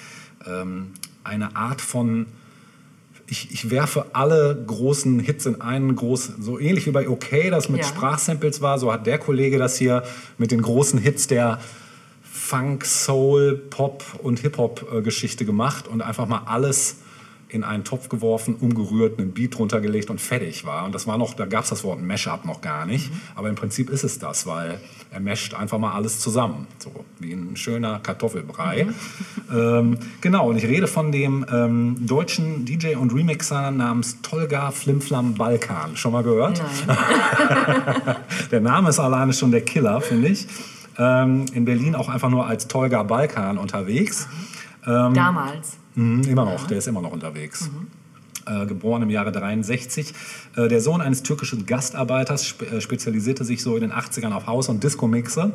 Ähm, 0.47 0.93
eine 1.23 1.55
Art 1.55 1.83
von 1.83 2.25
ich, 3.33 3.49
ich 3.51 3.71
werfe 3.71 4.05
alle 4.13 4.63
großen 4.67 5.19
Hits 5.19 5.47
in 5.47 5.63
einen 5.63 5.97
großen, 5.97 6.43
so 6.43 6.59
ähnlich 6.59 6.87
wie 6.87 6.91
bei 6.91 7.09
OK, 7.09 7.49
das 7.51 7.71
mit 7.71 7.81
Ja. 7.81 7.87
Sprachsamples 7.87 8.61
war, 8.61 8.79
so 8.79 8.93
hat 8.93 9.07
der 9.07 9.19
Kollege 9.19 9.59
das 9.59 9.79
hier 9.79 10.03
mit 10.37 10.51
den 10.51 10.61
großen 10.61 10.99
Hits 10.99 11.29
der 11.29 11.59
Funk, 12.23 12.85
Soul, 12.85 13.57
Pop 13.71 14.05
und 14.23 14.41
Hip-Hop-Geschichte 14.41 15.47
gemacht 15.47 15.89
und 15.89 16.03
einfach 16.03 16.29
mal 16.29 16.43
alles 16.45 16.97
in 17.53 17.65
einen 17.65 17.85
Topf 17.85 18.09
geworfen, 18.09 18.57
umgerührt, 18.59 19.19
einen 19.19 19.33
Beat 19.33 19.59
runtergelegt 19.59 20.09
und 20.09 20.21
fertig 20.21 20.65
war. 20.65 20.87
Und 20.87 20.95
das 20.95 21.07
war 21.07 21.19
noch, 21.19 21.35
da 21.35 21.45
gab 21.45 21.65
es 21.65 21.71
das 21.71 21.85
Wort 21.85 22.01
Mashup 22.01 22.47
noch 22.47 22.63
gar 22.63 22.87
nicht. 22.87 23.11
Aber 23.35 23.51
im 23.51 23.57
Prinzip 23.57 23.91
ist 23.91 24.05
es 24.05 24.19
das, 24.19 24.47
weil 24.47 24.81
er 25.11 25.21
mescht 25.21 25.53
einfach 25.53 25.79
mal 25.79 25.93
alles 25.93 26.19
zusammen. 26.19 26.67
So 26.79 26.91
wie 27.19 27.33
ein 27.33 27.55
schöner 27.57 28.01
Kartoffelbrei. 28.01 28.89
Ähm, 29.53 29.99
genau, 30.23 30.49
und 30.49 30.57
ich 30.57 30.65
rede 30.65 30.87
von 30.87 31.13
dem 31.13 31.45
ähm, 31.53 32.07
deutschen 32.07 32.65
DJ 32.65 32.95
und 32.95 33.13
Remixer 33.13 33.71
namens 33.71 34.23
Tolga 34.23 34.71
Flimflam 34.71 35.35
Balkan. 35.35 35.95
Schon 35.95 36.13
mal 36.13 36.23
gehört? 36.23 36.63
Nein. 36.87 38.17
Der 38.51 38.61
Name 38.63 38.89
ist 38.89 38.99
alleine 38.99 39.35
schon 39.35 39.51
der 39.51 39.61
Killer, 39.61 40.01
finde 40.01 40.29
ich. 40.29 40.47
Ähm, 40.97 41.45
in 41.53 41.67
Berlin 41.67 41.95
auch 41.95 42.09
einfach 42.09 42.31
nur 42.31 42.47
als 42.47 42.67
Tolga 42.67 43.03
Balkan 43.03 43.59
unterwegs. 43.59 44.27
Damals. 44.85 45.82
Mhm, 45.95 46.23
immer 46.25 46.45
noch, 46.45 46.67
der 46.67 46.79
ist 46.79 46.89
immer 46.89 47.03
noch 47.03 47.13
unterwegs. 47.13 47.71
Äh, 48.47 48.67
geboren 48.67 49.03
im 49.03 49.11
Jahre 49.11 49.31
63. 49.31 50.13
Äh, 50.57 50.69
der 50.69 50.81
Sohn 50.81 51.01
eines 51.01 51.23
türkischen 51.23 51.65
Gastarbeiters 51.65 52.45
spe 52.45 52.67
äh, 52.67 52.81
spezialisierte 52.81 53.45
sich 53.45 53.63
so 53.63 53.77
in 53.77 53.83
den 53.83 53.93
80ern 53.93 54.33
auf 54.33 54.47
House- 54.47 54.69
und 54.69 54.83
Disco-Mixe. 54.83 55.53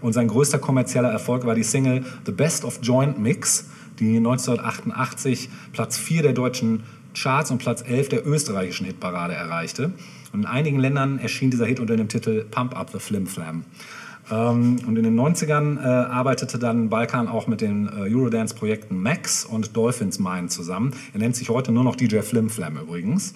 Und 0.00 0.12
sein 0.12 0.28
größter 0.28 0.58
kommerzieller 0.58 1.10
Erfolg 1.10 1.46
war 1.46 1.54
die 1.54 1.62
Single 1.62 2.04
The 2.26 2.32
Best 2.32 2.64
of 2.64 2.80
Joint 2.82 3.18
Mix, 3.18 3.66
die 3.98 4.18
1988 4.18 5.48
Platz 5.72 5.96
4 5.96 6.22
der 6.22 6.32
deutschen 6.34 6.82
Charts 7.14 7.50
und 7.50 7.58
Platz 7.58 7.82
11 7.82 8.10
der 8.10 8.26
österreichischen 8.26 8.86
Hitparade 8.86 9.34
erreichte. 9.34 9.92
Und 10.32 10.40
in 10.40 10.46
einigen 10.46 10.78
Ländern 10.78 11.18
erschien 11.18 11.50
dieser 11.50 11.66
Hit 11.66 11.80
unter 11.80 11.96
dem 11.96 12.08
Titel 12.08 12.44
Pump 12.44 12.76
Up 12.76 12.90
the 12.90 12.98
Flim 12.98 13.26
Flam. 13.26 13.64
Ähm, 14.30 14.78
und 14.86 14.96
in 14.96 15.04
den 15.04 15.18
90ern 15.18 15.78
äh, 15.78 15.86
arbeitete 15.86 16.58
dann 16.58 16.88
Balkan 16.88 17.28
auch 17.28 17.46
mit 17.46 17.60
den 17.60 17.88
äh, 17.88 18.14
Eurodance-Projekten 18.14 19.00
Max 19.00 19.44
und 19.44 19.76
Dolphins 19.76 20.18
Mine 20.18 20.48
zusammen. 20.48 20.92
Er 21.12 21.20
nennt 21.20 21.36
sich 21.36 21.48
heute 21.48 21.72
nur 21.72 21.84
noch 21.84 21.96
DJ 21.96 22.20
Flim 22.20 22.50
Flam 22.50 22.76
übrigens. 22.76 23.34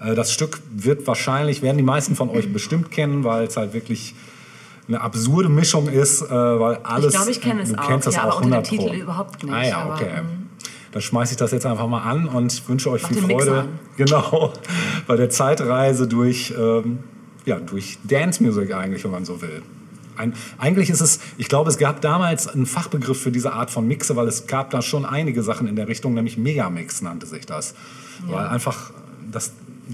Äh, 0.00 0.14
das 0.14 0.32
Stück 0.32 0.60
wird 0.72 1.06
wahrscheinlich, 1.06 1.62
werden 1.62 1.78
die 1.78 1.84
meisten 1.84 2.14
von 2.14 2.30
euch 2.30 2.52
bestimmt 2.52 2.90
kennen, 2.90 3.24
weil 3.24 3.46
es 3.46 3.56
halt 3.56 3.74
wirklich 3.74 4.14
eine 4.88 5.00
absurde 5.00 5.48
Mischung 5.48 5.88
ist, 5.88 6.22
äh, 6.22 6.30
weil 6.30 6.78
alles... 6.82 7.14
glaube, 7.14 7.30
ich 7.30 7.40
kenne 7.40 7.62
es 7.62 7.72
du 7.72 7.78
auch. 7.78 7.86
Kennst 7.86 8.06
das 8.06 8.16
Ja, 8.16 8.24
auch 8.24 8.38
aber 8.38 8.46
unter 8.46 8.62
dem 8.62 8.64
100 8.64 8.68
Pro. 8.68 8.88
Titel 8.88 9.02
überhaupt 9.02 9.42
nicht, 9.44 9.52
Ah 9.52 9.64
ja, 9.64 9.78
aber, 9.78 9.94
okay. 9.94 10.08
ähm, 10.18 10.48
Dann 10.92 11.02
schmeiße 11.02 11.32
ich 11.32 11.36
das 11.36 11.52
jetzt 11.52 11.66
einfach 11.66 11.86
mal 11.86 12.02
an 12.02 12.26
und 12.26 12.68
wünsche 12.68 12.90
euch 12.90 13.02
Mach 13.02 13.10
viel 13.10 13.22
Freude. 13.22 13.66
Genau, 13.96 14.52
bei 15.06 15.16
der 15.16 15.28
Zeitreise 15.28 16.08
durch, 16.08 16.54
ähm, 16.58 17.00
ja, 17.44 17.60
durch 17.60 17.98
Dance 18.04 18.42
Music 18.42 18.72
eigentlich, 18.74 19.04
wenn 19.04 19.10
man 19.10 19.24
so 19.26 19.42
will. 19.42 19.62
Ein, 20.16 20.34
eigentlich 20.58 20.90
ist 20.90 21.00
es, 21.00 21.20
ich 21.38 21.48
glaube, 21.48 21.70
es 21.70 21.78
gab 21.78 22.00
damals 22.00 22.46
einen 22.46 22.66
Fachbegriff 22.66 23.20
für 23.20 23.30
diese 23.30 23.52
Art 23.52 23.70
von 23.70 23.86
Mixe, 23.86 24.16
weil 24.16 24.28
es 24.28 24.46
gab 24.46 24.70
da 24.70 24.82
schon 24.82 25.04
einige 25.04 25.42
Sachen 25.42 25.66
in 25.66 25.76
der 25.76 25.88
Richtung, 25.88 26.14
nämlich 26.14 26.36
Megamix 26.36 27.00
nannte 27.02 27.26
sich 27.26 27.46
das. 27.46 27.74
Weil 28.26 28.46
einfach 28.48 28.90
das 29.32 29.52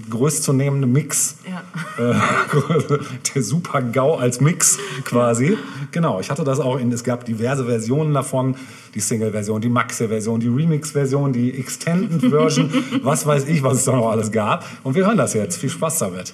größtzunehmende 0.09 0.85
Mix, 0.87 1.37
Ja. 1.49 2.11
äh, 2.11 2.13
der 3.35 3.41
Super 3.41 3.81
GAU 3.81 4.15
als 4.15 4.41
Mix 4.41 4.77
quasi. 5.05 5.57
Genau, 5.91 6.19
ich 6.19 6.29
hatte 6.29 6.43
das 6.43 6.59
auch 6.59 6.77
in, 6.77 6.91
es 6.91 7.03
gab 7.03 7.25
diverse 7.25 7.65
Versionen 7.65 8.13
davon, 8.13 8.55
die 8.93 8.99
Single-Version, 8.99 9.61
die 9.61 9.69
Maxe-Version, 9.69 10.39
die 10.39 10.47
Remix-Version, 10.49 11.33
die 11.33 11.57
Extended-Version, 11.57 12.71
was 13.03 13.25
weiß 13.25 13.45
ich, 13.47 13.63
was 13.63 13.77
es 13.79 13.85
da 13.85 13.93
noch 13.93 14.09
alles 14.11 14.31
gab. 14.31 14.65
Und 14.83 14.95
wir 14.95 15.05
hören 15.05 15.17
das 15.17 15.33
jetzt. 15.33 15.57
Viel 15.57 15.69
Spaß 15.69 15.99
damit. 15.99 16.33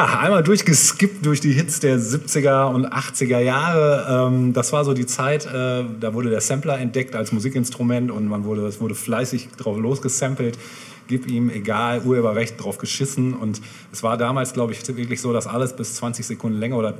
Ja, 0.00 0.18
einmal 0.18 0.42
durchgeskippt 0.42 1.26
durch 1.26 1.42
die 1.42 1.52
Hits 1.52 1.78
der 1.78 1.98
70er 1.98 2.72
und 2.72 2.86
80er 2.86 3.38
Jahre. 3.38 4.28
Ähm, 4.28 4.54
das 4.54 4.72
war 4.72 4.82
so 4.82 4.94
die 4.94 5.04
Zeit, 5.04 5.44
äh, 5.44 5.84
da 6.00 6.14
wurde 6.14 6.30
der 6.30 6.40
Sampler 6.40 6.78
entdeckt 6.78 7.14
als 7.14 7.32
Musikinstrument 7.32 8.10
und 8.10 8.26
man 8.26 8.44
wurde, 8.44 8.66
es 8.66 8.80
wurde 8.80 8.94
fleißig 8.94 9.50
drauf 9.58 9.76
losgesampelt. 9.76 10.58
Gib 11.06 11.30
ihm, 11.30 11.50
egal, 11.50 12.00
Urheberrecht 12.00 12.64
drauf 12.64 12.78
geschissen. 12.78 13.34
Und 13.34 13.60
es 13.92 14.02
war 14.02 14.16
damals, 14.16 14.54
glaube 14.54 14.72
ich, 14.72 14.88
wirklich 14.96 15.20
so, 15.20 15.34
dass 15.34 15.46
alles 15.46 15.76
bis 15.76 15.96
20 15.96 16.24
Sekunden 16.24 16.58
länger 16.58 16.78
oder 16.78 16.94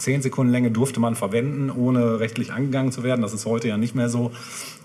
10 0.00 0.22
Sekunden 0.22 0.50
Länge 0.52 0.70
durfte 0.70 0.98
man 1.00 1.14
verwenden, 1.14 1.70
ohne 1.70 2.18
rechtlich 2.20 2.52
angegangen 2.52 2.90
zu 2.92 3.02
werden. 3.02 3.22
Das 3.22 3.32
ist 3.32 3.46
heute 3.46 3.68
ja 3.68 3.76
nicht 3.76 3.94
mehr 3.94 4.08
so. 4.08 4.32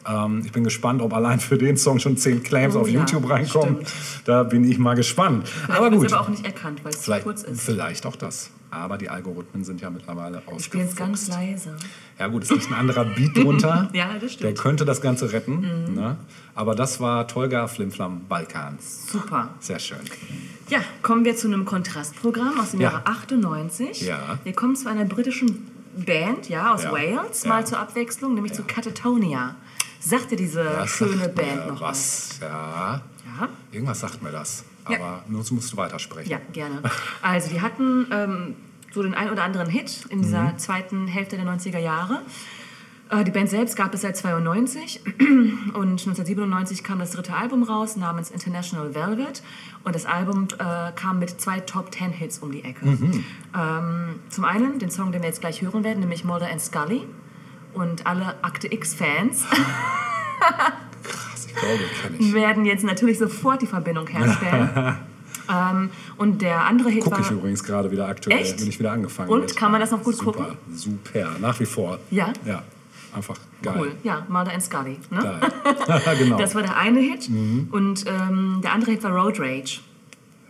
Ähm, 0.07 0.41
ich 0.45 0.51
bin 0.51 0.63
gespannt, 0.63 1.01
ob 1.01 1.13
allein 1.13 1.39
für 1.39 1.57
den 1.57 1.77
Song 1.77 1.99
schon 1.99 2.17
10 2.17 2.43
Claims 2.43 2.75
Oh 2.75 2.81
auf 2.81 2.89
ja, 2.89 2.99
YouTube 2.99 3.29
reinkommen. 3.29 3.75
stimmt. 3.85 3.93
Da 4.25 4.43
bin 4.43 4.69
ich 4.69 4.77
mal 4.77 4.93
gespannt. 4.95 5.49
aber 5.67 5.89
Wird 5.91 6.01
gut, 6.01 6.13
aber 6.13 6.21
auch 6.21 6.29
nicht 6.29 6.45
erkannt, 6.45 6.81
weil 6.83 6.91
es 6.91 6.97
zu 6.99 7.05
vielleicht, 7.05 7.23
kurz 7.23 7.43
ist. 7.43 7.61
vielleicht 7.61 8.05
auch 8.05 8.15
das. 8.15 8.51
Aber 8.71 8.97
die 8.97 9.07
Algorithmen 9.09 9.63
sind 9.63 9.79
ja 9.79 9.89
mittlerweile 9.89 10.41
Ich 10.57 10.65
spiele 10.65 10.83
jetzt 10.83 10.97
ganz 10.97 11.29
ausgefuchst. 11.29 11.65
leise. 11.65 11.77
Ja 12.19 12.27
gut, 12.27 12.43
es 12.43 12.51
ist 12.51 12.67
ein 12.69 12.73
anderer 12.73 13.05
Beat 13.05 13.37
drunter. 13.37 13.89
Ja, 13.93 14.09
das 14.13 14.19
Der 14.21 14.29
stimmt. 14.29 14.51
Mhm. 14.57 14.61
könnte 14.61 14.85
das 14.85 14.99
Ganze 15.01 15.31
retten. 15.31 15.93
Ne? 15.93 16.17
Aber 16.55 16.75
das 16.75 16.99
war 16.99 17.25
Tolga 17.27 17.67
Flimflam 17.67 18.21
Balkans. 18.27 19.09
Super. 19.11 19.49
Sehr 19.61 19.79
schön. 19.79 19.97
Ja, 20.69 20.79
kommen 21.03 21.25
wir 21.25 21.35
zu 21.35 21.47
einem 21.47 21.65
Kontrastprogramm 21.65 22.59
aus 22.59 22.71
dem 22.71 22.81
Ja. 22.81 22.91
Jahre 22.91 23.05
98. 23.07 24.01
Ja. 24.01 24.39
Wir 24.43 24.53
kommen 24.53 24.75
zu 24.75 24.89
einer 24.89 25.05
britischen 25.05 25.67
Band, 25.95 26.49
ja, 26.49 26.73
aus 26.73 26.83
Ja. 26.83 26.91
Wales, 26.91 27.45
mal 27.45 27.65
zur 27.65 27.79
Abwechslung, 27.79 28.33
nämlich 28.33 28.53
zu 28.53 28.63
Catatonia. 28.63 29.55
Sagt 29.99 30.31
dir 30.31 30.35
diese 30.37 30.85
schöne 30.87 31.29
Band 31.29 31.67
noch 31.67 31.81
was? 31.81 32.29
was? 32.31 32.39
Ja. 32.41 33.01
Ja. 33.39 33.49
Irgendwas 33.71 33.99
sagt 33.99 34.21
mir 34.21 34.31
das. 34.31 34.63
Aber 34.85 35.23
nun 35.27 35.43
musst 35.51 35.73
du 35.73 35.77
weitersprechen. 35.77 36.29
Ja, 36.31 36.39
gerne. 36.53 36.81
Also, 37.21 37.49
die 37.49 37.59
hatten 37.61 38.05
ähm, 38.11 38.55
so 38.93 39.01
den 39.01 39.15
ein 39.15 39.31
oder 39.31 39.43
anderen 39.43 39.67
Hit 39.69 40.05
in 40.09 40.21
dieser 40.21 40.43
Mhm. 40.43 40.57
zweiten 40.59 41.07
Hälfte 41.07 41.37
der 41.37 41.45
90er 41.45 41.79
Jahre. 41.79 42.21
Äh, 43.09 43.23
die 43.23 43.31
Band 43.31 43.49
selbst 43.49 43.75
gab 43.75 43.93
es 43.93 44.01
seit 44.01 44.17
92 44.17 45.01
und 45.19 45.75
1997 45.75 46.83
kam 46.83 46.99
das 46.99 47.11
dritte 47.11 47.33
Album 47.33 47.63
raus 47.63 47.95
namens 47.95 48.31
International 48.31 48.95
Velvet 48.95 49.43
und 49.83 49.95
das 49.95 50.05
Album 50.05 50.47
äh, 50.57 50.91
kam 50.95 51.19
mit 51.19 51.39
zwei 51.39 51.59
Top 51.59 51.91
Ten 51.91 52.11
Hits 52.11 52.39
um 52.39 52.51
die 52.51 52.63
Ecke. 52.63 52.85
Mhm. 52.85 53.23
Ähm, 53.55 54.19
zum 54.29 54.45
einen 54.45 54.79
den 54.79 54.89
Song, 54.89 55.11
den 55.11 55.21
wir 55.21 55.29
jetzt 55.29 55.41
gleich 55.41 55.61
hören 55.61 55.83
werden, 55.83 55.99
nämlich 55.99 56.23
Mulder 56.23 56.49
and 56.49 56.61
Scully 56.61 57.07
und 57.73 58.07
alle 58.07 58.35
Akte 58.43 58.71
X-Fans 58.71 59.45
Krass, 61.03 61.47
ich 61.47 61.55
glaube, 61.55 61.83
kenne 62.01 62.17
ich. 62.17 62.33
werden 62.33 62.65
jetzt 62.65 62.83
natürlich 62.83 63.19
sofort 63.19 63.61
die 63.61 63.67
Verbindung 63.67 64.07
herstellen. 64.07 64.97
ähm, 65.51 65.89
und 66.17 66.41
der 66.41 66.65
andere 66.65 66.89
Hit 66.89 67.03
Gucke 67.03 67.17
war... 67.17 67.23
ich 67.23 67.29
übrigens 67.29 67.63
gerade 67.63 67.91
wieder 67.91 68.07
aktuell. 68.07 68.39
Echt? 68.39 68.57
Bin 68.57 68.67
ich 68.67 68.79
wieder 68.79 68.91
angefangen. 68.91 69.29
Und? 69.29 69.41
mit. 69.41 69.55
Kann 69.55 69.71
man 69.71 69.79
das 69.79 69.91
noch 69.91 70.01
gut 70.01 70.15
super, 70.15 70.31
gucken? 70.31 70.57
Super, 70.73 71.35
nach 71.39 71.59
wie 71.59 71.65
vor. 71.65 71.99
Ja? 72.09 72.33
Ja, 72.45 72.63
einfach 73.15 73.37
geil. 73.61 73.75
Cool, 73.77 73.91
ja, 74.03 74.25
Mulder 74.29 74.51
and 74.53 74.63
Scully. 74.63 74.99
Ne? 75.09 75.39
Geil. 75.87 76.01
genau. 76.19 76.37
Das 76.37 76.55
war 76.55 76.61
der 76.61 76.77
eine 76.77 76.99
Hit. 76.99 77.29
Mhm. 77.29 77.69
Und 77.71 78.05
ähm, 78.07 78.59
der 78.63 78.73
andere 78.73 78.91
Hit 78.91 79.03
war 79.03 79.11
Road 79.11 79.39
Rage. 79.39 79.79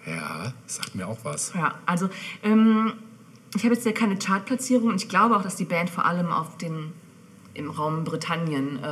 ja, 0.05 0.53
sagt 0.65 0.95
mir 0.95 1.07
auch 1.07 1.19
was. 1.23 1.53
Ja, 1.55 1.75
also 1.85 2.09
ähm, 2.43 2.93
ich 3.55 3.63
habe 3.63 3.73
jetzt 3.73 3.85
ja 3.85 3.91
keine 3.93 4.17
Chartplatzierung 4.17 4.89
und 4.89 4.95
ich 5.01 5.09
glaube 5.09 5.35
auch, 5.37 5.41
dass 5.41 5.55
die 5.55 5.65
Band 5.65 5.89
vor 5.89 6.05
allem 6.05 6.31
auf 6.31 6.57
den 6.57 6.91
im 7.53 7.69
Raum 7.69 8.03
Britannien 8.03 8.79
äh, 8.83 8.87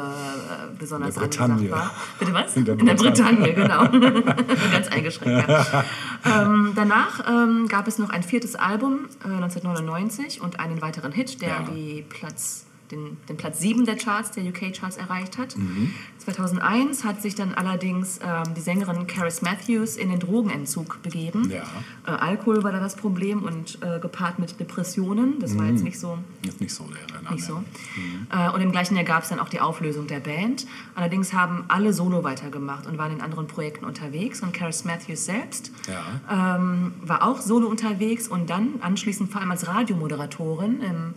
besonders 0.80 1.16
In 1.18 1.22
der 1.22 1.28
Bretagne. 1.28 1.54
angesagt 1.56 1.72
war. 1.82 1.92
Bitte 2.18 2.34
was? 2.34 2.56
In 2.56 2.64
der 2.66 2.76
Bretagne, 2.96 3.54
genau. 3.54 3.88
Ganz 4.72 4.88
eingeschränkt, 4.90 5.50
ja. 5.50 5.84
ähm, 6.26 6.72
danach 6.74 7.28
ähm, 7.28 7.68
gab 7.68 7.90
es 7.90 7.98
noch 8.00 8.10
ein 8.10 8.24
viertes 8.24 8.56
Album, 8.56 9.10
äh, 9.26 9.28
1999, 9.28 10.40
und 10.40 10.62
einen 10.62 10.82
weiteren 10.82 11.12
Hit, 11.12 11.42
der 11.42 11.50
Ja. 11.50 11.60
die 11.76 12.06
Platz, 12.08 12.66
den, 12.94 13.18
den 13.28 13.38
Platz 13.38 13.60
7 13.60 13.86
der 13.86 13.96
Charts, 13.96 14.32
der 14.32 14.44
UK-Charts 14.46 14.98
erreicht 14.98 15.38
hat. 15.38 15.58
Mhm. 15.58 15.94
2001 16.20 17.04
hat 17.04 17.22
sich 17.22 17.36
dann 17.36 17.54
allerdings 17.54 18.20
ähm, 18.24 18.54
die 18.56 18.62
Sängerin 18.62 19.08
Caris 19.08 19.42
Matthews 19.42 19.98
in 19.98 20.10
den 20.10 20.20
Drogenentzug 20.20 21.02
begeben. 21.04 21.52
Ja. 21.52 21.64
Äh, 22.08 22.12
Alkohol 22.18 22.64
war 22.64 22.72
da 22.72 22.80
das 22.80 22.96
Problem 22.96 23.44
und 23.44 23.80
äh, 23.82 24.00
gepaart 24.00 24.40
mit 24.40 24.60
Depressionen. 24.60 25.40
Das 25.40 25.58
war 25.58 25.66
jetzt 25.66 25.84
nicht 25.84 26.00
so. 26.00 26.18
Ist 26.48 26.62
nicht 26.62 26.74
so 26.74 26.86
der 26.86 27.18
Renner. 27.18 27.32
Nicht 27.32 27.44
so. 27.46 27.56
Mhm. 27.56 28.28
Äh, 28.32 28.50
und 28.52 28.62
im 28.62 28.72
gleichen 28.72 28.96
Jahr 28.96 29.04
gab 29.04 29.24
es 29.24 29.30
dann 29.30 29.40
auch 29.40 29.50
die 29.50 29.60
Auflösung 29.60 30.08
der 30.08 30.20
Band. 30.20 30.66
Allerdings 30.96 31.34
haben 31.34 31.66
alle 31.68 31.92
solo 31.94 32.24
weitergemacht 32.24 32.88
und 32.88 32.98
waren 32.98 33.12
in 33.14 33.22
anderen 33.22 33.48
Projekten 33.48 33.86
unterwegs. 33.86 34.42
Und 34.42 34.54
Caris 34.54 34.86
Matthews 34.86 35.26
selbst 35.26 35.72
Ja. 35.88 36.56
ähm, 36.56 36.94
war 37.02 37.24
auch 37.28 37.42
solo 37.42 37.68
unterwegs 37.68 38.28
und 38.28 38.50
dann 38.50 38.76
anschließend 38.82 39.32
vor 39.32 39.42
allem 39.42 39.52
als 39.52 39.68
Radiomoderatorin 39.68 40.82
im, 40.82 41.14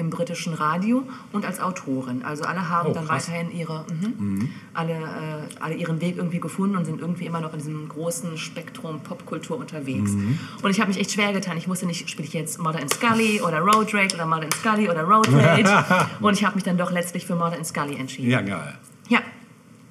im 0.00 0.10
britischen 0.10 0.54
Radio 0.54 1.04
und 1.32 1.44
als 1.46 1.60
Autorin. 1.60 2.22
Also 2.24 2.44
alle 2.44 2.68
haben 2.68 2.90
Oh, 2.90 2.94
dann 2.94 3.08
weiterhin 3.08 3.50
ihre, 3.56 3.84
mhm, 4.18 4.50
Alle, 4.74 4.92
äh, 4.94 5.60
alle 5.60 5.74
ihren 5.74 6.00
Weg 6.00 6.16
irgendwie 6.16 6.40
gefunden 6.40 6.76
und 6.76 6.84
sind 6.86 7.00
irgendwie 7.00 7.26
immer 7.26 7.40
noch 7.40 7.52
in 7.52 7.58
diesem 7.58 7.88
großen 7.88 8.36
Spektrum 8.38 9.00
Popkultur 9.00 9.58
unterwegs. 9.58 10.10
Mhm. 10.12 10.38
Und 10.62 10.70
ich 10.70 10.80
habe 10.80 10.88
mich 10.88 10.98
echt 10.98 11.12
schwer 11.12 11.32
getan. 11.32 11.56
Ich 11.56 11.68
wusste 11.68 11.86
nicht, 11.86 12.08
spiele 12.10 12.26
ich 12.26 12.34
jetzt 12.34 12.58
Mother 12.58 12.80
and 12.80 12.92
Scully 12.92 13.40
oder 13.42 13.58
Road 13.60 13.94
Rage 13.94 14.14
oder 14.14 14.26
Mother 14.26 14.44
and 14.44 14.54
Scully 14.54 14.88
oder 14.88 15.02
Road 15.02 15.28
Rage. 15.32 16.08
und 16.20 16.34
ich 16.34 16.44
habe 16.44 16.54
mich 16.56 16.64
dann 16.64 16.78
doch 16.78 16.90
letztlich 16.90 17.26
für 17.26 17.36
Mother 17.36 17.56
and 17.56 17.66
Scully 17.66 17.96
entschieden. 17.96 18.30
Ja, 18.30 18.40
geil. 18.40 18.78
ja 19.08 19.20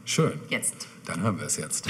Schön. 0.06 0.34
jetzt. 0.50 0.88
Dann 1.06 1.22
hören 1.22 1.38
wir 1.40 1.46
es 1.46 1.58
jetzt. 1.58 1.88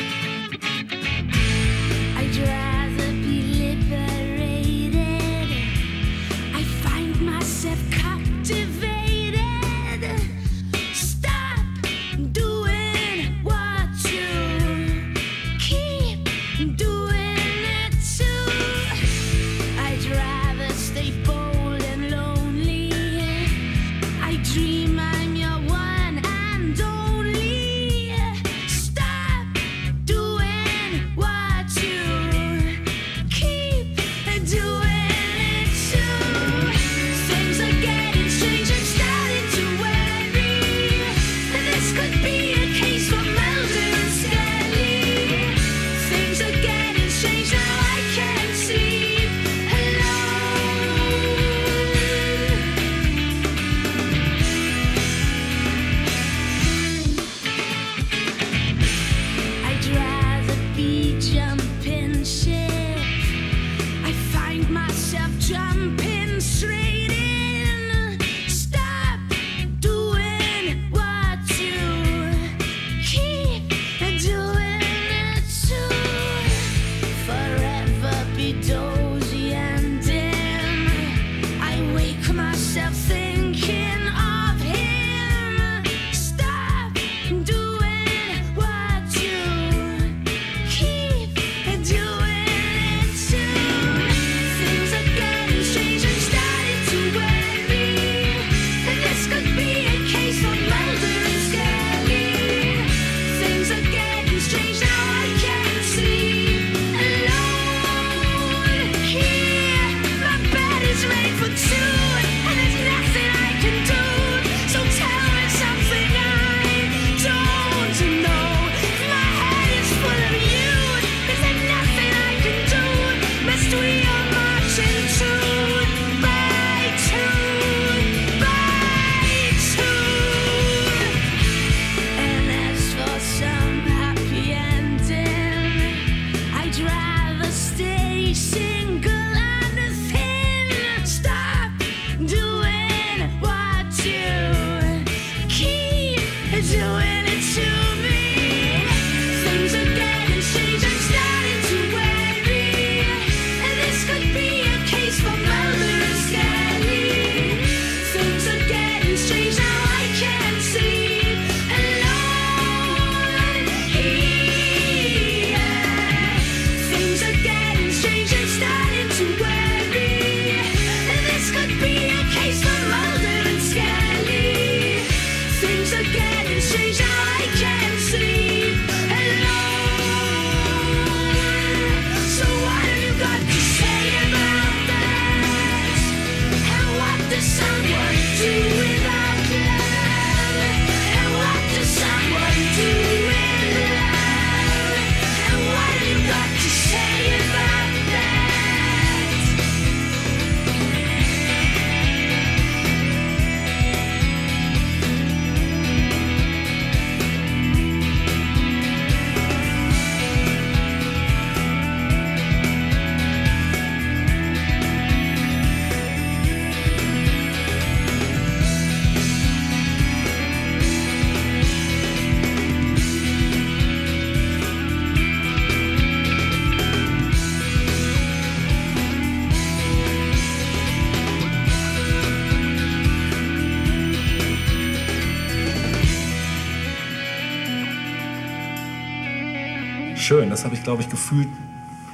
Schön, 240.20 240.50
das 240.50 240.66
habe 240.66 240.76
ich, 240.76 240.84
glaube 240.84 241.02
ich, 241.02 241.10
gefühlt 241.10 241.48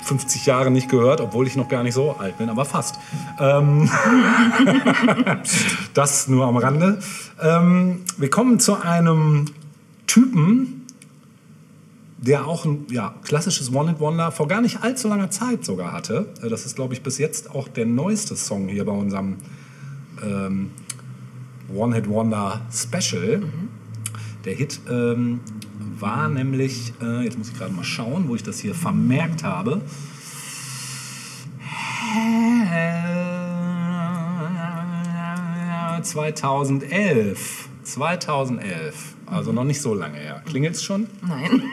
50 0.03 0.45
Jahre 0.45 0.69
nicht 0.69 0.89
gehört, 0.89 1.21
obwohl 1.21 1.47
ich 1.47 1.55
noch 1.55 1.67
gar 1.67 1.81
nicht 1.81 1.95
so 1.95 2.11
alt 2.11 2.37
bin, 2.37 2.49
aber 2.49 2.63
fast. 2.63 2.99
Ähm, 3.39 3.89
das 5.95 6.27
nur 6.27 6.45
am 6.45 6.55
Rande. 6.57 6.99
Ähm, 7.41 8.03
wir 8.17 8.29
kommen 8.29 8.59
zu 8.59 8.79
einem 8.79 9.45
Typen, 10.05 10.85
der 12.17 12.45
auch 12.45 12.65
ein 12.65 12.85
ja, 12.91 13.15
klassisches 13.23 13.73
One-Hit-Wonder 13.73 14.31
vor 14.31 14.47
gar 14.47 14.61
nicht 14.61 14.83
allzu 14.83 15.07
langer 15.07 15.31
Zeit 15.31 15.65
sogar 15.65 15.91
hatte. 15.91 16.27
Äh, 16.43 16.49
Das 16.49 16.67
ist, 16.67 16.75
glaube 16.75 16.93
ich, 16.93 17.01
bis 17.01 17.17
jetzt 17.17 17.49
auch 17.55 17.67
der 17.67 17.87
neueste 17.87 18.35
Song 18.35 18.67
hier 18.67 18.85
bei 18.85 18.91
unserem 18.91 19.37
ähm, 20.23 20.69
One-Hit-Wonder 21.75 22.61
Special. 22.71 23.41
Der 24.45 24.53
Hit 24.53 24.79
ähm, 24.91 25.39
war 25.99 26.27
nämlich, 26.29 26.93
äh, 27.01 27.23
jetzt 27.23 27.37
muss 27.37 27.49
ich 27.49 27.57
gerade 27.57 27.73
mal 27.73 27.83
schauen, 27.83 28.27
wo 28.27 28.35
ich 28.35 28.43
das 28.43 28.59
hier 28.59 28.75
vermerkt 28.75 29.43
habe. 29.43 29.81
Äh, 35.97 36.01
2011. 36.01 37.69
2011. 37.83 38.95
Also 39.27 39.51
noch 39.51 39.63
nicht 39.63 39.81
so 39.81 39.93
lange 39.93 40.17
her. 40.17 40.41
Klingelt's 40.45 40.83
schon? 40.83 41.07
Nein. 41.27 41.63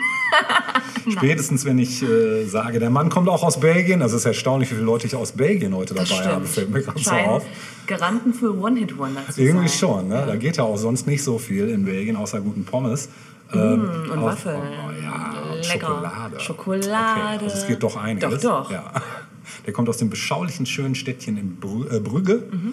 Spätestens, 1.11 1.65
wenn 1.65 1.79
ich 1.79 2.03
äh, 2.03 2.45
sage, 2.47 2.79
der 2.79 2.91
Mann 2.91 3.11
kommt 3.11 3.29
auch 3.29 3.43
aus 3.43 3.61
Belgien. 3.61 4.01
Das 4.01 4.13
ist 4.13 4.25
erstaunlich, 4.25 4.71
wie 4.71 4.75
viele 4.75 4.87
Leute 4.87 5.07
ich 5.07 5.15
aus 5.17 5.33
Belgien 5.33 5.75
heute 5.75 5.95
dabei 5.95 6.09
Das 6.09 6.25
habe. 6.27 6.47
stimmt. 6.47 6.49
Fällt 6.49 6.71
mir 6.71 6.83
gerade 6.83 7.01
so 7.01 7.11
auf. 7.11 7.45
Garanten 7.87 8.33
für 8.33 8.57
One-Hit-Wonder 8.57 9.21
Irgendwie 9.37 9.69
sein. 9.69 9.79
schon, 9.79 10.09
ne? 10.09 10.25
Da 10.27 10.37
geht 10.37 10.57
ja 10.57 10.65
auch 10.65 10.77
sonst 10.77 11.07
nicht 11.07 11.23
so 11.25 11.39
viel 11.39 11.69
in 11.69 11.85
Belgien, 11.85 12.17
außer 12.17 12.41
guten 12.41 12.65
Pommes. 12.65 13.09
Ähm, 13.55 14.11
und 14.11 14.19
auf- 14.19 14.25
Waffeln. 14.25 14.61
Oh, 14.61 14.91
ja, 15.03 15.33
und 15.53 15.57
Lecker. 15.69 15.87
Schokolade. 15.87 16.41
Schokolade. 16.41 17.21
Okay, 17.37 17.45
also 17.45 17.57
es 17.59 17.67
geht 17.67 17.83
doch 17.83 17.97
einiges. 17.97 18.41
Doch, 18.43 18.65
doch. 18.65 18.71
Ja. 18.71 18.85
Der 19.67 19.73
kommt 19.73 19.89
aus 19.89 19.97
dem 19.99 20.11
beschaulichen, 20.11 20.67
schönen 20.67 20.95
Städtchen 20.95 21.37
in 21.37 21.57
Brü 21.57 21.87
äh, 21.89 22.01
Brügge 22.01 22.43
Mhm. 22.51 22.73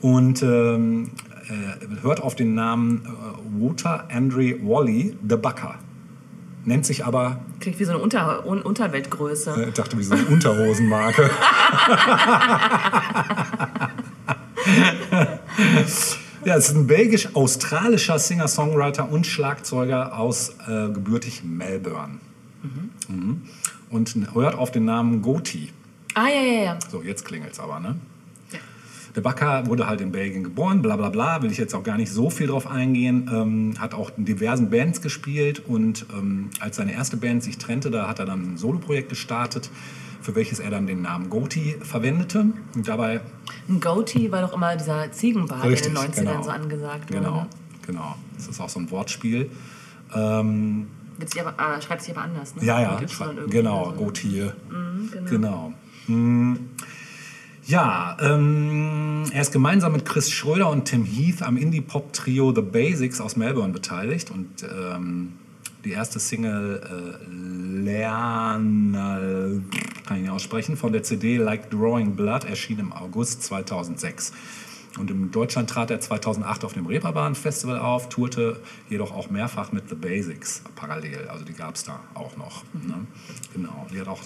und 0.00 0.42
ähm, 0.42 1.10
äh, 1.48 2.02
hört 2.02 2.20
auf 2.22 2.34
den 2.34 2.54
Namen 2.54 3.02
äh, 3.06 3.60
Wouter 3.60 4.08
Andre 4.10 4.56
Wally 4.62 5.16
the 5.28 5.36
Bucker. 5.36 5.76
Nennt 6.64 6.86
sich 6.86 7.04
aber, 7.04 7.40
Klingt 7.60 7.80
wie 7.80 7.84
so 7.84 7.92
eine 7.92 8.00
Unter 8.00 8.46
Un 8.46 8.62
Unterweltgröße. 8.62 9.54
äh, 9.64 9.68
ich 9.68 9.74
dachte, 9.74 9.98
wie 9.98 10.02
so 10.04 10.14
eine 10.14 10.24
Unterhosenmarke. 10.26 11.28
Ja, 16.44 16.56
es 16.56 16.70
ist 16.70 16.76
ein 16.76 16.88
belgisch-australischer 16.88 18.18
Singer-Songwriter 18.18 19.08
und 19.08 19.28
Schlagzeuger 19.28 20.18
aus 20.18 20.56
äh, 20.66 20.88
gebürtig 20.88 21.44
Melbourne. 21.44 22.18
Mhm. 23.08 23.42
Und 23.90 24.16
hört 24.34 24.56
auf 24.56 24.72
den 24.72 24.84
Namen 24.84 25.22
Goti. 25.22 25.68
Ah, 26.14 26.26
ja, 26.28 26.42
ja, 26.42 26.62
ja. 26.64 26.78
So, 26.90 27.02
jetzt 27.02 27.24
klingelt's 27.24 27.60
aber, 27.60 27.78
ne? 27.78 27.96
Der 29.14 29.20
Bakker 29.20 29.66
wurde 29.66 29.86
halt 29.86 30.00
in 30.00 30.10
Belgien 30.10 30.42
geboren, 30.42 30.80
bla 30.80 30.96
bla 30.96 31.10
bla, 31.10 31.42
will 31.42 31.52
ich 31.52 31.58
jetzt 31.58 31.74
auch 31.74 31.82
gar 31.82 31.98
nicht 31.98 32.10
so 32.10 32.30
viel 32.30 32.46
drauf 32.46 32.66
eingehen. 32.66 33.30
Ähm, 33.32 33.74
hat 33.78 33.94
auch 33.94 34.10
in 34.16 34.24
diversen 34.24 34.70
Bands 34.70 35.02
gespielt 35.02 35.62
und 35.66 36.06
ähm, 36.12 36.48
als 36.60 36.76
seine 36.76 36.94
erste 36.94 37.18
Band 37.18 37.42
sich 37.42 37.58
trennte, 37.58 37.90
da 37.90 38.08
hat 38.08 38.20
er 38.20 38.24
dann 38.24 38.54
ein 38.54 38.56
Soloprojekt 38.56 39.10
gestartet, 39.10 39.70
für 40.22 40.34
welches 40.34 40.60
er 40.60 40.70
dann 40.70 40.86
den 40.86 41.02
Namen 41.02 41.28
Goti 41.28 41.76
verwendete. 41.82 42.46
Und 42.74 42.88
dabei 42.88 43.20
Ein 43.68 43.80
Goatee 43.80 44.30
war 44.30 44.42
doch 44.42 44.54
immer 44.54 44.76
dieser 44.76 45.10
Ziegenbart, 45.12 45.64
der 45.64 45.70
in 45.70 45.94
den 45.94 45.96
90ern 45.96 46.14
genau. 46.14 46.42
so 46.42 46.50
angesagt 46.50 47.10
wurde. 47.10 47.22
Genau, 47.22 47.46
genau. 47.86 48.16
Das 48.36 48.48
ist 48.48 48.60
auch 48.60 48.68
so 48.68 48.80
ein 48.80 48.90
Wortspiel. 48.90 49.50
Ähm, 50.14 50.86
sich 51.30 51.40
aber, 51.40 51.54
ah, 51.56 51.80
schreibt 51.80 52.02
sich 52.02 52.16
aber 52.16 52.24
anders, 52.24 52.56
ne? 52.56 52.64
ja, 52.64 52.80
ja, 52.80 53.00
genau, 53.48 53.90
so. 53.90 53.92
Gothier. 53.92 54.54
Genau. 55.28 55.72
Mm, 56.06 56.54
Ja, 57.64 58.16
ähm, 58.20 59.24
er 59.32 59.40
ist 59.40 59.52
gemeinsam 59.52 59.92
mit 59.92 60.04
Chris 60.04 60.30
Schröder 60.30 60.68
und 60.68 60.86
Tim 60.86 61.04
Heath 61.04 61.42
am 61.42 61.56
Indie-Pop-Trio 61.56 62.52
The 62.52 62.60
Basics 62.60 63.20
aus 63.20 63.36
Melbourne 63.36 63.72
beteiligt 63.72 64.32
und 64.32 64.48
ähm, 64.64 65.34
die 65.84 65.92
erste 65.92 66.18
Single 66.18 66.80
äh, 66.82 67.82
Lernal, 67.84 69.62
kann 70.12 70.20
ich 70.20 70.26
nicht 70.26 70.34
aussprechen, 70.34 70.76
von 70.76 70.92
der 70.92 71.02
CD 71.02 71.38
Like 71.38 71.70
Drawing 71.70 72.16
Blood 72.16 72.44
erschien 72.44 72.78
im 72.78 72.92
August 72.92 73.44
2006. 73.44 74.32
Und 74.98 75.10
in 75.10 75.30
Deutschland 75.30 75.70
trat 75.70 75.90
er 75.90 76.00
2008 76.00 76.66
auf 76.66 76.74
dem 76.74 76.84
Reeperbahn 76.84 77.34
Festival 77.34 77.78
auf, 77.78 78.10
tourte 78.10 78.60
jedoch 78.90 79.10
auch 79.10 79.30
mehrfach 79.30 79.72
mit 79.72 79.88
The 79.88 79.94
Basics 79.94 80.62
parallel. 80.76 81.28
Also 81.28 81.46
die 81.46 81.54
gab 81.54 81.76
es 81.76 81.84
da 81.84 81.98
auch 82.12 82.36
noch. 82.36 82.62
Ne? 82.74 83.06
Genau. 83.54 83.86
Die 83.90 83.98
hat 83.98 84.08
auch 84.08 84.20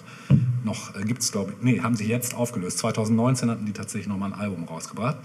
noch, 0.64 0.96
äh, 0.96 1.04
gibt 1.04 1.22
es 1.22 1.30
glaube 1.30 1.52
ich, 1.52 1.62
nee, 1.62 1.80
haben 1.80 1.94
sie 1.94 2.08
jetzt 2.08 2.34
aufgelöst. 2.34 2.78
2019 2.78 3.48
hatten 3.48 3.64
die 3.64 3.72
tatsächlich 3.72 4.08
nochmal 4.08 4.32
ein 4.32 4.40
Album 4.40 4.64
rausgebracht. 4.64 5.18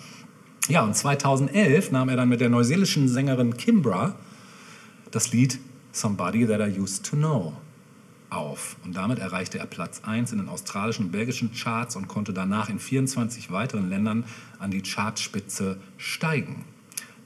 Ja, 0.67 0.83
und 0.83 0.95
2011 0.95 1.91
nahm 1.91 2.09
er 2.09 2.17
dann 2.17 2.29
mit 2.29 2.39
der 2.39 2.49
neuseelischen 2.49 3.07
Sängerin 3.07 3.57
Kimbra 3.57 4.13
das 5.09 5.31
Lied 5.31 5.57
Somebody 5.91 6.45
That 6.45 6.59
I 6.59 6.79
Used 6.79 7.03
to 7.07 7.15
Know 7.15 7.53
auf. 8.31 8.77
Und 8.83 8.95
damit 8.95 9.19
erreichte 9.19 9.59
er 9.59 9.65
Platz 9.65 10.01
1 10.05 10.31
in 10.31 10.39
den 10.39 10.49
australischen 10.49 11.05
und 11.05 11.11
belgischen 11.11 11.51
Charts 11.53 11.95
und 11.95 12.07
konnte 12.07 12.33
danach 12.33 12.69
in 12.69 12.79
24 12.79 13.51
weiteren 13.51 13.89
Ländern 13.89 14.25
an 14.59 14.71
die 14.71 14.81
Chartspitze 14.81 15.77
steigen. 15.97 16.65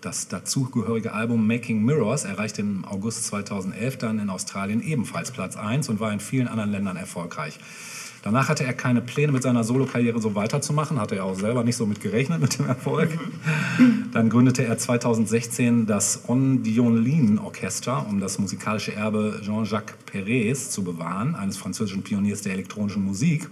Das 0.06 0.28
dazugehörige 0.28 1.14
Album 1.14 1.48
Making 1.48 1.84
Mirrors 1.84 2.26
erreichte 2.26 2.62
im 2.62 2.86
August 2.86 3.26
2011 3.26 3.98
dann 3.98 4.20
in 4.20 4.30
Australien 4.30 4.84
ebenfalls 4.84 5.32
Platz 5.32 5.58
1 5.58 5.90
und 5.90 6.00
war 6.00 6.14
in 6.14 6.20
vielen 6.20 6.48
anderen 6.48 6.70
Ländern 6.70 6.96
erfolgreich. 6.96 7.58
Danach 8.22 8.48
hatte 8.48 8.64
er 8.64 8.74
keine 8.74 9.02
Pläne, 9.02 9.32
mit 9.32 9.42
seiner 9.42 9.64
Solokarriere 9.64 10.22
so 10.22 10.36
weiterzumachen, 10.36 11.00
hatte 11.00 11.16
er 11.16 11.26
auch 11.26 11.34
selber 11.34 11.64
nicht 11.64 11.76
so 11.76 11.88
mit 11.88 12.02
gerechnet 12.02 12.40
mit 12.40 12.60
dem 12.60 12.68
Erfolg. 12.68 13.18
Dann 14.12 14.30
gründete 14.30 14.64
er 14.64 14.78
2016 14.78 15.88
das 15.88 16.30
On 16.30 16.62
Dionlin 16.62 17.40
Orchester, 17.40 18.06
um 18.08 18.20
das 18.20 18.38
musikalische 18.38 18.94
Erbe 18.94 19.42
Jean-Jacques 19.44 19.96
Perrets 20.06 20.70
zu 20.70 20.84
bewahren, 20.84 21.34
eines 21.34 21.58
französischen 21.58 22.04
Pioniers 22.04 22.44
der 22.44 22.54
elektronischen 22.54 23.04
Musik. 23.04 23.50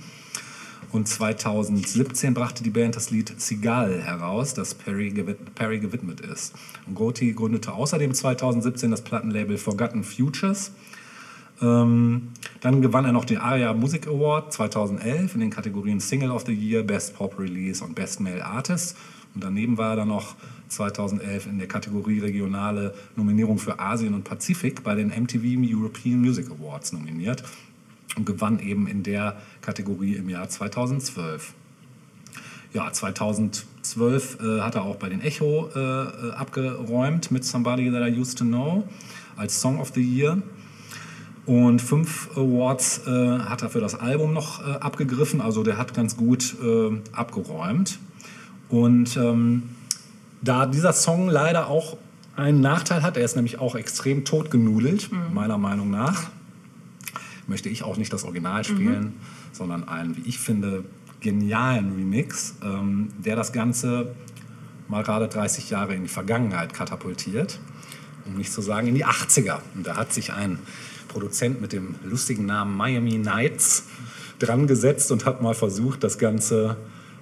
Und 0.93 1.07
2017 1.07 2.35
brachte 2.35 2.61
die 2.61 2.69
Band 2.69 2.95
das 2.95 3.09
Lied 3.09 3.33
Seagull 3.41 3.99
heraus, 3.99 4.53
das 4.53 4.75
Perry, 4.75 5.09
gewid 5.09 5.55
Perry 5.55 5.79
gewidmet 5.79 6.21
ist. 6.21 6.53
Und 6.85 6.93
Goti 6.93 7.33
gründete 7.33 7.73
außerdem 7.73 8.13
2017 8.13 8.91
das 8.91 9.01
Plattenlabel 9.01 9.57
Forgotten 9.57 10.03
Futures. 10.03 10.71
Ähm, 11.63 12.29
dann 12.61 12.83
gewann 12.83 13.05
er 13.05 13.11
noch 13.11 13.25
den 13.25 13.39
ARIA 13.39 13.73
Music 13.73 14.07
Award 14.07 14.53
2011 14.53 15.33
in 15.33 15.41
den 15.41 15.49
Kategorien 15.49 15.99
Single 15.99 16.29
of 16.29 16.45
the 16.45 16.53
Year, 16.53 16.83
Best 16.83 17.15
Pop 17.15 17.39
Release 17.39 17.83
und 17.83 17.95
Best 17.95 18.19
Male 18.19 18.45
Artist. 18.45 18.95
Und 19.33 19.43
daneben 19.43 19.79
war 19.79 19.93
er 19.93 19.95
dann 19.95 20.09
noch 20.09 20.35
2011 20.67 21.47
in 21.47 21.57
der 21.57 21.67
Kategorie 21.67 22.19
regionale 22.19 22.93
Nominierung 23.15 23.57
für 23.57 23.79
Asien 23.79 24.13
und 24.13 24.25
Pazifik 24.25 24.83
bei 24.83 24.93
den 24.93 25.07
MTV 25.07 25.41
European 25.43 26.21
Music 26.21 26.51
Awards 26.51 26.93
nominiert 26.93 27.43
und 28.15 28.25
gewann 28.25 28.59
eben 28.59 28.87
in 28.87 29.03
der 29.03 29.37
Kategorie 29.61 30.15
im 30.15 30.29
Jahr 30.29 30.49
2012. 30.49 31.53
Ja, 32.73 32.91
2012 32.91 34.39
äh, 34.41 34.61
hat 34.61 34.75
er 34.75 34.83
auch 34.83 34.95
bei 34.95 35.09
den 35.09 35.21
Echo 35.21 35.69
äh, 35.75 35.79
äh, 35.79 36.31
abgeräumt 36.31 37.29
mit 37.31 37.45
Somebody 37.45 37.91
That 37.91 38.07
I 38.09 38.19
Used 38.19 38.39
to 38.39 38.45
Know 38.45 38.83
als 39.35 39.61
Song 39.61 39.79
of 39.79 39.91
the 39.93 40.01
Year. 40.01 40.41
Und 41.45 41.81
fünf 41.81 42.29
Awards 42.35 43.01
äh, 43.05 43.39
hat 43.39 43.61
er 43.63 43.69
für 43.69 43.81
das 43.81 43.95
Album 43.95 44.33
noch 44.33 44.65
äh, 44.65 44.71
abgegriffen, 44.79 45.41
also 45.41 45.63
der 45.63 45.77
hat 45.77 45.93
ganz 45.93 46.15
gut 46.15 46.55
äh, 46.63 46.91
abgeräumt. 47.11 47.99
Und 48.69 49.17
ähm, 49.17 49.63
da 50.41 50.65
dieser 50.65 50.93
Song 50.93 51.27
leider 51.27 51.67
auch 51.67 51.97
einen 52.35 52.61
Nachteil 52.61 53.03
hat, 53.03 53.17
er 53.17 53.25
ist 53.25 53.35
nämlich 53.35 53.59
auch 53.59 53.75
extrem 53.75 54.25
totgenudelt, 54.25 55.09
meiner 55.33 55.57
Meinung 55.57 55.91
nach, 55.91 56.31
möchte 57.47 57.69
ich 57.69 57.83
auch 57.83 57.97
nicht 57.97 58.13
das 58.13 58.23
Original 58.23 58.63
spielen, 58.63 59.13
sondern 59.51 59.87
einen, 59.87 60.17
wie 60.17 60.27
ich 60.27 60.39
finde, 60.39 60.83
genialen 61.19 61.95
Remix, 61.95 62.55
ähm, 62.63 63.09
der 63.23 63.35
das 63.35 63.53
Ganze 63.53 64.15
mal 64.87 65.03
gerade 65.03 65.27
30 65.27 65.69
Jahre 65.69 65.93
in 65.95 66.03
die 66.03 66.09
Vergangenheit 66.09 66.73
katapultiert, 66.73 67.59
um 68.25 68.35
nicht 68.35 68.51
zu 68.51 68.61
sagen 68.61 68.87
in 68.87 68.95
die 68.95 69.05
80er. 69.05 69.59
Und 69.75 69.87
da 69.87 69.97
hat 69.97 70.13
sich 70.13 70.33
ein 70.33 70.59
Produzent 71.07 71.61
mit 71.61 71.73
dem 71.73 71.95
lustigen 72.03 72.45
Namen 72.45 72.75
Miami 72.75 73.17
Nights 73.17 73.85
dran 74.39 74.67
gesetzt 74.67 75.11
und 75.11 75.25
hat 75.25 75.41
mal 75.41 75.53
versucht, 75.53 76.03
das 76.03 76.17
Ganze 76.17 76.77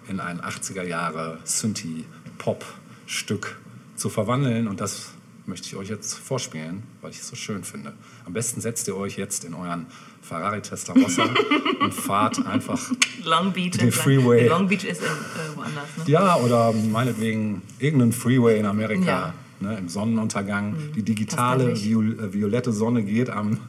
in 0.08 0.20
ein 0.20 0.42
80er 0.42 0.84
Jahre 0.84 1.38
Synthie-Pop-Stück 1.44 3.60
zu 3.96 4.10
verwandeln. 4.10 4.68
Und 4.68 4.82
das 4.82 5.12
möchte 5.46 5.68
ich 5.68 5.76
euch 5.76 5.90
jetzt 5.90 6.16
vorspielen, 6.16 6.82
weil 7.02 7.12
ich 7.12 7.20
es 7.20 7.28
so 7.28 7.36
schön 7.36 7.64
finde. 7.64 7.94
Am 8.26 8.34
besten 8.34 8.62
setzt 8.62 8.88
ihr 8.88 8.96
euch 8.96 9.18
jetzt 9.18 9.46
in 9.46 9.54
euren 9.54 9.86
Ferrari 10.32 10.62
Testarossa 10.62 11.24
und 11.82 11.94
fahrt 11.94 12.46
einfach 12.46 12.80
Long 13.26 13.52
Beach. 13.52 13.72
Den 13.72 13.92
Freeway. 13.92 14.48
Long 14.48 14.66
Beach 14.66 14.86
ist 14.86 15.02
in, 15.02 15.08
äh, 15.08 15.58
woanders. 15.58 15.90
Ne? 15.98 16.04
Ja, 16.08 16.38
oder 16.38 16.72
meinetwegen 16.72 17.62
irgendeinen 17.80 18.14
Freeway 18.14 18.58
in 18.58 18.66
Amerika. 18.66 19.06
Ja. 19.06 19.34
Ne, 19.60 19.78
Im 19.78 19.90
Sonnenuntergang. 19.90 20.76
Die 20.96 21.04
digitale 21.04 21.76
Viol 21.76 22.18
äh, 22.18 22.34
violette 22.34 22.72
Sonne 22.72 23.04
geht 23.04 23.30
am, 23.30 23.60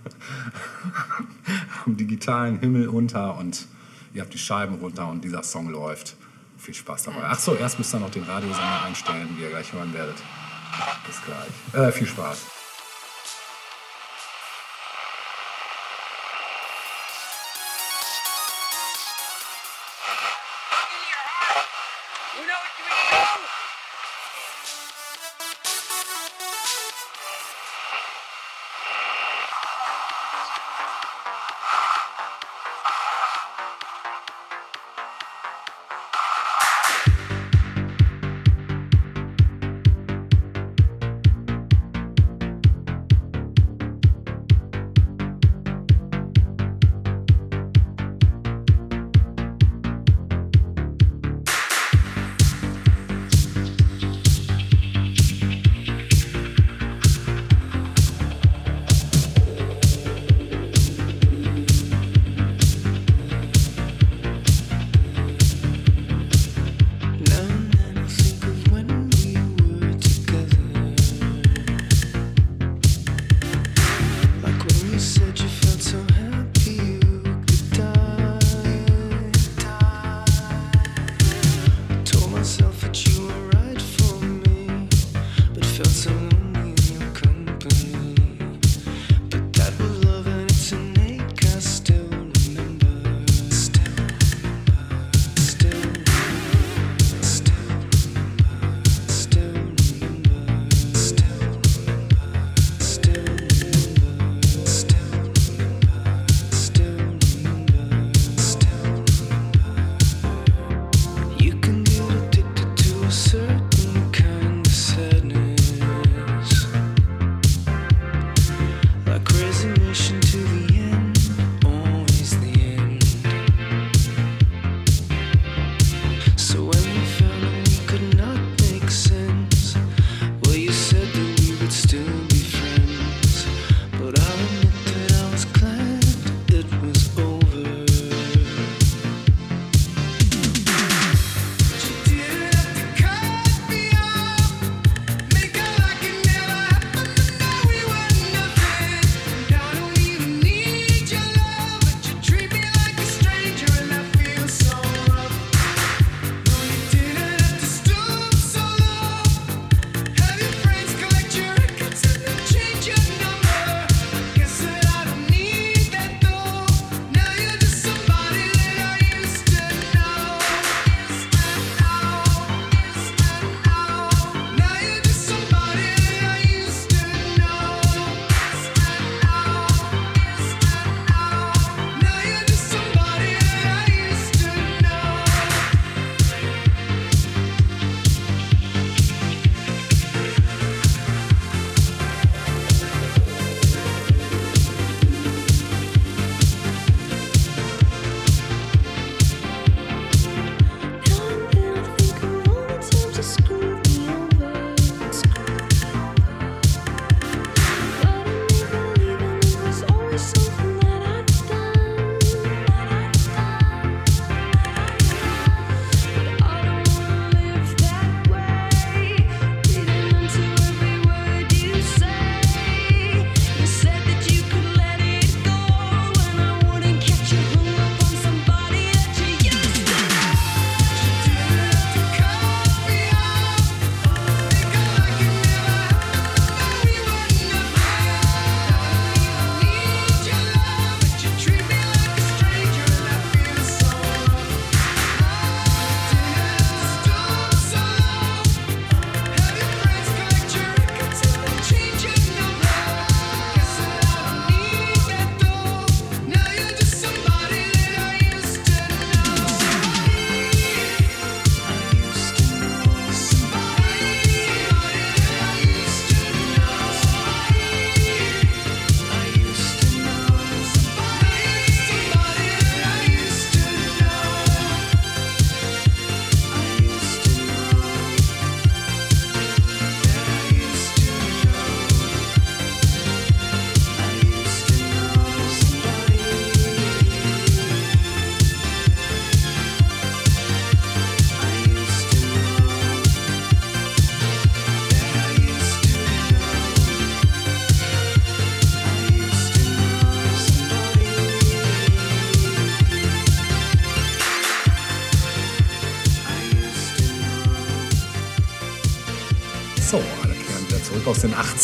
am 1.85 1.97
digitalen 1.97 2.61
Himmel 2.61 2.87
unter 2.87 3.37
und 3.39 3.67
ihr 4.15 4.23
habt 4.23 4.33
die 4.33 4.39
Scheiben 4.39 4.77
runter 4.77 5.09
und 5.09 5.25
dieser 5.25 5.43
Song 5.43 5.69
läuft. 5.69 6.15
Viel 6.59 6.75
Spaß 6.75 7.03
dabei. 7.03 7.25
Ach 7.25 7.41
so, 7.41 7.57
erst 7.57 7.79
müsst 7.79 7.93
ihr 7.93 7.99
noch 7.99 8.11
den 8.11 8.23
Radiosender 8.23 8.85
einstellen, 8.87 9.29
wie 9.37 9.43
ihr 9.43 9.51
gleich 9.51 9.73
hören 9.73 9.93
werdet. 9.93 10.15
Bis 11.07 11.21
gleich. 11.25 11.89
Äh, 11.89 11.91
viel 11.91 12.07
Spaß. 12.07 12.52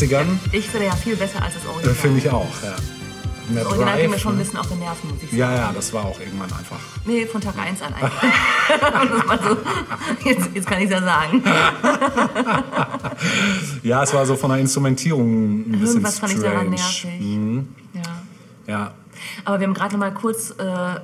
80ern. 0.06 0.26
Ich 0.52 0.68
finde 0.68 0.86
ja 0.86 0.96
viel 0.96 1.16
besser 1.16 1.42
als 1.42 1.54
das 1.54 1.64
Äh, 1.64 1.68
Original. 1.68 1.94
Finde 1.94 2.18
ich 2.18 2.30
auch, 2.30 2.46
ja. 2.62 2.74
Mehr 3.50 3.62
Das 3.64 3.72
Original 3.72 3.98
ging 4.00 4.10
mir 4.10 4.18
schon 4.18 4.34
ein 4.34 4.38
bisschen 4.38 4.58
auf 4.58 4.68
den 4.68 4.78
Nerven, 4.78 5.08
muss 5.10 5.22
ich 5.22 5.30
sagen. 5.30 5.38
Ja, 5.38 5.54
ja, 5.54 5.72
das 5.74 5.90
war 5.94 6.04
auch 6.04 6.20
irgendwann 6.20 6.52
einfach. 6.52 6.76
Nee, 7.06 7.24
von 7.24 7.40
Tag 7.40 7.54
1 7.58 7.80
an 7.80 7.94
eigentlich. 7.94 9.42
so, 10.22 10.28
jetzt, 10.28 10.50
jetzt 10.54 10.66
kann 10.68 10.78
ich 10.80 10.84
es 10.84 10.90
ja 10.90 11.02
sagen. 11.02 11.42
Ja, 13.82 14.02
es 14.02 14.12
war 14.14 14.26
so 14.26 14.36
von 14.36 14.50
der 14.50 14.58
Instrumentierung 14.60 15.60
ein 15.60 15.72
bisschen 15.72 15.86
Irgendwas 15.96 16.18
fand 16.18 16.32
ich 16.34 16.40
daran 16.40 16.76
strange. 16.78 17.16
nervig. 17.16 17.66
Ja. 17.94 18.02
Ja, 18.74 18.90
Aber 19.44 19.58
wir 19.60 19.66
haben 19.66 19.74
gerade 19.74 19.92
noch 19.94 20.00
mal 20.00 20.12
kurz 20.12 20.50
äh, 20.58 21.00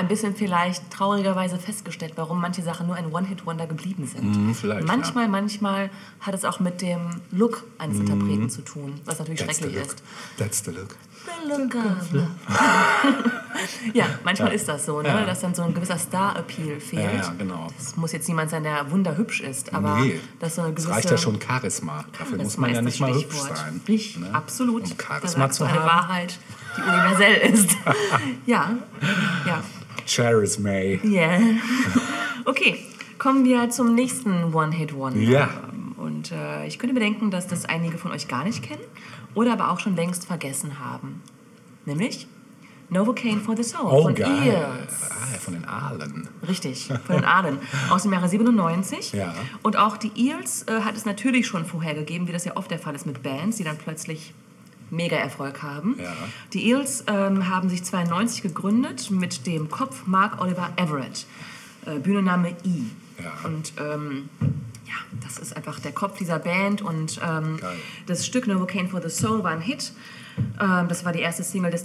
ein 0.00 0.08
bisschen 0.08 0.34
vielleicht 0.34 0.90
traurigerweise 0.90 1.58
festgestellt, 1.58 2.14
warum 2.16 2.40
manche 2.40 2.62
Sachen 2.62 2.86
nur 2.86 2.96
ein 2.96 3.12
One-Hit-Wonder 3.12 3.66
geblieben 3.66 4.06
sind. 4.06 4.54
Vielleicht, 4.54 4.86
manchmal, 4.86 5.28
manchmal 5.28 5.90
hat 6.20 6.34
es 6.34 6.44
auch 6.44 6.58
mit 6.58 6.82
dem 6.82 7.20
Look 7.30 7.64
eines 7.78 7.98
Interpreten 7.98 8.50
zu 8.50 8.62
tun, 8.62 9.00
was 9.04 9.18
natürlich 9.18 9.40
that's 9.40 9.58
schrecklich 9.58 9.80
ist. 9.80 10.02
That's 10.38 10.64
the 10.64 10.70
look. 10.70 10.96
The 11.24 11.48
look 11.48 11.74
of 11.74 12.12
love. 12.12 12.28
ja, 13.92 14.06
manchmal 14.24 14.54
ist 14.54 14.68
das 14.68 14.86
so, 14.86 15.02
ne? 15.02 15.08
Ja. 15.08 15.24
dass 15.26 15.40
dann 15.40 15.54
so 15.54 15.62
ein 15.62 15.74
gewisser 15.74 15.98
Star-Appeal 15.98 16.80
fehlt. 16.80 17.02
Ja, 17.02 17.12
ja, 17.12 17.34
genau. 17.36 17.66
Es 17.78 17.96
muss 17.96 18.12
jetzt 18.12 18.26
niemand 18.26 18.50
sein, 18.50 18.62
der 18.62 18.90
wunderhübsch 18.90 19.40
ist, 19.42 19.74
aber 19.74 20.00
nee, 20.00 20.18
dass 20.38 20.54
so 20.54 20.62
eine 20.62 20.70
es 20.70 20.76
gewisse... 20.76 20.90
reicht 20.94 21.10
ja 21.10 21.18
schon 21.18 21.38
Charisma. 21.40 22.04
Dafür 22.18 22.38
muss 22.38 22.56
man 22.56 22.72
ja 22.74 22.80
nicht 22.80 23.00
das 23.00 23.08
mal 23.08 23.14
hübsch 23.14 23.36
sein. 23.36 23.80
Richtig, 23.86 24.18
ne? 24.18 24.34
absolut. 24.34 24.84
Um 24.84 24.98
Charisma 24.98 25.50
zu 25.50 25.64
du 25.64 25.70
eine 25.70 25.80
haben. 25.80 25.86
Wahrheit, 25.86 26.38
die 26.76 26.80
universell 26.80 27.52
ist. 27.52 27.70
ja, 28.46 28.70
ja. 29.46 29.62
Charisma. 30.10 30.70
Yeah. 31.04 31.40
Okay, 32.46 32.78
kommen 33.18 33.44
wir 33.44 33.68
zum 33.68 33.94
nächsten 33.94 34.54
One-Hit-Wonder. 34.54 35.20
Ja. 35.20 35.50
Und 35.98 36.32
äh, 36.32 36.66
ich 36.66 36.78
könnte 36.78 36.94
bedenken, 36.94 37.30
dass 37.30 37.46
das 37.46 37.66
einige 37.66 37.98
von 37.98 38.12
euch 38.12 38.28
gar 38.28 38.44
nicht 38.44 38.62
kennen 38.62 38.80
oder 39.34 39.52
aber 39.52 39.70
auch 39.70 39.78
schon 39.78 39.94
längst 39.94 40.26
vergessen 40.26 40.78
haben. 40.80 41.22
Nämlich 41.84 42.26
Novocaine 42.88 43.40
for 43.40 43.54
the 43.56 43.62
Soul 43.62 43.86
Oh, 43.90 44.02
von 44.04 44.14
geil. 44.14 44.48
Eels. 44.48 45.10
Ah, 45.10 45.38
von 45.38 45.52
den 45.54 45.64
Aalen. 45.66 46.28
Richtig, 46.48 46.86
von 47.06 47.16
den 47.16 47.24
Ahlen. 47.24 47.58
Aus 47.90 48.02
dem 48.04 48.12
Jahre 48.14 48.28
97. 48.28 49.12
Ja. 49.12 49.34
Und 49.62 49.76
auch 49.76 49.98
die 49.98 50.10
Eels 50.16 50.64
äh, 50.66 50.80
hat 50.80 50.96
es 50.96 51.04
natürlich 51.04 51.46
schon 51.46 51.66
vorher 51.66 51.94
gegeben, 51.94 52.26
wie 52.26 52.32
das 52.32 52.46
ja 52.46 52.56
oft 52.56 52.70
der 52.70 52.78
Fall 52.78 52.94
ist 52.94 53.06
mit 53.06 53.22
Bands, 53.22 53.58
die 53.58 53.64
dann 53.64 53.76
plötzlich 53.76 54.32
mega 54.90 55.16
Erfolg 55.16 55.62
haben. 55.62 55.96
Ja. 55.98 56.12
Die 56.52 56.68
Eels 56.70 57.04
ähm, 57.06 57.48
haben 57.48 57.68
sich 57.68 57.84
92 57.84 58.42
gegründet 58.42 59.10
mit 59.10 59.46
dem 59.46 59.70
Kopf 59.70 60.06
Mark 60.06 60.40
Oliver 60.40 60.70
Everett. 60.76 61.26
Äh, 61.86 61.98
Bühnenname 61.98 62.50
E. 62.64 63.22
Ja. 63.22 63.32
Und 63.44 63.72
ähm, 63.78 64.28
ja, 64.86 64.94
das 65.22 65.38
ist 65.38 65.56
einfach 65.56 65.78
der 65.80 65.92
Kopf 65.92 66.18
dieser 66.18 66.38
Band 66.38 66.82
und 66.82 67.20
ähm, 67.24 67.58
das 68.06 68.26
Stück 68.26 68.46
Novocaine 68.46 68.88
for 68.88 69.00
the 69.00 69.08
Soul 69.08 69.44
war 69.44 69.52
ein 69.52 69.60
Hit. 69.60 69.92
Ähm, 70.60 70.88
das 70.88 71.04
war 71.04 71.12
die 71.12 71.20
erste 71.20 71.42
Single 71.42 71.70
des 71.70 71.84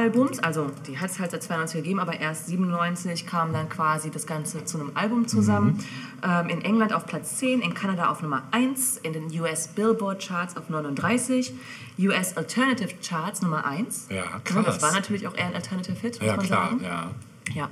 Debütalbums, 0.00 0.38
also 0.40 0.70
die 0.86 0.98
hat 0.98 1.10
es 1.10 1.18
halt 1.18 1.30
seit 1.32 1.42
92 1.42 1.82
gegeben, 1.82 2.00
aber 2.00 2.18
erst 2.18 2.46
97 2.46 3.26
kam 3.26 3.52
dann 3.52 3.68
quasi 3.68 4.10
das 4.10 4.26
Ganze 4.26 4.64
zu 4.64 4.78
einem 4.78 4.92
Album 4.94 5.26
zusammen. 5.26 5.78
Mhm. 6.22 6.30
Ähm, 6.30 6.48
in 6.48 6.62
England 6.62 6.92
auf 6.92 7.06
Platz 7.06 7.38
10, 7.38 7.60
in 7.60 7.74
Kanada 7.74 8.08
auf 8.10 8.22
Nummer 8.22 8.42
1, 8.52 8.98
in 8.98 9.12
den 9.12 9.40
US 9.40 9.68
Billboard 9.68 10.24
Charts 10.26 10.56
auf 10.56 10.68
39, 10.68 11.52
US 11.98 12.36
Alternative 12.36 12.90
Charts 13.06 13.42
Nummer 13.42 13.64
1. 13.66 14.06
Ja, 14.10 14.24
Das 14.44 14.64
krass. 14.64 14.82
war 14.82 14.92
natürlich 14.92 15.26
auch 15.26 15.34
eher 15.36 15.46
ein 15.46 15.54
Alternative 15.54 15.98
Hit, 15.98 16.22
Ja, 16.22 16.36
klar, 16.36 16.68
sagen. 16.70 16.80
ja. 16.84 17.10
Ja. 17.52 17.68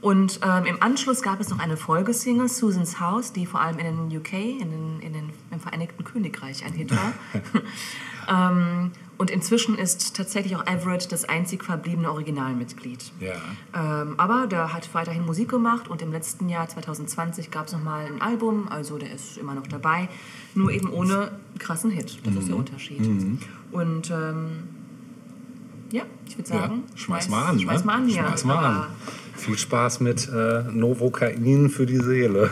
Und 0.00 0.40
ähm, 0.42 0.64
im 0.64 0.82
Anschluss 0.82 1.20
gab 1.20 1.40
es 1.40 1.50
noch 1.50 1.58
eine 1.58 1.76
Folgesingle, 1.76 2.48
Susan's 2.48 3.00
House, 3.00 3.32
die 3.32 3.44
vor 3.44 3.60
allem 3.60 3.78
in 3.78 4.08
den 4.08 4.16
UK, 4.18 4.32
in 4.32 4.70
den, 4.70 5.00
in 5.00 5.12
den, 5.12 5.30
im 5.50 5.60
Vereinigten 5.60 6.04
Königreich 6.04 6.64
ein 6.64 6.72
Hit 6.72 6.90
war. 6.96 7.12
ähm, 8.52 8.92
und 9.18 9.30
inzwischen 9.30 9.76
ist 9.76 10.16
tatsächlich 10.16 10.56
auch 10.56 10.66
Everett 10.66 11.12
das 11.12 11.26
einzig 11.26 11.62
verbliebene 11.62 12.10
Originalmitglied. 12.10 13.12
Ja. 13.20 13.34
Ähm, 14.02 14.14
aber 14.16 14.46
der 14.46 14.72
hat 14.72 14.88
weiterhin 14.94 15.26
Musik 15.26 15.50
gemacht 15.50 15.88
und 15.88 16.00
im 16.00 16.10
letzten 16.10 16.48
Jahr 16.48 16.66
2020 16.66 17.50
gab 17.50 17.66
es 17.66 17.74
nochmal 17.74 18.06
ein 18.06 18.22
Album, 18.22 18.68
also 18.68 18.96
der 18.96 19.12
ist 19.12 19.36
immer 19.36 19.54
noch 19.54 19.66
dabei, 19.66 20.08
nur 20.54 20.70
eben 20.70 20.88
ohne 20.88 21.32
krassen 21.58 21.90
Hit. 21.90 22.20
Das 22.24 22.34
ist 22.34 22.48
der 22.48 22.54
Mhm. 22.54 22.60
Unterschied. 22.60 23.38
Und 23.72 24.10
ähm, 24.10 24.62
ja, 25.92 26.04
ich 26.26 26.38
würde 26.38 26.50
Ja, 26.50 26.60
sagen, 26.60 26.84
schmeiß 26.94 27.28
mal 27.28 27.44
an. 27.50 27.60
Schmeiß 27.60 27.80
ne? 27.80 27.86
mal 27.86 27.94
an 27.96 28.06
hier. 28.06 28.22
Schmeiß 28.22 28.44
mal 28.46 28.64
an. 28.64 28.86
Viel 29.40 29.56
Spaß 29.56 30.00
mit 30.00 30.28
äh, 30.28 30.64
Novocain 30.70 31.70
für 31.70 31.86
die 31.86 31.96
Seele. 31.96 32.50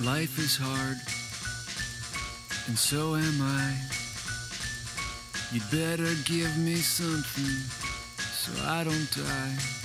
Life 0.00 0.36
is 0.40 0.58
hard, 0.58 0.96
and 2.66 2.76
so 2.76 3.14
am 3.14 3.40
I. 3.40 3.72
You'd 5.52 5.62
better 5.70 6.12
give 6.24 6.58
me 6.58 6.74
something 6.74 7.91
so 8.42 8.52
I 8.66 8.82
don't 8.82 9.08
die. 9.14 9.81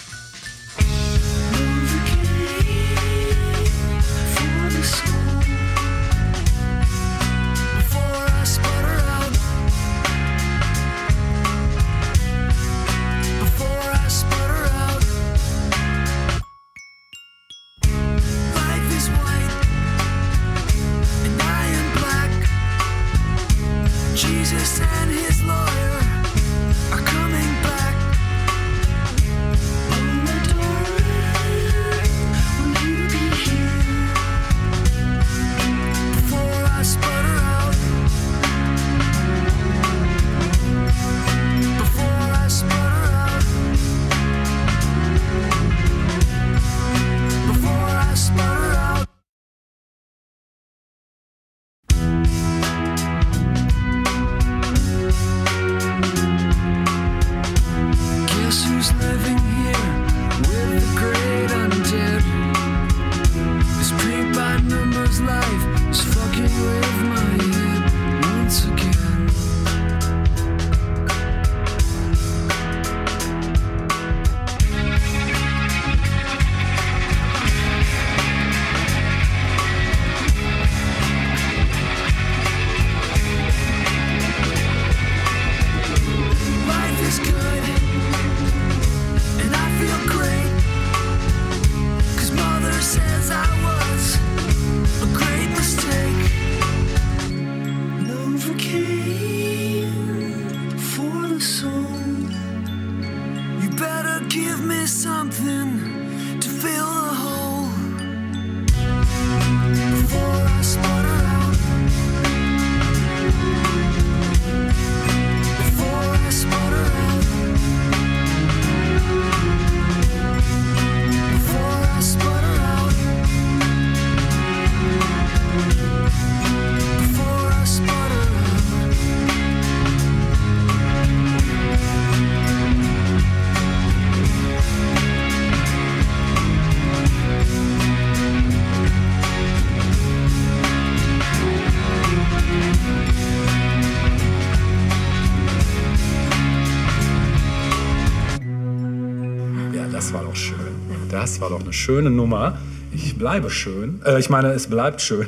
Das 151.38 151.52
war 151.52 151.56
doch 151.56 151.64
eine 151.64 151.72
schöne 151.72 152.10
Nummer. 152.10 152.58
Ich 152.92 153.16
bleibe 153.16 153.52
schön. 153.52 154.02
Äh, 154.04 154.20
ich 154.20 154.32
meine, 154.32 154.54
es 154.54 154.66
bleibt 154.66 155.04
schön. 155.04 155.28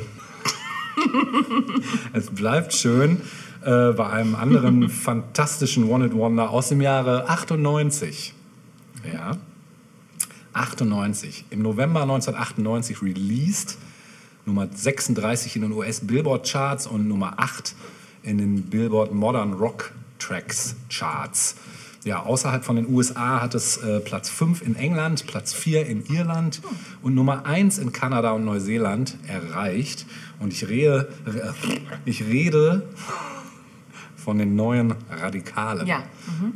es 2.12 2.30
bleibt 2.30 2.74
schön 2.74 3.20
äh, 3.62 3.92
bei 3.92 4.08
einem 4.08 4.34
anderen 4.34 4.88
fantastischen 4.88 5.88
One-Hit-Wonder 5.88 6.50
aus 6.50 6.70
dem 6.70 6.80
Jahre 6.80 7.28
98. 7.28 8.34
Ja. 9.14 9.36
98. 10.52 11.44
Im 11.50 11.62
November 11.62 12.02
1998 12.02 13.02
released. 13.02 13.78
Nummer 14.46 14.66
36 14.68 15.54
in 15.54 15.62
den 15.62 15.70
US 15.70 16.00
Billboard 16.00 16.44
Charts 16.50 16.88
und 16.88 17.06
Nummer 17.06 17.34
8 17.36 17.76
in 18.24 18.38
den 18.38 18.62
Billboard 18.62 19.14
Modern 19.14 19.52
Rock 19.52 19.92
Tracks 20.18 20.74
Charts. 20.88 21.54
Ja, 22.04 22.22
außerhalb 22.22 22.64
von 22.64 22.76
den 22.76 22.88
USA 22.88 23.42
hat 23.42 23.54
es 23.54 23.76
äh, 23.76 24.00
Platz 24.00 24.30
5 24.30 24.62
in 24.62 24.74
England, 24.74 25.26
Platz 25.26 25.52
4 25.52 25.86
in 25.86 26.04
Irland 26.06 26.62
und 27.02 27.14
Nummer 27.14 27.44
1 27.44 27.76
in 27.78 27.92
Kanada 27.92 28.30
und 28.32 28.44
Neuseeland 28.46 29.16
erreicht. 29.26 30.06
Und 30.38 30.52
ich 30.54 30.66
rede, 30.68 31.12
ich 32.06 32.24
rede 32.24 32.88
von 34.16 34.38
den 34.38 34.56
neuen 34.56 34.94
Radikalen 35.10 35.86
Ja, 35.86 36.02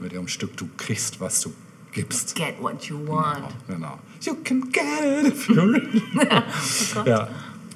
mit 0.00 0.12
ihrem 0.14 0.28
Stück 0.28 0.56
Du 0.56 0.66
kriegst, 0.78 1.20
was 1.20 1.40
du 1.42 1.52
gibst. 1.92 2.34
Get 2.36 2.54
what 2.60 2.82
you 2.84 3.06
want. 3.06 3.44
Genau. 3.68 3.98
You 4.22 4.34
can 4.42 4.70
get 4.72 4.82
it 5.26 5.26
if 5.34 5.48
you 5.48 5.60
really 5.60 6.02
Ja, 7.04 7.28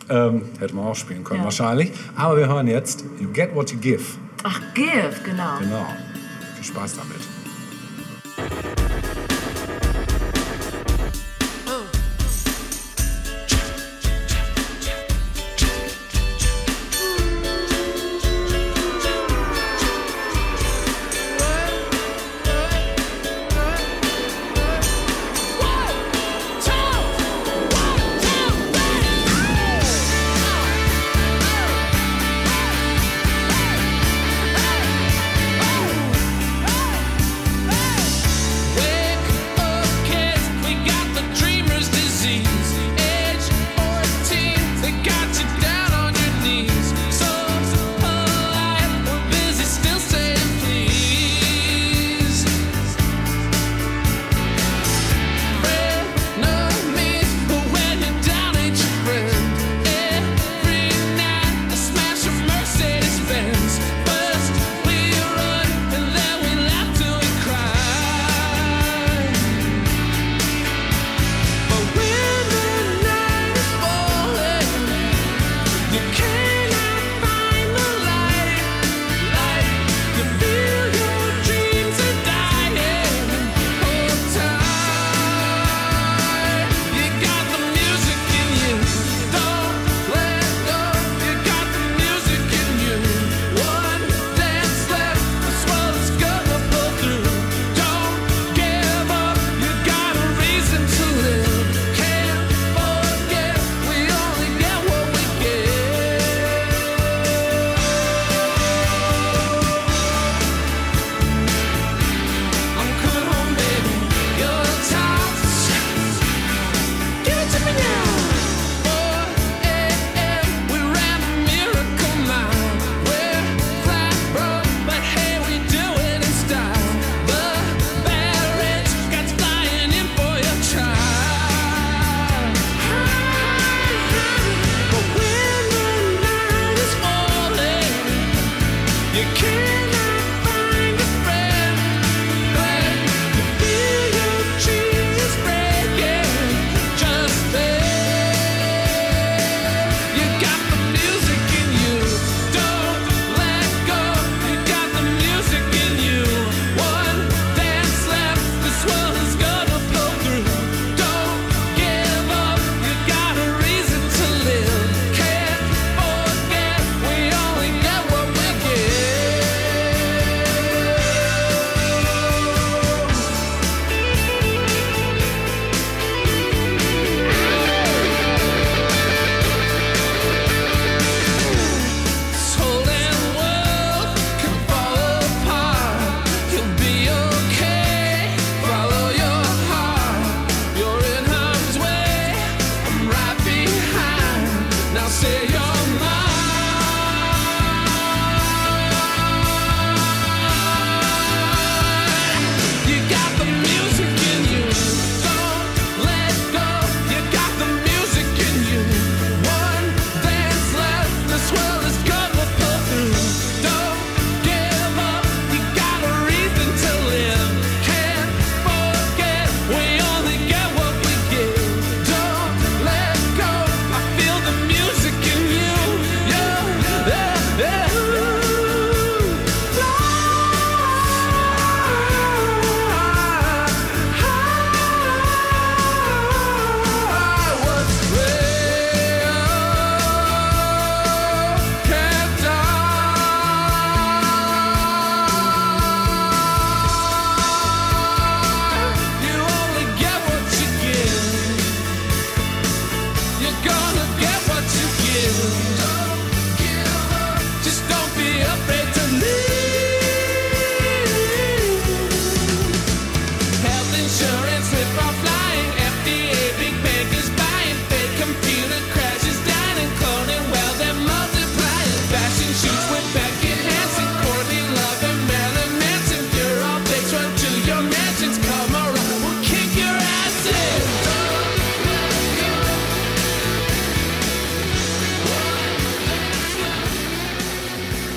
ähm, 0.09 0.43
hätte 0.59 0.75
man 0.75 0.87
auch 0.87 0.97
spielen 0.97 1.23
können 1.23 1.41
Ja. 1.41 1.45
wahrscheinlich. 1.45 1.93
Aber 2.17 2.39
wir 2.39 2.49
hören 2.49 2.67
jetzt 2.67 3.05
You 3.21 3.29
get 3.31 3.55
what 3.55 3.71
you 3.73 3.79
give. 3.79 4.03
Ach, 4.43 4.59
give, 4.73 5.15
genau. 5.23 5.59
Genau. 5.59 5.87
Viel 6.57 6.65
Spaß 6.65 6.97
damit. 6.97 7.38
Thank 8.39 8.79
you. 8.79 8.88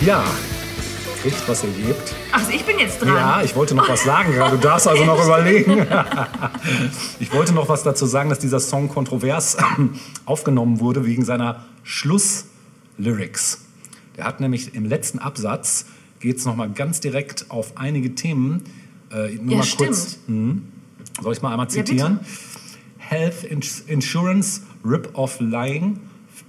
Ja, 0.05 0.23
kriegt, 1.21 1.47
was 1.47 1.63
ihr 1.63 1.69
gebt. 1.71 2.15
Also 2.31 2.51
ich 2.51 2.65
bin 2.65 2.79
jetzt 2.79 2.99
dran. 3.01 3.09
Ja, 3.09 3.41
ich 3.43 3.55
wollte 3.55 3.75
noch 3.75 3.87
was 3.87 4.03
sagen 4.03 4.33
gerade. 4.33 4.57
Du 4.57 4.61
darfst 4.63 4.87
also 4.87 5.05
noch 5.05 5.23
überlegen. 5.23 5.85
Ich 7.19 7.31
wollte 7.33 7.53
noch 7.53 7.69
was 7.69 7.83
dazu 7.83 8.05
sagen, 8.05 8.29
dass 8.29 8.39
dieser 8.39 8.59
Song 8.59 8.89
kontrovers 8.89 9.57
aufgenommen 10.25 10.79
wurde 10.79 11.05
wegen 11.05 11.23
seiner 11.23 11.65
Schlusslyrics. 11.83 13.65
Der 14.17 14.25
hat 14.25 14.39
nämlich 14.39 14.73
im 14.75 14.85
letzten 14.85 15.19
Absatz, 15.19 15.85
geht 16.19 16.37
es 16.37 16.45
nochmal 16.45 16.69
ganz 16.71 16.99
direkt 16.99 17.45
auf 17.49 17.77
einige 17.77 18.15
Themen. 18.15 18.63
Äh, 19.11 19.35
nur 19.35 19.51
Ja, 19.51 19.57
mal 19.57 19.63
stimmt. 19.63 19.89
kurz. 19.89 20.17
Hm, 20.27 20.63
soll 21.21 21.33
ich 21.33 21.41
mal 21.41 21.51
einmal 21.51 21.67
Ja, 21.67 21.71
zitieren? 21.71 22.19
Health 22.97 23.43
ins 23.43 23.81
Insurance, 23.81 24.61
Rip-Off 24.83 25.39
Lying, 25.39 25.99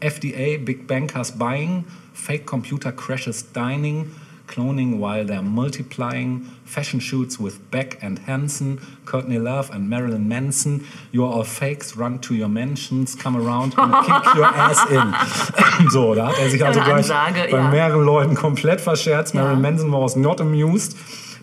FDA, 0.01 0.59
Big 0.59 0.87
Bankers 0.87 1.33
Buying, 1.39 1.85
Fake 2.13 2.47
Computer 2.47 2.93
Crashes 2.93 3.43
Dining, 3.43 4.15
Cloning 4.47 4.99
while 4.99 5.25
they're 5.25 5.41
multiplying, 5.41 6.41
Fashion 6.65 7.01
Shoots 7.01 7.39
with 7.39 7.71
Beck 7.71 8.03
and 8.03 8.19
Hansen, 8.21 8.81
Courtney 9.07 9.39
Love 9.39 9.71
and 9.71 9.89
Marilyn 9.89 10.29
Manson, 10.29 10.87
You're 11.11 11.33
all 11.33 11.45
fakes, 11.45 11.97
run 11.97 12.19
to 12.21 12.35
your 12.35 12.49
mansions, 12.49 13.15
come 13.15 13.37
around 13.37 13.75
and 13.79 13.93
kick 14.05 14.35
your 14.35 14.45
ass 14.45 14.91
in. 14.91 15.89
so, 15.91 16.15
da 16.15 16.29
hat 16.29 16.39
er 16.39 16.51
sich 16.51 16.63
also 16.63 16.81
Eine 16.81 16.89
gleich 16.89 17.11
Ansage, 17.11 17.49
bei 17.51 17.59
ja. 17.59 17.69
mehreren 17.71 18.05
Leuten 18.05 18.35
komplett 18.35 18.81
verscherzt. 18.81 19.35
Ja. 19.35 19.43
Marilyn 19.43 19.63
Manson 19.63 19.93
was 19.93 20.17
not 20.17 20.41
amused. 20.41 20.97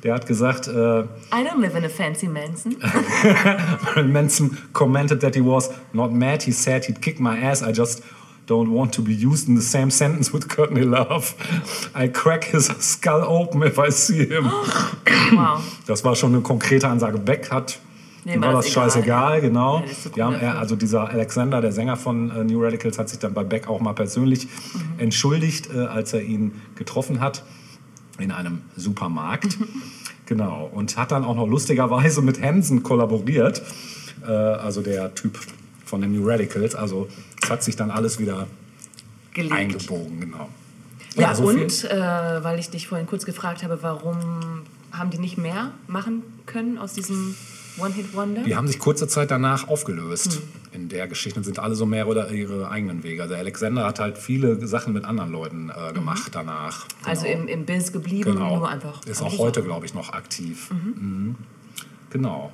Der 0.04 0.14
hat 0.14 0.26
gesagt, 0.28 0.68
äh, 0.68 0.72
I 0.72 1.44
don't 1.44 1.60
live 1.60 1.76
in 1.76 1.84
a 1.84 1.90
fancy 1.90 2.28
mansion. 2.28 2.78
Marilyn 3.86 4.14
Manson 4.14 4.58
commented 4.72 5.20
that 5.22 5.36
he 5.36 5.41
was 5.41 5.72
not 5.94 6.12
mad. 6.12 6.44
He 6.44 6.52
said 6.52 6.86
he'd 6.86 7.02
kick 7.02 7.20
my 7.20 7.38
ass. 7.41 7.62
I 7.62 7.72
just 7.72 8.04
don't 8.50 8.70
want 8.72 8.94
to 8.96 9.02
be 9.04 9.14
used 9.14 9.48
in 9.48 9.56
the 9.56 9.62
same 9.66 9.92
sentence 9.92 10.34
with 10.34 10.48
Courtney 10.50 10.82
Love. 10.84 11.36
I 11.96 12.08
crack 12.08 12.46
his 12.46 12.66
skull 12.80 13.24
open 13.24 13.62
if 13.64 13.78
I 13.78 13.92
see 13.92 14.26
him. 14.26 14.50
Wow. 15.32 15.62
Das 15.86 16.04
war 16.04 16.16
schon 16.16 16.34
eine 16.34 16.42
konkrete 16.42 16.88
Ansage. 16.88 17.20
Beck 17.20 17.52
hat 17.52 17.80
Nee, 18.26 18.42
war 18.42 18.52
das 18.52 18.66
das 18.66 18.74
egal. 18.74 18.84
scheißegal, 18.90 19.42
genau. 19.42 19.80
Ja, 19.80 19.86
so 20.04 20.10
Die 20.10 20.24
haben, 20.24 20.34
cool 20.36 20.42
er, 20.42 20.58
also 20.60 20.76
dieser 20.76 21.08
Alexander, 21.10 21.62
der 21.62 21.72
Sänger 21.72 21.96
von 21.98 22.32
äh, 22.32 22.44
New 22.44 22.62
Radicals, 22.64 22.98
hat 23.00 23.08
sich 23.10 23.20
dann 23.20 23.34
bei 23.34 23.44
Beck 23.44 23.68
auch 23.70 23.80
mal 23.80 23.94
persönlich 23.94 24.46
Mhm. 24.48 24.82
entschuldigt, 25.00 25.70
äh, 25.74 25.86
als 25.86 26.14
er 26.14 26.24
ihn 26.24 26.52
getroffen 26.76 27.20
hat 27.22 27.44
in 28.18 28.32
einem 28.32 28.64
Supermarkt. 28.76 29.58
genau. 30.26 30.70
Und 30.74 30.98
hat 30.98 31.12
dann 31.12 31.24
auch 31.24 31.36
noch 31.36 31.48
lustigerweise 31.48 32.22
mit 32.22 32.42
Hansen 32.42 32.82
kollaboriert. 32.84 33.62
Äh, 34.28 34.32
also 34.32 34.82
der 34.82 35.14
Typ 35.16 35.40
von 35.90 36.02
den 36.02 36.11
New 36.14 36.28
Radicals. 36.28 36.76
Also 36.76 37.07
es 37.44 37.49
hat 37.49 37.64
sich 37.64 37.76
dann 37.76 37.91
alles 37.91 38.20
wieder 38.20 38.48
Gelegt. 39.34 39.53
eingebogen, 39.53 40.20
genau. 40.22 40.49
Ja, 41.16 41.34
so 41.36 41.48
viel. 41.49 41.64
und 41.64 41.84
äh, 41.86 42.44
weil 42.44 42.60
ich 42.60 42.70
dich 42.70 42.88
vorhin 42.88 43.07
kurz 43.07 43.26
gefragt 43.26 43.64
habe, 43.64 43.80
warum 43.82 44.18
haben 44.91 45.10
die 45.10 45.18
nicht 45.18 45.38
mehr 45.38 45.72
machen 45.88 46.24
können 46.45 46.78
aus 46.78 46.94
diesem 46.94 47.36
One-Hit-Wonder? 47.80 48.44
Die 48.44 48.56
haben 48.56 48.68
sich 48.68 48.80
kurze 48.80 49.07
Zeit 49.07 49.32
danach 49.32 49.68
aufgelöst. 49.68 50.34
Hm. 50.34 50.41
In 50.72 50.90
der 50.90 51.07
Geschichte 51.07 51.44
sind 51.44 51.57
alle 51.57 51.74
so 51.74 51.86
mehr 51.88 52.07
oder 52.07 52.30
ihre 52.32 52.70
eigenen 52.70 53.03
Wege. 53.03 53.24
Also 53.24 53.34
Alexander 53.36 53.86
hat 53.86 53.99
halt 53.99 54.18
viele 54.20 54.66
Sachen 54.68 54.94
mit 54.94 55.03
anderen 55.03 55.32
Leuten 55.32 55.72
äh, 55.72 55.94
gemacht 55.94 56.30
danach. 56.34 56.86
Also 57.03 57.26
Genau. 57.26 57.41
im, 57.41 57.48
im 57.48 57.66
Biz 57.66 57.91
geblieben, 57.91 58.34
genau. 58.34 58.57
nur 58.57 58.70
einfach. 58.70 59.03
Ist 59.06 59.22
auch 59.24 59.38
heute, 59.40 59.64
glaube 59.64 59.86
ich, 59.88 59.95
noch 59.95 60.14
aktiv. 60.14 60.70
Mhm. 60.72 61.36
Genau. 62.11 62.52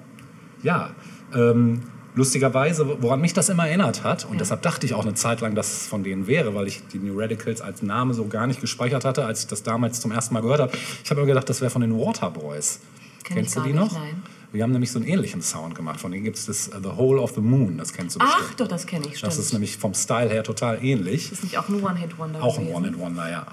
Ja, 0.64 0.92
ähm, 1.34 1.82
lustigerweise, 2.16 2.98
woran 3.02 3.22
mich 3.22 3.34
das 3.34 3.50
immer 3.50 3.68
erinnert 3.68 4.04
hat, 4.04 4.26
und 4.26 4.40
deshalb 4.40 4.62
dachte 4.62 4.86
ich 4.86 4.94
auch 4.94 5.04
eine 5.04 5.14
Zeit 5.14 5.42
lang, 5.42 5.54
dass 5.56 5.82
es 5.82 5.88
von 5.88 6.04
denen 6.04 6.28
wäre, 6.28 6.56
weil 6.56 6.68
ich 6.68 6.82
die 6.92 7.00
New 7.00 7.20
Radicals 7.20 7.62
als 7.62 7.82
Name 7.82 8.14
so 8.14 8.28
gar 8.28 8.48
nicht 8.48 8.62
gespeichert 8.62 9.06
hatte, 9.06 9.26
als 9.26 9.42
ich 9.42 9.48
das 9.48 9.64
damals 9.64 10.00
zum 10.02 10.12
ersten 10.12 10.34
Mal 10.34 10.42
gehört 10.42 10.60
habe. 10.62 10.72
Ich 11.04 11.10
habe 11.10 11.22
immer 11.22 11.28
gedacht, 11.28 11.50
das 11.50 11.62
wäre 11.62 11.70
von 11.72 11.82
den 11.82 11.98
Waterboys. 11.98 12.80
Kenn 13.24 13.38
Kennst 13.38 13.56
du 13.58 13.62
die 13.62 13.74
noch? 13.74 13.92
nein. 13.92 14.24
Wir 14.52 14.64
haben 14.64 14.72
nämlich 14.72 14.90
so 14.92 15.00
einen 15.00 15.08
ähnlichen 15.10 15.42
Sound 15.42 15.76
gemacht. 15.76 16.00
Von 16.00 16.12
denen 16.14 16.24
gibt 16.24 16.38
es 16.38 16.46
das 16.46 16.70
äh, 16.70 16.78
The 16.82 16.92
Hole 16.96 17.20
of 17.20 17.34
the 17.36 17.42
Moon, 17.42 17.78
das 17.78 17.92
kennst 17.92 18.16
du 18.16 18.20
Ach, 18.24 18.38
bestimmt. 18.38 18.60
doch, 18.62 18.68
das 18.70 18.86
kenne 18.88 19.06
ich, 19.08 19.18
stimmt. 19.18 19.34
Das 19.34 19.38
ist 19.38 19.52
nämlich 19.52 19.76
vom 19.76 19.94
Style 19.94 20.30
her 20.30 20.44
total 20.44 20.82
ähnlich. 20.82 21.30
ist 21.32 21.44
nicht 21.44 21.58
auch 21.58 21.68
ein 21.68 21.84
One-Hit-Wonder 21.84 22.42
Auch 22.42 22.58
ein 22.58 22.66
gewesen? 22.68 22.78
One-in-Wonder, 22.78 23.30
ja. 23.30 23.46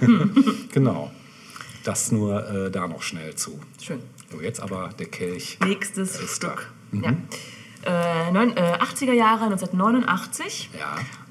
genau. 0.72 1.12
Das 1.84 2.10
nur 2.12 2.48
äh, 2.48 2.70
da 2.70 2.88
noch 2.88 3.02
schnell 3.02 3.34
zu. 3.36 3.58
Schön. 3.80 4.00
So, 4.32 4.40
jetzt 4.40 4.60
aber 4.60 4.90
der 4.98 5.06
Kelch. 5.06 5.58
Nächstes 5.64 6.18
Stück. 6.34 6.70
Mhm. 6.90 7.04
Ja. 7.04 7.14
Äh, 7.84 8.30
neun, 8.32 8.56
äh, 8.56 8.78
80er 8.80 9.12
Jahre, 9.12 9.44
1989. 9.44 10.70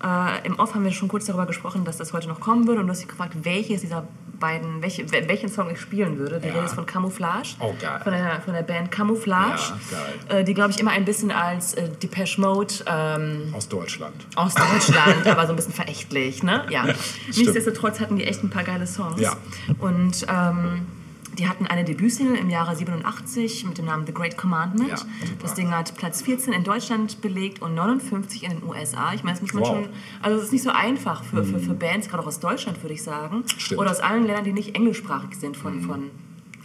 Ja. 0.02 0.34
Äh, 0.42 0.48
Im 0.48 0.58
Off 0.60 0.74
haben 0.74 0.84
wir 0.84 0.92
schon 0.92 1.08
kurz 1.08 1.26
darüber 1.26 1.46
gesprochen, 1.46 1.86
dass 1.86 1.98
das 1.98 2.14
heute 2.14 2.28
noch 2.28 2.40
kommen 2.40 2.68
würde. 2.68 2.82
Und 2.82 2.88
du 2.88 2.92
hast 2.92 3.00
dich 3.02 3.08
gefragt, 3.08 3.34
welches 3.44 3.82
dieser 3.82 4.08
beiden, 4.40 4.82
welche, 4.82 5.04
wel- 5.12 5.28
welchen 5.28 5.50
Song 5.50 5.70
ich 5.70 5.80
spielen 5.80 6.18
würde. 6.18 6.40
Die 6.40 6.48
Ja. 6.48 6.64
Ist 6.64 6.74
von 6.74 6.86
Camouflage. 6.86 7.50
Oh, 7.60 7.74
geil. 7.80 8.00
Von 8.04 8.14
der, 8.14 8.42
von 8.42 8.54
der 8.54 8.64
Band 8.64 8.90
Camouflage. 8.90 9.62
Ja, 9.92 9.98
geil. 10.30 10.40
Äh, 10.40 10.44
die, 10.46 10.54
glaube 10.54 10.72
ich, 10.72 10.80
immer 10.80 10.92
ein 10.92 11.04
bisschen 11.06 11.32
als 11.32 11.74
äh, 11.74 11.90
Depeche 11.90 12.40
Mode 12.42 12.74
ähm, 12.88 13.54
Aus 13.56 13.68
Deutschland. 13.68 14.16
aus 14.36 14.56
Deutschland, 14.56 15.28
aber 15.28 15.46
so 15.46 15.54
ein 15.54 15.56
bisschen 15.58 15.74
verächtlich, 15.74 16.42
ne? 16.42 16.66
Ja. 16.70 16.86
Nichtsdestotrotz 17.28 18.00
hatten 18.00 18.16
die 18.16 18.24
echt 18.24 18.42
ein 18.44 18.50
paar 18.50 18.64
geile 18.64 18.88
Songs. 18.88 19.20
Ja. 19.20 19.36
Und 19.80 20.26
ähm, 20.30 20.88
die 21.38 21.48
hatten 21.48 21.68
eine 21.68 21.84
Debütsingle 21.86 22.38
im 22.38 22.50
Jahre 22.50 22.76
87 22.76 23.66
mit 23.66 23.78
dem 23.78 23.86
Namen 23.86 24.06
The 24.06 24.14
Great 24.14 24.38
Commandment. 24.38 24.90
Ja, 24.90 24.98
das 25.42 25.54
Ding 25.54 25.72
hat 25.72 25.96
Platz 25.96 26.22
14 26.22 26.54
in 26.54 26.64
Deutschland 26.64 27.22
belegt 27.22 27.62
und 27.62 27.76
59 27.76 28.44
in 28.44 28.52
den 28.52 28.64
USA. 28.64 29.14
Ich 29.14 29.24
meine, 29.24 29.38
das 29.40 29.42
muss 29.42 29.54
man 29.54 29.64
Wow. 29.64 29.78
Mhm. 29.78 29.84
schon, 29.86 29.94
also 30.22 30.38
es 30.38 30.46
ist 30.46 30.52
nicht 30.54 30.64
so 30.64 30.72
einfach 30.72 31.24
für, 31.24 31.44
für, 31.44 31.60
für 31.60 31.74
Bands, 31.74 32.10
gerade 32.10 32.24
auch 32.24 32.28
aus 32.28 32.40
Deutschland, 32.40 32.82
würde 32.84 32.94
ich 32.94 33.04
sagen. 33.04 33.44
Stimmt. 33.58 33.80
Oder 33.82 33.92
aus 33.92 34.00
allen 34.00 34.26
Ländern, 34.26 34.44
die 34.46 34.54
nicht 34.54 34.76
englischsprachig 34.76 35.36
sind 35.36 35.56
von, 35.56 35.82
von 35.82 36.10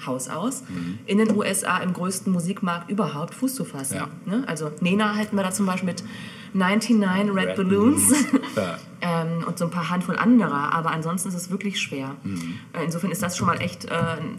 Haus 0.06 0.28
aus, 0.28 0.64
in 1.06 1.18
den 1.18 1.34
USA 1.34 1.78
im 1.78 1.92
größten 1.92 2.32
Musikmarkt 2.32 2.90
überhaupt 2.90 3.34
Fuß 3.34 3.54
zu 3.54 3.64
fassen. 3.64 3.96
Ja. 3.96 4.08
Ne? 4.26 4.44
Also 4.46 4.70
Nena 4.80 5.14
halten 5.14 5.36
wir 5.36 5.42
da 5.42 5.50
zum 5.50 5.66
Beispiel 5.66 5.86
mit 5.88 6.04
99 6.52 7.00
Red, 7.34 7.34
Red 7.34 7.56
Balloons. 7.56 8.12
Ja. 8.56 8.78
Ähm, 9.04 9.44
und 9.46 9.58
so 9.58 9.66
ein 9.66 9.70
paar 9.70 9.90
Handvoll 9.90 10.16
anderer, 10.18 10.72
aber 10.72 10.90
ansonsten 10.90 11.28
ist 11.28 11.34
es 11.34 11.50
wirklich 11.50 11.78
schwer. 11.80 12.16
Mhm. 12.24 12.58
Äh, 12.72 12.84
insofern 12.84 13.10
ist 13.10 13.22
das 13.22 13.36
schon 13.36 13.46
mal 13.46 13.60
echt 13.60 13.84
äh, 13.84 13.88
ein 13.94 14.38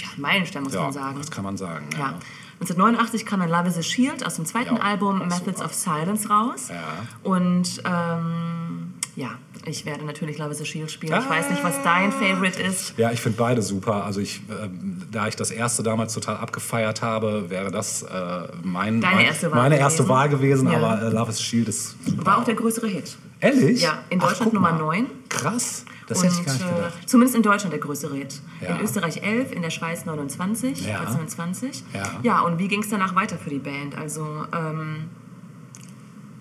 ja, 0.00 0.08
ein 0.16 0.20
Meilenstein, 0.20 0.62
muss 0.62 0.74
Ja, 0.74 0.82
man 0.82 0.92
sagen. 0.92 1.16
das 1.18 1.30
kann 1.30 1.42
man 1.44 1.56
sagen. 1.56 1.86
Ja. 1.98 2.14
1989 2.60 3.24
kam 3.26 3.40
dann 3.40 3.48
Love 3.50 3.68
is 3.68 3.76
a 3.78 3.82
Shield 3.82 4.24
aus 4.24 4.36
dem 4.36 4.44
zweiten 4.46 4.76
Ja, 4.76 4.82
Album 4.82 5.18
Methods 5.20 5.58
super. 5.58 5.64
of 5.64 5.74
Silence 5.74 6.28
raus. 6.28 6.68
Ja. 6.70 6.82
Und 7.22 7.82
ähm, 7.84 8.94
ja, 9.14 9.30
ich 9.64 9.84
werde 9.84 10.04
natürlich 10.04 10.38
Love 10.38 10.52
is 10.52 10.60
a 10.60 10.64
Shield 10.64 10.90
spielen. 10.90 11.18
Ich 11.18 11.26
Ah. 11.26 11.30
weiß 11.30 11.50
nicht, 11.50 11.62
was 11.64 11.82
dein 11.82 12.12
Favorite 12.12 12.60
ist. 12.62 12.94
Ja, 12.98 13.10
ich 13.10 13.20
finde 13.20 13.36
beide 13.38 13.60
super. 13.62 14.04
Also 14.04 14.20
ich, 14.20 14.42
ähm, 14.50 15.02
da 15.10 15.26
ich 15.28 15.36
das 15.36 15.50
erste 15.50 15.82
damals 15.82 16.14
total 16.14 16.36
abgefeiert 16.36 17.02
habe, 17.02 17.48
wäre 17.50 17.70
das 17.70 18.02
äh, 18.02 18.48
mein, 18.62 19.00
Deine 19.00 19.24
erste 19.24 19.50
Wahl 19.50 19.58
meine 19.62 19.78
erste 19.78 20.02
gewesen. 20.02 20.14
Wahl 20.14 20.28
gewesen. 20.28 20.70
Ja. 20.70 20.76
Aber 20.78 21.02
äh, 21.02 21.08
Love 21.10 21.30
is 21.30 21.42
Shield 21.42 21.68
ist 21.68 21.96
super. 22.06 22.24
War 22.26 22.38
auch 22.38 22.44
der 22.44 22.54
größere 22.54 22.86
Hit. 22.86 23.16
Ehrlich? 23.40 23.82
Ja, 23.82 24.02
in 24.10 24.20
Ach, 24.20 24.28
Deutschland 24.28 24.44
guck 24.44 24.52
Nummer 24.54 24.72
mal. 24.72 24.78
9. 24.78 25.06
Krass. 25.28 25.84
Das 26.08 26.18
und, 26.22 26.24
hätte 26.24 26.36
ich 26.40 26.46
gar 26.46 26.52
nicht 26.54 26.64
äh, 26.64 26.74
gedacht. 26.74 27.08
zumindest 27.08 27.36
in 27.36 27.42
Deutschland 27.42 27.72
der 27.72 27.80
größere 27.80 28.14
Hit. 28.16 28.40
Ja. 28.60 28.76
In 28.76 28.82
Österreich 28.84 29.22
11, 29.22 29.52
in 29.52 29.62
der 29.62 29.70
Schweiz 29.70 30.04
29, 30.06 30.86
Ja. 30.86 30.98
Platz 31.00 31.12
29. 31.14 31.84
Ja. 31.92 32.02
ja, 32.22 32.40
und 32.42 32.58
wie 32.58 32.68
ging 32.68 32.80
es 32.82 32.88
danach 32.88 33.14
weiter 33.14 33.36
für 33.36 33.50
die 33.50 33.58
Band? 33.58 33.96
Also, 33.98 34.24
ähm, 34.56 35.06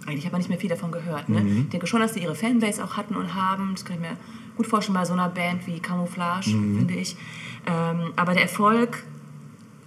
eigentlich 0.05 0.25
habe 0.25 0.35
ich 0.35 0.39
nicht 0.39 0.49
mehr 0.49 0.59
viel 0.59 0.69
davon 0.69 0.91
gehört. 0.91 1.29
Ne? 1.29 1.41
Mhm. 1.41 1.57
Ich 1.63 1.69
denke 1.69 1.87
schon, 1.87 1.99
dass 1.99 2.13
die 2.13 2.19
ihre 2.21 2.35
Fanbase 2.35 2.83
auch 2.83 2.95
hatten 2.95 3.15
und 3.15 3.33
haben. 3.33 3.71
Das 3.73 3.83
kann 3.85 3.95
ich 3.95 4.01
mir 4.01 4.17
gut 4.55 4.67
vorstellen 4.67 4.93
bei 4.97 5.03
so 5.05 5.13
einer 5.13 5.29
Band 5.29 5.65
wie 5.67 5.79
Camouflage, 5.79 6.51
Mhm. 6.51 6.77
finde 6.77 6.93
ich. 6.93 7.17
Ähm, 7.65 8.13
aber 8.15 8.33
der 8.33 8.43
Erfolg 8.43 9.03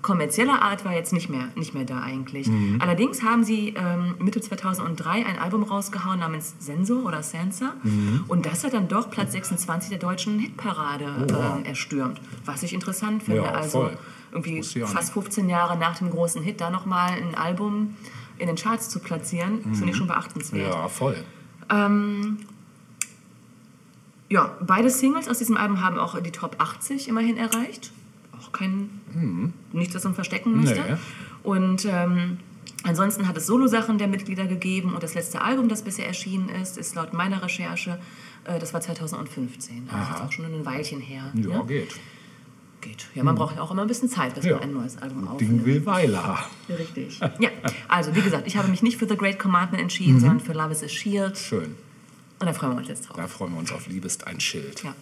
kommerzieller 0.08 0.62
Art 0.62 0.86
war 0.86 0.94
jetzt 0.94 1.12
nicht 1.12 1.28
mehr, 1.28 1.48
nicht 1.54 1.74
mehr 1.74 1.84
da 1.84 2.00
eigentlich. 2.00 2.46
Mhm. 2.46 2.78
Allerdings 2.80 3.22
haben 3.22 3.44
sie 3.44 3.74
ähm, 3.76 4.14
Mitte 4.18 4.40
2003 4.40 5.26
ein 5.26 5.38
Album 5.38 5.62
rausgehauen 5.64 6.20
namens 6.20 6.54
Sensor 6.58 7.04
oder 7.04 7.22
Sensor. 7.22 7.74
Mhm. 7.82 8.24
Und 8.26 8.46
das 8.46 8.64
hat 8.64 8.72
dann 8.72 8.88
doch 8.88 9.10
Platz 9.10 9.32
26 9.32 9.90
der 9.90 9.98
deutschen 9.98 10.38
Hitparade 10.38 11.04
ähm, 11.28 11.66
erstürmt. 11.66 12.22
Was 12.46 12.62
ich 12.62 12.72
interessant 12.72 13.22
finde. 13.22 13.42
Oh, 13.42 13.44
Ja, 13.44 13.50
also 13.52 13.80
voll. 13.82 13.98
irgendwie 14.32 14.62
fast 14.62 15.12
15 15.12 15.46
Jahre 15.50 15.76
nach 15.76 15.98
dem 15.98 16.08
großen 16.08 16.42
Hit 16.42 16.62
da 16.62 16.70
nochmal 16.70 17.10
ein 17.10 17.34
Album 17.34 17.94
in 18.38 18.46
den 18.46 18.56
Charts 18.56 18.88
zu 18.88 19.00
platzieren, 19.00 19.60
finde 19.74 19.90
ich 19.90 19.96
schon 19.96 20.06
beachtenswert. 20.06 20.68
Mhm. 20.74 20.80
Ja, 20.80 20.88
voll. 20.88 21.16
Ja, 24.30 24.56
beide 24.66 24.88
Singles 24.88 25.28
aus 25.28 25.38
diesem 25.38 25.58
Album 25.58 25.82
haben 25.84 25.98
auch 25.98 26.18
die 26.20 26.30
Top 26.30 26.56
80 26.58 27.08
immerhin 27.08 27.36
erreicht. 27.36 27.92
Auch 28.48 28.52
kein, 28.52 28.88
nichts, 29.72 29.92
das 29.94 30.04
man 30.04 30.14
verstecken 30.14 30.60
müsste. 30.60 30.80
Nee. 30.80 30.96
Und 31.42 31.84
ähm, 31.84 32.38
Ansonsten 32.84 33.26
hat 33.26 33.36
es 33.36 33.46
Solosachen 33.46 33.98
der 33.98 34.06
Mitglieder 34.06 34.46
gegeben 34.46 34.94
und 34.94 35.02
das 35.02 35.14
letzte 35.14 35.40
Album, 35.40 35.68
das 35.68 35.82
bisher 35.82 36.06
erschienen 36.06 36.48
ist, 36.48 36.78
ist 36.78 36.94
laut 36.94 37.12
meiner 37.12 37.42
Recherche, 37.42 37.98
äh, 38.44 38.58
das 38.60 38.72
war 38.72 38.80
2015. 38.80 39.88
Also 39.90 40.14
ist 40.14 40.20
auch 40.22 40.30
schon 40.30 40.44
ein 40.44 40.64
Weilchen 40.64 41.00
her. 41.00 41.24
Ja, 41.34 41.58
ne? 41.58 41.64
geht. 41.66 41.96
Geht. 42.80 43.06
Ja, 43.16 43.24
man 43.24 43.34
braucht 43.34 43.56
ja 43.56 43.62
auch 43.62 43.72
immer 43.72 43.82
ein 43.82 43.88
bisschen 43.88 44.08
Zeit, 44.08 44.36
bis 44.36 44.44
Ja. 44.44 44.54
man 44.54 44.62
ein 44.62 44.72
neues 44.74 44.96
Album 44.98 45.22
Ding 45.22 45.28
aufnimmt. 45.28 45.64
will 45.64 45.84
Weiler. 45.86 46.38
Richtig. 46.68 47.18
Ja, 47.40 47.50
also 47.88 48.14
wie 48.14 48.20
gesagt, 48.22 48.46
ich 48.46 48.56
habe 48.56 48.68
mich 48.68 48.82
nicht 48.82 48.96
für 48.96 49.08
The 49.08 49.16
Great 49.16 49.40
Commandment 49.40 49.82
entschieden, 49.82 50.14
Mhm. 50.14 50.20
sondern 50.20 50.40
für 50.40 50.52
Love 50.52 50.70
is 50.70 50.84
a 50.84 50.88
Shield. 50.88 51.36
Schön. 51.36 51.74
Und 52.38 52.46
da 52.46 52.52
freuen 52.52 52.74
wir 52.74 52.78
uns 52.78 52.88
jetzt 52.88 53.08
drauf. 53.08 53.16
Da 53.16 53.26
freuen 53.26 53.52
wir 53.54 53.58
uns 53.58 53.72
auf 53.72 53.88
Liebe 53.88 54.06
ist 54.06 54.24
ein 54.26 54.38
Schild. 54.38 54.84
Ja. 54.84 54.94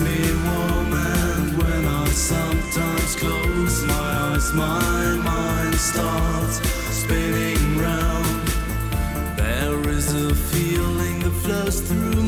Me 0.00 0.18
warm. 0.44 0.92
And 0.92 1.58
when 1.58 1.84
I 1.86 2.06
sometimes 2.08 3.16
close 3.16 3.84
my 3.84 3.94
eyes, 3.94 4.52
my 4.52 5.16
mind 5.24 5.74
starts 5.74 6.56
spinning 7.02 7.78
round. 7.78 8.48
There 9.36 9.88
is 9.88 10.12
a 10.14 10.34
feeling 10.34 11.20
that 11.20 11.36
flows 11.42 11.80
through 11.80 12.25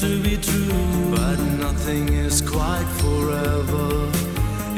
to 0.00 0.22
be 0.22 0.36
true. 0.36 1.10
But 1.14 1.38
nothing 1.58 2.12
is 2.12 2.40
quite 2.40 2.88
forever 3.02 4.08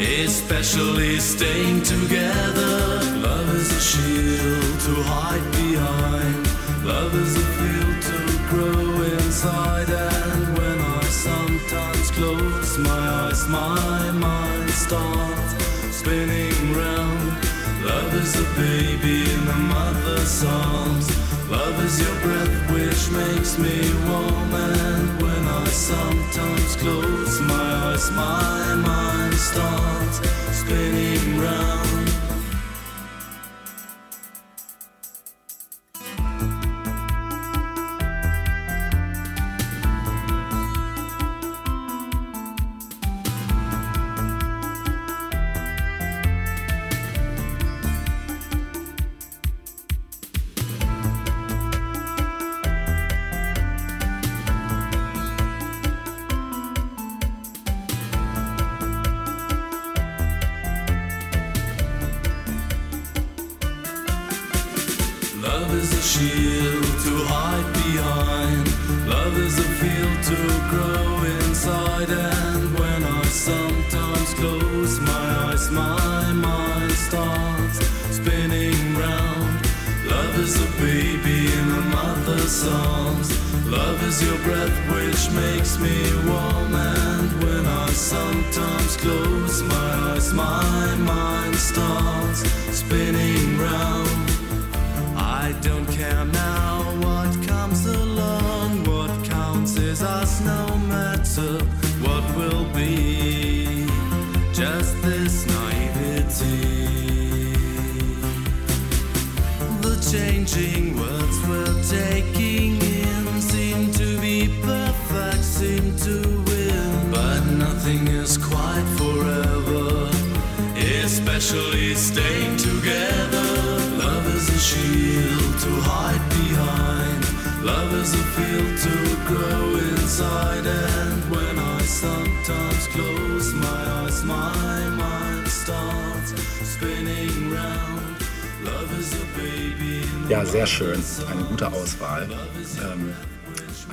especially 0.01 1.18
staying 1.18 1.82
together. 1.82 3.01
Love 3.20 3.55
is 3.55 3.70
a 3.70 3.80
shield 3.80 4.80
to 4.80 4.94
hide 5.05 5.44
behind. 5.52 6.84
Love 6.84 7.14
is 7.14 7.36
a 7.36 7.47
field 7.59 8.02
to 8.10 8.18
grow 8.48 9.02
inside. 9.02 9.90
And 9.90 10.59
when 10.59 10.78
I 10.80 11.02
sometimes 11.05 12.10
close 12.12 12.78
my 12.78 13.09
eyes, 13.24 13.47
my 13.48 14.10
mind 14.12 14.70
starts 14.70 15.52
spinning 15.94 16.74
round. 16.74 17.47
Love 17.84 18.14
is 18.14 18.34
a 18.40 18.47
baby 18.59 19.30
in 19.30 19.48
a 19.48 19.56
mother's 19.56 20.44
arms. 20.44 21.40
Love 21.51 21.85
is 21.85 22.01
your 22.01 22.20
breath 22.20 22.70
which 22.70 23.10
makes 23.10 23.59
me 23.59 23.81
warm. 24.09 24.55
And 24.55 25.20
when 25.20 25.48
I 25.48 25.64
sometimes 25.66 26.77
close 26.77 27.40
my 27.40 27.90
eyes, 27.90 28.09
my 28.12 28.74
mind 28.77 29.35
starts 29.35 30.20
spinning 30.56 31.40
round. 31.40 32.10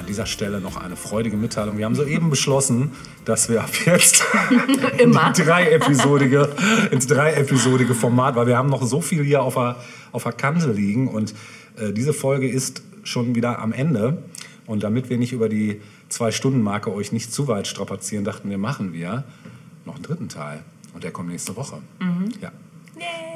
Dieser 0.08 0.26
Stelle 0.26 0.60
noch 0.60 0.78
eine 0.78 0.96
freudige 0.96 1.38
Mitteilung. 1.38 1.78
Wir 1.78 1.86
haben 1.86 1.96
soeben 1.96 2.30
beschlossen, 2.30 2.92
dass 3.26 3.50
wir 3.50 3.62
ab 3.62 3.70
jetzt 3.86 4.24
Immer. 4.98 5.28
in 5.28 5.34
die 5.34 5.44
dreiepisodige, 5.44 6.50
ins 6.92 7.08
dreiepisodige 7.08 7.94
Format, 7.94 8.36
weil 8.36 8.48
wir 8.48 8.58
haben 8.58 8.70
noch 8.70 8.84
so 8.84 9.02
viel 9.02 9.24
hier 9.24 9.44
auf 9.44 9.54
der, 9.54 9.76
auf 10.12 10.24
der 10.24 10.34
Kante 10.34 10.72
liegen 10.72 11.08
und 11.08 11.34
äh, 11.78 11.92
diese 11.94 12.14
Folge 12.14 12.50
ist 12.50 12.82
schon 13.04 13.36
wieder 13.36 13.60
am 13.60 13.72
Ende. 13.72 14.24
Und 14.66 14.84
damit 14.84 15.10
wir 15.10 15.18
nicht 15.18 15.32
über 15.32 15.48
die 15.48 15.82
Zwei-Stunden-Marke 16.10 16.94
euch 16.94 17.12
nicht 17.14 17.32
zu 17.32 17.48
weit 17.48 17.68
strapazieren, 17.68 18.26
dachten 18.26 18.50
wir, 18.50 18.58
machen 18.58 18.92
wir 18.92 19.24
noch 19.86 19.96
einen 19.96 20.04
dritten 20.04 20.28
Teil. 20.28 20.64
Und 20.94 21.04
der 21.04 21.12
kommt 21.12 21.30
nächste 21.30 21.56
Woche. 21.56 21.78
Ja. 22.42 22.52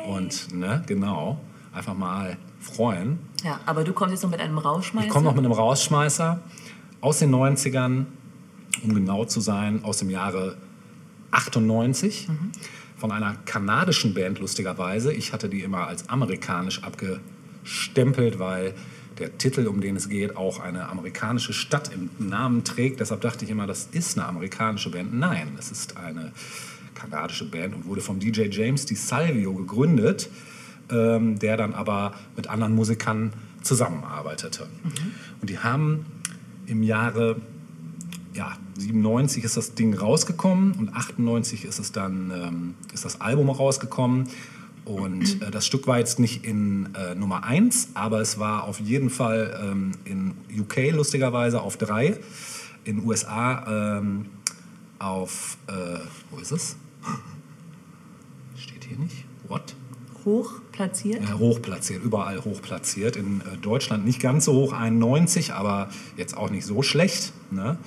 Und, 0.07 0.53
ne, 0.53 0.84
genau, 0.88 1.39
einfach 1.73 1.95
mal 1.95 2.38
freuen. 2.60 3.19
Ja, 3.43 3.60
aber 3.65 3.84
du 3.84 3.93
kommst 3.93 4.14
jetzt 4.14 4.23
noch 4.23 4.30
mit 4.30 4.39
einem 4.39 4.57
Rauschmeißer. 4.57 5.07
Ich 5.07 5.11
komme 5.11 5.26
noch 5.26 5.35
mit 5.35 5.45
einem 5.45 5.53
Rausschmeißer 5.53 6.39
aus 7.02 7.19
den 7.19 7.34
90ern, 7.34 8.06
um 8.84 8.94
genau 8.94 9.26
zu 9.26 9.41
sein, 9.41 9.84
aus 9.84 9.98
dem 9.98 10.10
Jahre 10.10 10.57
98. 11.32 12.30
Von 12.98 13.11
einer 13.11 13.36
kanadischen 13.45 14.14
Band, 14.14 14.40
lustigerweise. 14.40 15.11
Ich 15.11 15.34
hatte 15.34 15.49
die 15.49 15.61
immer 15.61 15.88
als 15.88 16.07
amerikanisch 16.07 16.84
abgestempelt, 16.84 18.38
weil 18.38 18.76
der 19.18 19.38
Titel, 19.40 19.65
um 19.68 19.82
den 19.82 19.95
es 19.95 20.07
geht, 20.07 20.38
auch 20.38 20.60
eine 20.60 20.88
amerikanische 20.88 21.53
Stadt 21.53 21.91
im 21.91 22.10
Namen 22.19 22.64
trägt. 22.64 22.99
Deshalb 22.99 23.22
dachte 23.22 23.44
ich 23.44 23.52
immer, 23.52 23.65
das 23.65 23.90
ist 23.91 24.18
eine 24.18 24.28
amerikanische 24.28 24.91
Band. 24.91 25.14
Nein, 25.14 25.56
es 25.57 25.72
ist 25.72 25.98
eine 25.98 26.32
kanadische 26.94 27.45
Band 27.45 27.76
und 27.76 27.86
wurde 27.88 28.02
vom 28.02 28.19
DJ 28.19 28.44
James 28.52 28.86
Di 28.86 28.94
Salvio 28.94 29.53
gegründet, 29.53 30.30
ähm, 30.91 31.40
der 31.40 31.57
dann 31.57 31.73
aber 31.73 32.14
mit 32.36 32.48
anderen 32.48 32.76
Musikern 32.76 33.34
zusammenarbeitete. 33.64 34.68
Und 35.41 35.49
die 35.49 35.57
haben 35.57 36.06
im 36.72 36.84
Jahre 36.84 37.35
ja, 38.34 38.57
97 38.77 39.43
ist 39.43 39.57
das 39.57 39.76
Ding 39.76 39.93
rausgekommen 39.93 40.73
und 40.73 40.95
98 40.95 41.65
ist 41.65 41.80
es 41.80 41.91
dann 41.91 42.31
ähm, 42.34 42.76
ist 42.93 43.03
das 43.03 43.19
Album 43.19 43.49
rausgekommen. 43.49 44.30
Und 44.85 45.41
äh, 45.41 45.52
das 45.52 45.65
Stück 45.68 45.85
war 45.85 45.99
jetzt 45.99 46.19
nicht 46.19 46.45
in 46.45 46.95
äh, 46.95 47.14
Nummer 47.14 47.43
1, 47.43 47.89
aber 47.93 48.22
es 48.22 48.39
war 48.39 48.64
auf 48.64 48.80
jeden 48.80 49.10
Fall 49.10 49.60
ähm, 49.61 49.91
in 50.06 50.34
UK 50.60 50.91
lustigerweise 50.91 51.61
auf 51.61 51.77
3, 51.77 52.18
in 52.85 53.06
USA 53.06 53.99
ähm, 53.99 54.27
auf, 54.98 55.57
äh, 55.68 55.99
wo 56.31 56.39
ist 56.39 56.52
es? 56.52 56.77
Steht 58.56 58.85
hier 58.85 58.98
nicht. 58.98 59.26
What? 59.48 59.76
Hoch 60.26 60.61
platziert. 60.86 61.22
Äh, 61.24 61.34
hoch 61.34 61.62
platziert, 61.62 62.03
überall 62.03 62.44
hoch 62.44 62.62
platziert. 62.62 63.16
In 63.16 63.41
äh, 63.41 63.58
Deutschland 63.62 64.06
nicht 64.06 64.20
ganz 64.20 64.45
so 64.45 64.53
hoch, 64.53 64.74
91, 64.74 65.53
aber 65.53 65.90
jetzt 66.18 66.36
auch 66.36 66.49
nicht 66.49 66.66
so 66.66 66.82
schlecht. 66.82 67.34
Ne? 67.52 67.78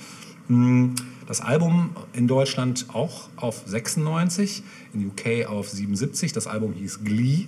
Mm, 0.47 0.95
Das 1.27 1.41
Album 1.41 1.89
in 2.13 2.27
Deutschland 2.27 2.85
auch 2.93 3.29
auf 3.35 3.63
96, 3.65 4.61
in 4.93 5.07
UK 5.07 5.47
auf 5.49 5.69
77. 5.69 6.33
Das 6.33 6.45
Album 6.47 6.73
hieß 6.73 7.03
Glee, 7.03 7.47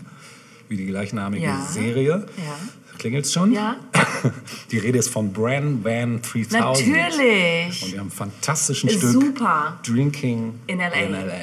wie 0.68 0.78
die 0.78 0.86
gleichnamige 0.88 1.46
Ja. 1.46 1.62
Serie. 1.62 2.26
Ja. 2.38 2.58
Klingelt's 2.98 3.32
schon? 3.32 3.54
Ja. 3.54 3.76
Die 4.72 4.80
Rede 4.80 4.98
ist 4.98 5.10
von 5.10 5.32
Bran 5.32 5.84
Van 5.84 6.20
3000. 6.24 6.90
Natürlich. 6.90 7.84
Und 7.84 7.92
wir 7.94 8.00
haben 8.00 8.08
ein 8.08 8.12
fantastischen 8.12 8.90
Ist 8.90 8.98
Stück. 8.98 9.12
super. 9.12 9.80
Drinking 9.86 10.56
In 10.66 10.80
LA. 10.80 10.92
in 10.94 11.12
LA. 11.12 11.34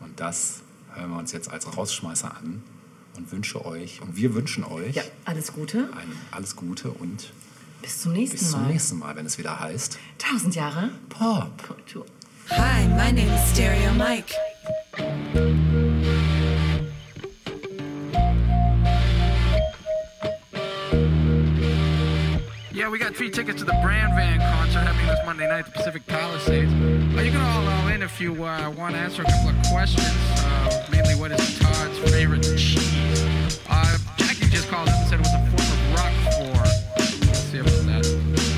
Und 0.00 0.18
das 0.18 0.62
hören 0.94 1.10
wir 1.10 1.18
uns 1.20 1.30
jetzt 1.30 1.48
als 1.52 1.64
Rausschmeißer 1.76 2.36
an 2.36 2.60
und 3.16 3.30
wünsche 3.32 3.64
euch, 3.64 4.00
und 4.02 4.16
wir 4.16 4.34
wünschen 4.34 4.64
euch 4.64 4.94
Ja, 4.96 5.02
alles 5.24 5.52
Gute. 5.52 5.88
ein 5.96 6.12
alles 6.30 6.56
Gute 6.56 6.90
und 6.90 7.32
Bis 7.82 8.02
zum 8.02 8.12
nächsten 8.12 8.38
bis 8.38 8.50
zum 8.50 8.62
Mal. 8.62 8.68
nächsten 8.72 8.98
Mal, 8.98 9.16
wenn 9.16 9.26
es 9.26 9.38
wieder 9.38 9.58
heißt 9.60 9.98
Tausend 10.18 10.54
Jahre. 10.54 10.90
Pop. 11.08 11.62
Kultur. 11.66 12.06
Hi, 12.50 12.86
my 12.88 13.10
name 13.12 13.32
is 13.34 13.50
Stereo 13.52 13.92
Mike. 13.94 14.34
Yeah, 22.72 22.88
we 22.88 22.98
got 22.98 23.14
free 23.14 23.30
tickets 23.30 23.58
to 23.60 23.64
the 23.66 23.78
Brand 23.82 24.14
Van 24.14 24.38
concert 24.56 24.80
happening 24.80 25.06
this 25.06 25.18
Monday 25.26 25.46
night 25.46 25.60
at 25.60 25.66
the 25.66 25.72
Pacific 25.72 26.06
Palisades. 26.06 26.72
Well, 27.14 27.22
you 27.24 27.30
can 27.30 27.40
all 27.40 27.66
all 27.68 27.88
in 27.88 28.02
if 28.02 28.18
you 28.20 28.32
uh, 28.44 28.70
want 28.70 28.94
to 28.94 29.00
answer 29.00 29.22
a 29.22 29.24
couple 29.26 29.50
of 29.50 29.56
questions. 29.70 30.08
Uh, 30.40 30.86
mainly, 30.90 31.14
what 31.14 31.32
is 31.32 31.58
Todd's 31.58 31.98
favorite 32.10 32.42
called 34.72 34.88
up 34.88 34.94
and 34.96 35.06
said 35.06 35.20
it 35.20 35.26
was 35.26 35.34
a 35.34 35.38
form 35.52 35.68
of 35.68 35.80
Roquefort. 35.92 36.64
Let's 36.96 37.40
see 37.52 37.58
about 37.58 37.84
that. 37.92 38.04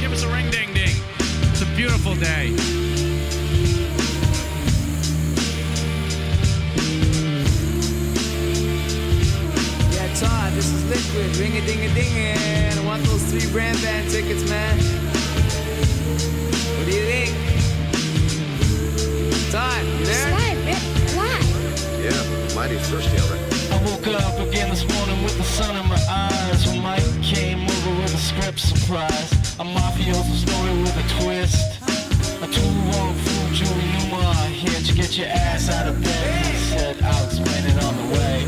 Give 0.00 0.12
us 0.12 0.22
a 0.22 0.28
ring 0.28 0.48
ding 0.48 0.72
ding. 0.72 0.94
It's 1.50 1.62
a 1.62 1.66
beautiful 1.74 2.14
day. 2.14 2.54
Yeah, 9.90 10.14
Todd, 10.14 10.52
this 10.52 10.70
is 10.70 10.84
Liquid. 10.86 11.36
Ring 11.36 11.56
a 11.56 11.66
ding 11.66 11.82
a 11.82 11.92
ding 11.94 12.78
I 12.78 12.86
want 12.86 13.02
those 13.06 13.24
three 13.24 13.50
brand 13.50 13.82
band 13.82 14.08
tickets, 14.08 14.48
man. 14.48 14.78
What 16.78 16.86
do 16.86 16.92
you 16.94 17.06
think? 17.10 17.34
Todd, 19.50 19.84
you 19.98 20.06
there? 20.06 20.30
Yeah, 22.04 22.54
mighty 22.54 22.76
thirsty 22.76 23.18
already. 23.18 23.53
Woke 23.84 24.06
up 24.06 24.38
again 24.40 24.70
this 24.70 24.88
morning 24.94 25.22
with 25.22 25.36
the 25.36 25.44
sun 25.44 25.76
in 25.76 25.86
my 25.86 26.00
eyes. 26.08 26.66
When 26.66 26.80
Mike 26.80 27.04
came 27.22 27.64
over 27.64 27.90
with 28.00 28.14
a 28.14 28.16
script 28.16 28.58
surprise. 28.58 29.32
A 29.60 29.64
mafioso 29.64 30.34
story 30.34 30.72
with 30.80 30.96
a 30.96 31.06
twist. 31.20 31.82
A 32.42 32.46
two-wrong 32.46 33.14
fool, 33.14 33.48
Julie 33.52 33.90
Newmar. 33.92 34.46
Here 34.46 34.80
to 34.80 34.94
get 34.94 35.18
your 35.18 35.26
ass 35.26 35.68
out 35.68 35.86
of 35.86 36.02
bed. 36.02 36.46
He 36.46 36.56
said, 36.70 37.02
I'll 37.02 37.26
explain 37.26 37.64
it 37.66 37.84
on 37.84 37.94
the 37.96 38.14
way. 38.14 38.46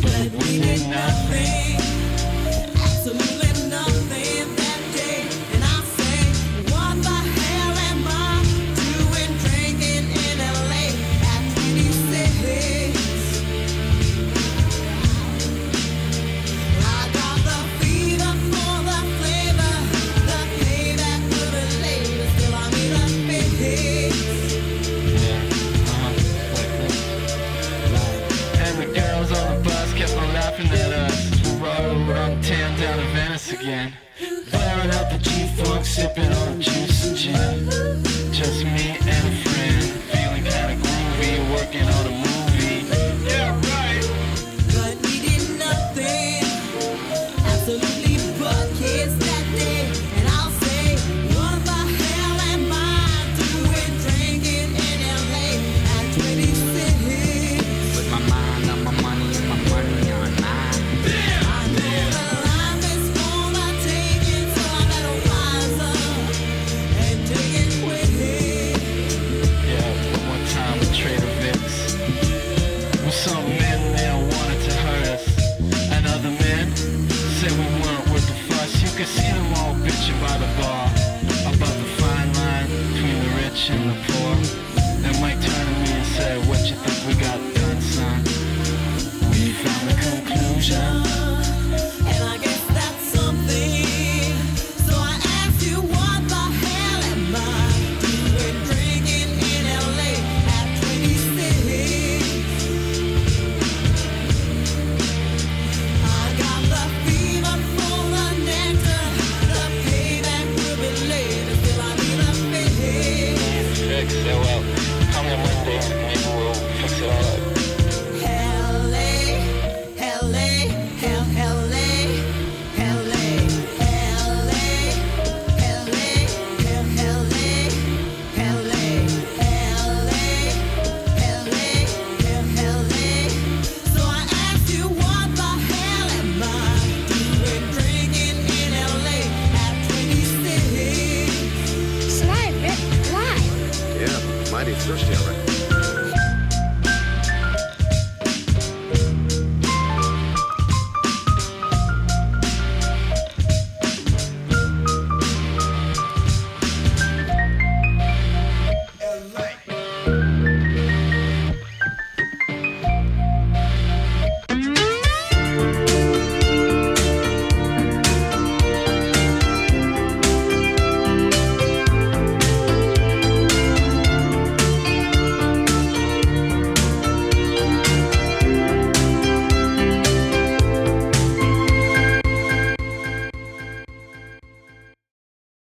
But 0.00 0.46
we 0.46 0.60
did 0.60 0.88
nothing. 0.88 1.99